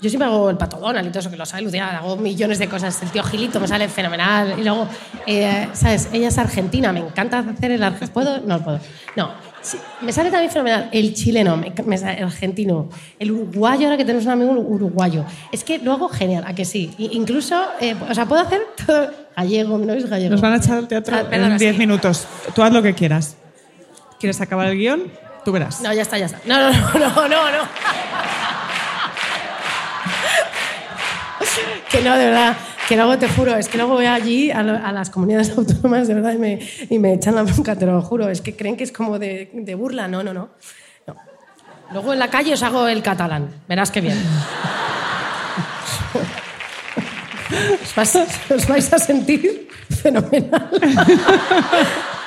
[0.00, 2.58] Yo siempre hago el pato Donald y todo eso, que lo sabe Lucía, hago millones
[2.58, 3.00] de cosas.
[3.04, 4.58] El tío Gilito me sale fenomenal.
[4.58, 4.88] Y luego,
[5.28, 6.08] eh, ¿sabes?
[6.12, 8.12] Ella es argentina, me encanta hacer el argentino.
[8.12, 8.40] ¿Puedo?
[8.40, 8.80] No puedo.
[9.14, 9.51] No.
[9.62, 13.96] Sí, me sale también fenomenal el chileno, me- me sale el argentino, el uruguayo, ahora
[13.96, 15.24] que tenemos un amigo uruguayo.
[15.52, 16.92] Es que lo hago genial, ¿a que sí?
[16.98, 20.32] I- incluso, eh, o sea, puedo hacer todo gallego, novio es gallego.
[20.32, 21.78] Nos van a echar al teatro Ah, perdona, en 10 sí.
[21.78, 22.26] minutos.
[22.56, 23.36] Tú haz lo que quieras.
[24.18, 25.04] ¿Quieres acabar el guion?
[25.44, 25.80] Tú verás.
[25.80, 26.40] No, ya está, ya está.
[26.44, 27.62] No, no, no, no, no, no.
[31.90, 32.56] Que no, de verdad.
[32.88, 36.08] Que luego te juro, es que luego voy allí a, lo- a las comunidades autónomas,
[36.08, 36.58] de verdad, y me,
[36.90, 38.28] y me echan la bronca, te lo juro.
[38.28, 40.08] Es que creen que es como de, de burla.
[40.08, 40.50] No, no, no,
[41.06, 41.16] no.
[41.92, 43.48] Luego en la calle os hago el catalán.
[43.68, 44.18] Verás qué bien.
[47.84, 48.16] Os vais,
[48.50, 49.68] os vais a sentir
[50.02, 50.70] fenomenal.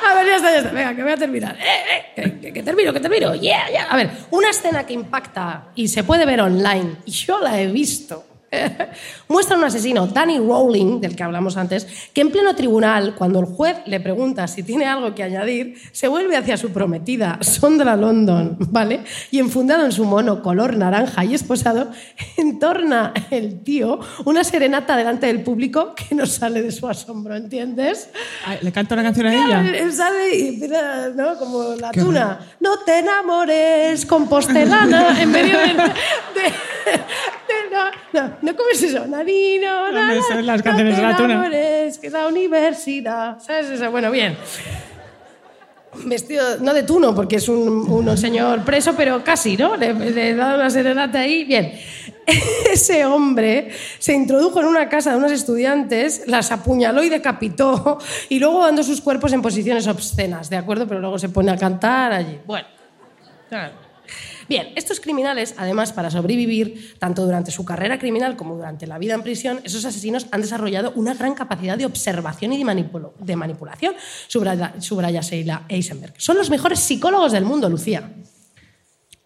[0.07, 0.72] A ver, ya está, ya está.
[0.72, 1.56] Venga, que voy a terminar.
[1.60, 3.34] Eh, eh, que, que- termino, que termino.
[3.34, 3.86] Yeah, yeah.
[3.90, 7.65] A ver, una escena que impacta y se puede ver online, y yo la he
[7.68, 8.23] visto.
[9.27, 13.39] Muestra a un asesino, Danny Rowling, del que hablamos antes, que en pleno tribunal, cuando
[13.39, 17.95] el juez le pregunta si tiene algo que añadir, se vuelve hacia su prometida, Sondra
[17.95, 19.01] London, ¿vale?
[19.31, 21.89] Y enfundado en su mono color naranja y esposado,
[22.38, 28.09] entorna el tío una serenata delante del público que no sale de su asombro, ¿entiendes?
[28.61, 29.61] ¿Le canta una canción a ella?
[29.77, 31.38] él sale y empieza, ¿no?
[31.38, 32.39] Como la tuna.
[32.59, 35.65] No te enamores, compostelana, en medio de...
[35.65, 35.85] de- de-
[37.72, 39.06] no, no, no, ¿cómo es eso?
[39.07, 41.49] Nanino, No me sé las canciones no de la tuna.
[42.02, 43.40] que la universidad.
[43.40, 43.91] ¿Sabes eso?
[43.91, 44.38] Bueno, bien.
[46.06, 49.76] Vestido, no de tuno, porque es un, un señor preso, pero casi, ¿no?
[49.78, 51.45] Le, le da una serenata ahí.
[51.45, 51.74] Bien.
[52.72, 57.99] Ese hombre se introdujo en una casa de unos estudiantes, las apuñaló y decapitó,
[58.30, 60.88] y luego dando sus cuerpos en posiciones obscenas, ¿de acuerdo?
[60.88, 62.40] Pero luego se pone a cantar allí.
[62.45, 62.68] Bueno.
[63.48, 63.85] claro.
[64.47, 69.13] Bien, estos criminales, además, para sobrevivir, tanto durante su carrera criminal como durante la vida
[69.15, 73.35] en prisión, esos asesinos han desarrollado una gran capacidad de observación y de, manipulo- de
[73.35, 73.95] manipulación,
[74.27, 76.13] subraya, subraya Sheila Eisenberg.
[76.17, 78.13] Son los mejores psicólogos del mundo, Lucía.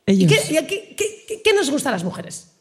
[0.06, 0.32] ¿Y Ellos.
[0.48, 2.52] qué, y a qué- qué- qué- qué nos gusta a las mujeres?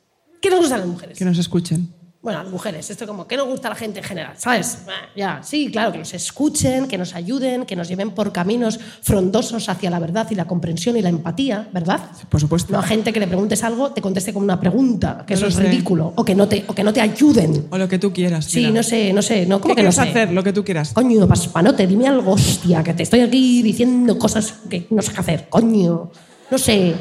[0.40, 1.18] ¿Qué nos gusta a las mujeres?
[1.18, 1.92] Que nos escuchen.
[2.28, 4.34] Bueno, las mujeres, esto como, ¿qué nos gusta a la gente en general?
[4.36, 4.80] ¿Sabes?
[5.16, 9.66] Ya, sí, claro, que nos escuchen, que nos ayuden, que nos lleven por caminos frondosos
[9.70, 12.00] hacia la verdad y la comprensión y la empatía, ¿verdad?
[12.28, 12.70] Por supuesto.
[12.70, 15.46] No a gente que le preguntes algo, te conteste con una pregunta, que No eso
[15.46, 15.62] es sé.
[15.62, 17.66] ridículo, o que no te, o que no te ayuden.
[17.70, 18.44] O lo que tú quieras.
[18.44, 18.72] Sí, mira.
[18.72, 20.02] no sé, no sé, no, ¿Qué ¿cómo que no sé?
[20.02, 20.30] hacer?
[20.30, 20.92] Lo que tú quieras.
[20.92, 25.20] Coño, paspanote, dime algo, hostia, que te estoy aquí diciendo cosas que no sé qué
[25.20, 25.46] hacer.
[25.48, 26.10] Coño,
[26.50, 26.94] no sé.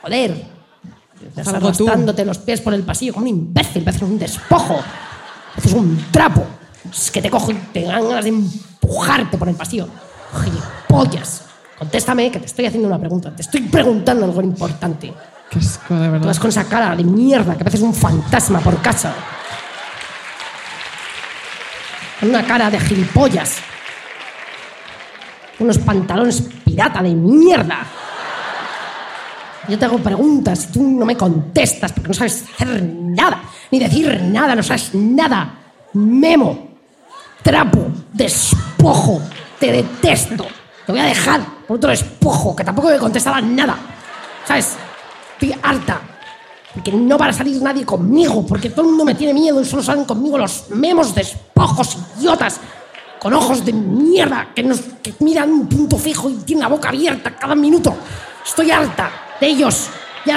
[0.00, 0.53] Joder.
[1.36, 1.56] Estás tú.
[1.56, 4.80] arrastrándote los pies por el pasillo como un imbécil, pareces un despojo.
[5.54, 6.44] Pareces un trapo.
[6.90, 9.88] Es que te cojo y te dan ganas de empujarte por el pasillo.
[10.42, 11.42] Gilipollas.
[11.78, 13.34] Contéstame que te estoy haciendo una pregunta.
[13.34, 15.12] Te estoy preguntando algo importante.
[15.50, 16.26] Qué asco, de Tú verdad.
[16.26, 19.14] vas con esa cara de mierda que pareces un fantasma por casa.
[22.20, 23.56] Con una cara de gilipollas.
[25.58, 27.86] Unos pantalones pirata de mierda.
[29.68, 33.78] Yo te hago preguntas y tú no me contestas porque no sabes hacer nada, ni
[33.78, 35.58] decir nada, no sabes nada.
[35.94, 36.68] Memo,
[37.42, 39.22] trapo, despojo,
[39.58, 40.46] te detesto.
[40.84, 43.76] Te voy a dejar por otro despojo que tampoco me contestaba nada.
[44.46, 44.76] ¿Sabes?
[45.34, 46.00] Estoy harta.
[46.74, 49.64] Porque no va a salir nadie conmigo, porque todo el mundo me tiene miedo y
[49.64, 52.60] solo salen conmigo los memos despojos idiotas
[53.20, 56.88] con ojos de mierda que, nos, que miran un punto fijo y tienen la boca
[56.88, 57.94] abierta cada minuto.
[58.44, 59.10] Estoy harta
[59.40, 59.88] de ellos.
[60.24, 60.36] Ya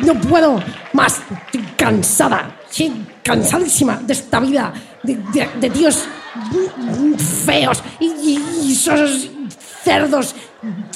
[0.00, 0.62] no puedo
[0.92, 1.20] más.
[1.46, 2.56] Estoy cansada.
[2.70, 4.72] Estoy cansadísima de esta vida
[5.02, 5.18] de,
[5.60, 6.04] de- tíos
[7.44, 10.34] feos y, y- y cerdos.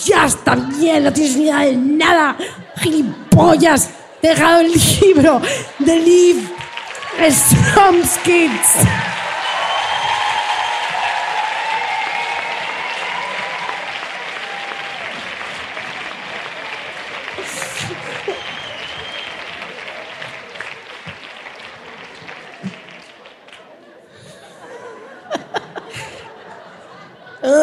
[0.04, 2.36] Ya está bien, no tienes ni idea de nada.
[2.80, 3.90] Gilipollas.
[4.22, 5.40] He dejado el libro
[5.80, 6.48] de Liv
[7.28, 8.86] Stromskits.
[8.86, 9.11] Ah,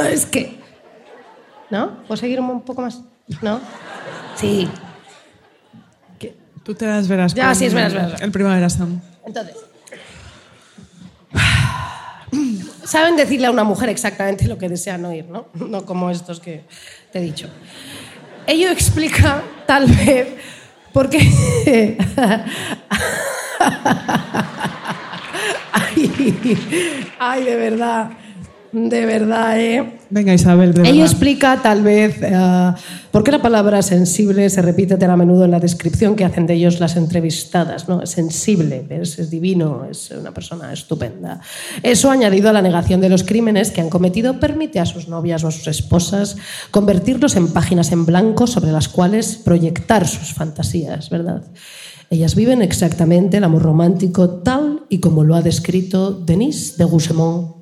[0.10, 0.60] es que.
[1.69, 2.03] ¿No?
[2.07, 3.02] ¿Puedo seguir un poco más?
[3.41, 3.60] ¿No?
[4.36, 4.69] Sí.
[6.64, 7.34] Tú te las verás.
[7.34, 8.22] Ya, sí, es verdad, es verdad.
[8.22, 9.02] El Primavera Sound.
[9.26, 9.56] Entonces.
[12.84, 15.48] Saben decirle a una mujer exactamente lo que desean oír, ¿no?
[15.53, 16.65] No como estos que
[17.11, 17.48] te he dicho.
[18.45, 20.27] Ello explica, tal vez,
[20.91, 21.19] por qué.
[25.72, 26.57] ay,
[27.19, 28.11] ay, de verdad.
[28.71, 29.99] De verdad, ¿eh?
[30.11, 31.01] Venga, Isabel, de verdad.
[31.01, 32.73] explica tal vez eh,
[33.11, 36.45] por qué la palabra sensible se repite tan a menudo en la descripción que hacen
[36.45, 37.87] de ellos las entrevistadas.
[37.89, 38.01] ¿no?
[38.03, 41.41] Es sensible, es, es divino, es una persona estupenda.
[41.81, 45.43] Eso añadido a la negación de los crímenes que han cometido permite a sus novias
[45.43, 46.37] o a sus esposas
[46.69, 51.43] convertirlos en páginas en blanco sobre las cuales proyectar sus fantasías, ¿verdad?
[52.11, 57.59] Ellas viven exactamente el amor romántico tal y como lo ha descrito Denise de Gousemont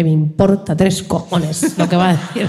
[0.00, 2.48] que me importa tres cojones lo que va a decir.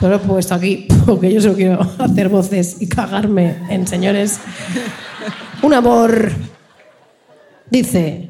[0.00, 4.40] Pero lo he puesto aquí porque yo solo quiero hacer voces y cagarme en señores.
[5.62, 6.32] Un amor.
[7.70, 8.28] Dice.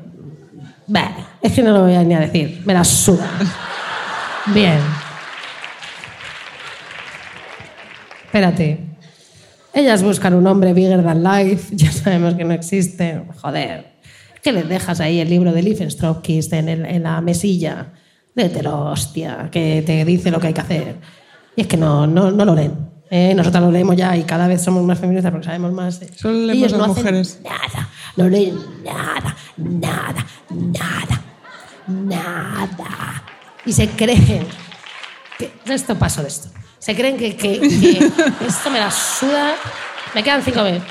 [1.40, 2.60] Es que no lo voy a ni a decir.
[2.66, 3.30] Me la suda.
[4.52, 4.78] Bien.
[8.26, 8.78] Espérate.
[9.72, 11.74] Ellas buscan un hombre bigger than life.
[11.76, 13.22] Ya sabemos que no existe.
[13.40, 13.86] Joder.
[14.42, 16.18] ¿Qué les dejas ahí el libro de Liefenstrauss
[16.52, 17.94] en, en la mesilla?
[18.34, 20.96] Léetelo, hostia, que te dice lo que hay que hacer.
[21.56, 22.88] Y es que no, no, no lo leen.
[23.10, 23.34] ¿eh?
[23.34, 26.00] Nosotras lo leemos ya y cada vez somos más feministas porque sabemos más.
[26.02, 26.10] ¿eh?
[26.16, 27.40] Solo leemos las no hacen mujeres.
[27.42, 31.22] Nada, no leen nada, nada, nada,
[31.88, 33.24] nada.
[33.66, 34.46] Y se creen
[35.38, 36.48] que esto paso de esto.
[36.78, 37.98] Se creen que, que- que
[38.46, 39.54] esto me la suda.
[40.14, 40.86] Me quedan cinco minutos.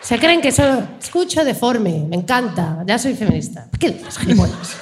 [0.00, 3.68] Se creen que solo escucho deforme, me encanta, ya soy feminista.
[3.80, 4.76] ¿Qué dices, gilipollas?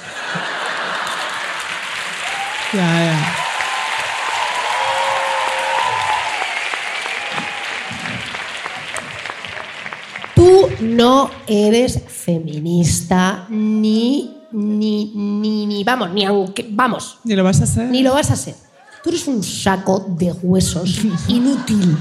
[10.35, 17.61] Tú no eres feminista ni, ni, ni, ni, vamos, ni aunque, vamos, Ni lo vas
[17.61, 17.89] a hacer.
[17.89, 18.55] ni lo vas a ser.
[19.03, 21.97] Tú eres un saco de huesos inútil,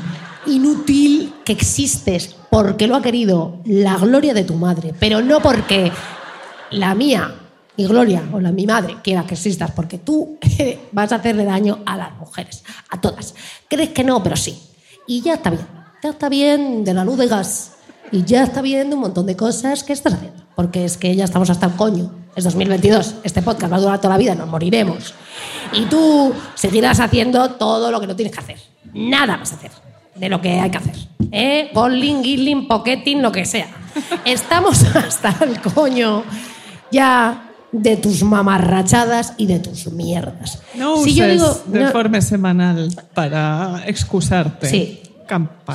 [0.46, 5.92] inútil que existes porque lo ha querido la gloria de tu madre, pero no porque
[6.70, 7.34] la mía
[7.76, 10.38] y Gloria o la mi madre quiera que existas, porque tú
[10.92, 13.34] vas a hacerle daño a las mujeres, a todas.
[13.68, 14.60] Crees que no, pero sí.
[15.06, 15.66] Y ya está bien.
[16.02, 17.72] Ya está bien de la luz de gas.
[18.10, 20.42] Y ya está bien de un montón de cosas que estás haciendo.
[20.54, 22.10] Porque es que ya estamos hasta el coño.
[22.36, 23.16] Es 2022.
[23.24, 25.14] Este podcast va a durar toda la vida, nos moriremos.
[25.72, 28.58] Y tú seguirás haciendo todo lo que no tienes que hacer.
[28.92, 29.70] Nada vas a hacer
[30.14, 30.96] de lo que hay que hacer.
[31.30, 31.70] ¿Eh?
[31.72, 33.68] Golding, Gilling, Pocketing, lo que sea.
[34.24, 36.24] Estamos hasta el coño
[36.90, 40.58] ya de tus mamarrachadas y de tus mierdas.
[40.76, 44.68] No si uses yo digo, no- deforme semanal para excusarte.
[44.68, 44.98] Sí.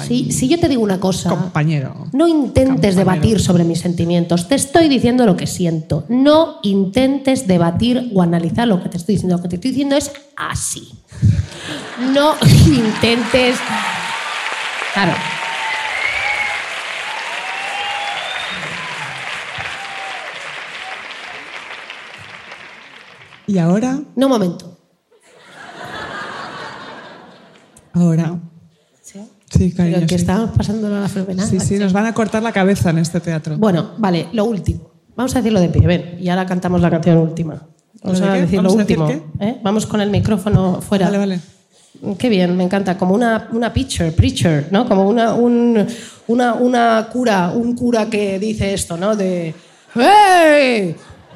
[0.05, 2.05] Si, si yo te digo una cosa, Compañero.
[2.13, 2.95] no intentes Compañero.
[2.99, 4.47] debatir sobre mis sentimientos.
[4.47, 6.03] Te estoy diciendo lo que siento.
[6.09, 9.37] No intentes debatir o analizar lo que te estoy diciendo.
[9.37, 10.87] Lo que te estoy diciendo es así.
[12.13, 12.35] No
[12.67, 13.55] intentes.
[14.93, 15.13] Claro.
[23.47, 24.77] Y ahora, No, momento.
[27.93, 28.37] ahora.
[29.01, 29.19] ¿Sí?
[29.49, 29.95] Sí, cariño.
[29.95, 30.21] Pero que sí.
[30.21, 31.47] estábamos pasando la fenomenal.
[31.47, 33.57] Sí, sí, nos van a cortar la cabeza en este teatro.
[33.57, 34.91] Bueno, vale, lo último.
[35.15, 36.17] Vamos a decirlo de pie, ven.
[36.19, 37.65] Y ahora cantamos la canción última.
[38.03, 39.23] Vamos ¿Lo de a decir ¿Vamos lo a decir último.
[39.39, 39.57] ¿eh?
[39.63, 41.05] Vamos con el micrófono fuera.
[41.07, 41.39] Vale, vale.
[42.19, 42.95] Qué bien, me encanta.
[42.97, 44.87] Como una, una preacher, preacher, ¿no?
[44.87, 45.87] Como una, un,
[46.27, 49.15] una, una cura, un cura que dice esto, ¿no?
[49.15, 49.55] De.
[49.95, 50.95] ¡Hey!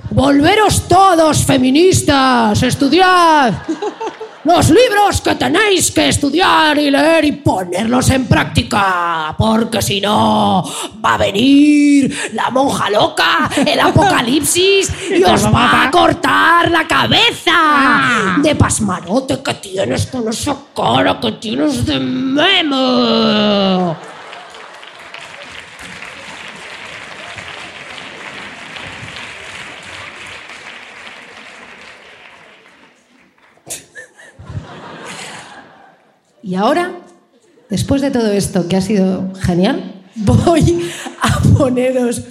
[0.10, 2.62] ¡Volveros todos, feministas!
[2.64, 3.54] ¡Estudiad!
[4.44, 10.68] Los libros que tenéis que estudiar y leer y ponerlos en práctica, porque si no
[11.04, 18.36] va a venir la monja loca, el apocalipsis y os va a cortar la cabeza
[18.42, 23.96] de pasmarote que tienes con esa cara que tienes de memo.
[36.44, 36.92] Y ahora,
[37.70, 40.90] después de todo esto que ha sido genial, voy
[41.22, 42.22] a poneros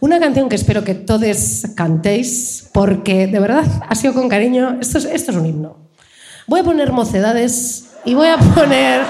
[0.00, 4.78] una canción que espero que todos cantéis, porque de verdad ha sido con cariño.
[4.80, 5.76] Esto es, esto es un himno.
[6.46, 9.02] Voy a poner mocedades y voy a poner.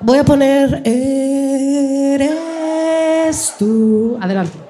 [0.00, 0.82] Voy a poner.
[0.84, 2.36] Eres
[3.58, 4.16] tú.
[4.20, 4.63] Adelante.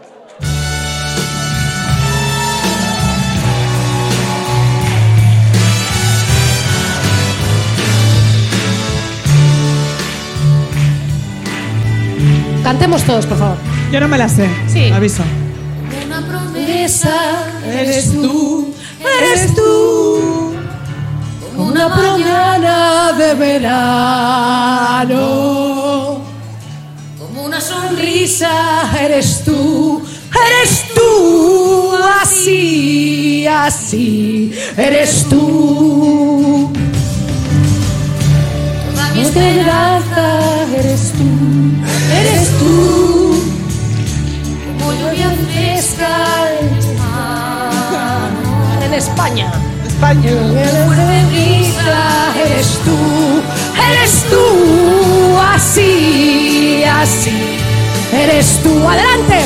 [12.84, 13.56] cantemos todos, por favor.
[13.90, 14.46] Yo no me la sé.
[14.68, 14.90] Sí.
[14.90, 15.22] Aviso.
[16.06, 20.52] Una promesa eres tú, eres tú.
[21.56, 25.14] Como Una mañana de verano.
[27.18, 28.50] Como una sonrisa
[29.00, 30.02] eres tú,
[30.46, 31.94] eres tú.
[32.20, 36.70] Así, así, eres tú
[39.14, 40.40] mi esperanza
[40.76, 41.24] eres tú,
[42.12, 43.44] eres tú,
[44.78, 46.12] como lluvia fresca
[46.60, 48.30] en mar.
[48.84, 49.52] En España.
[49.86, 50.30] España.
[50.30, 50.94] En
[52.44, 52.96] eres tú,
[53.88, 57.58] eres tú, así, así,
[58.12, 58.88] eres tú.
[58.88, 59.38] Adelante.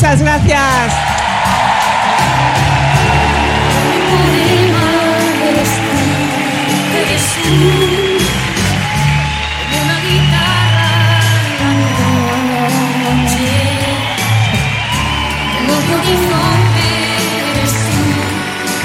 [0.00, 0.94] Muchas gracias.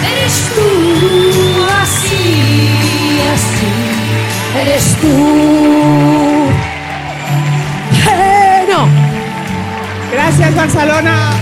[0.04, 5.85] Eres tú, así, así, eres tú.
[10.38, 11.35] Gracias Barcelona.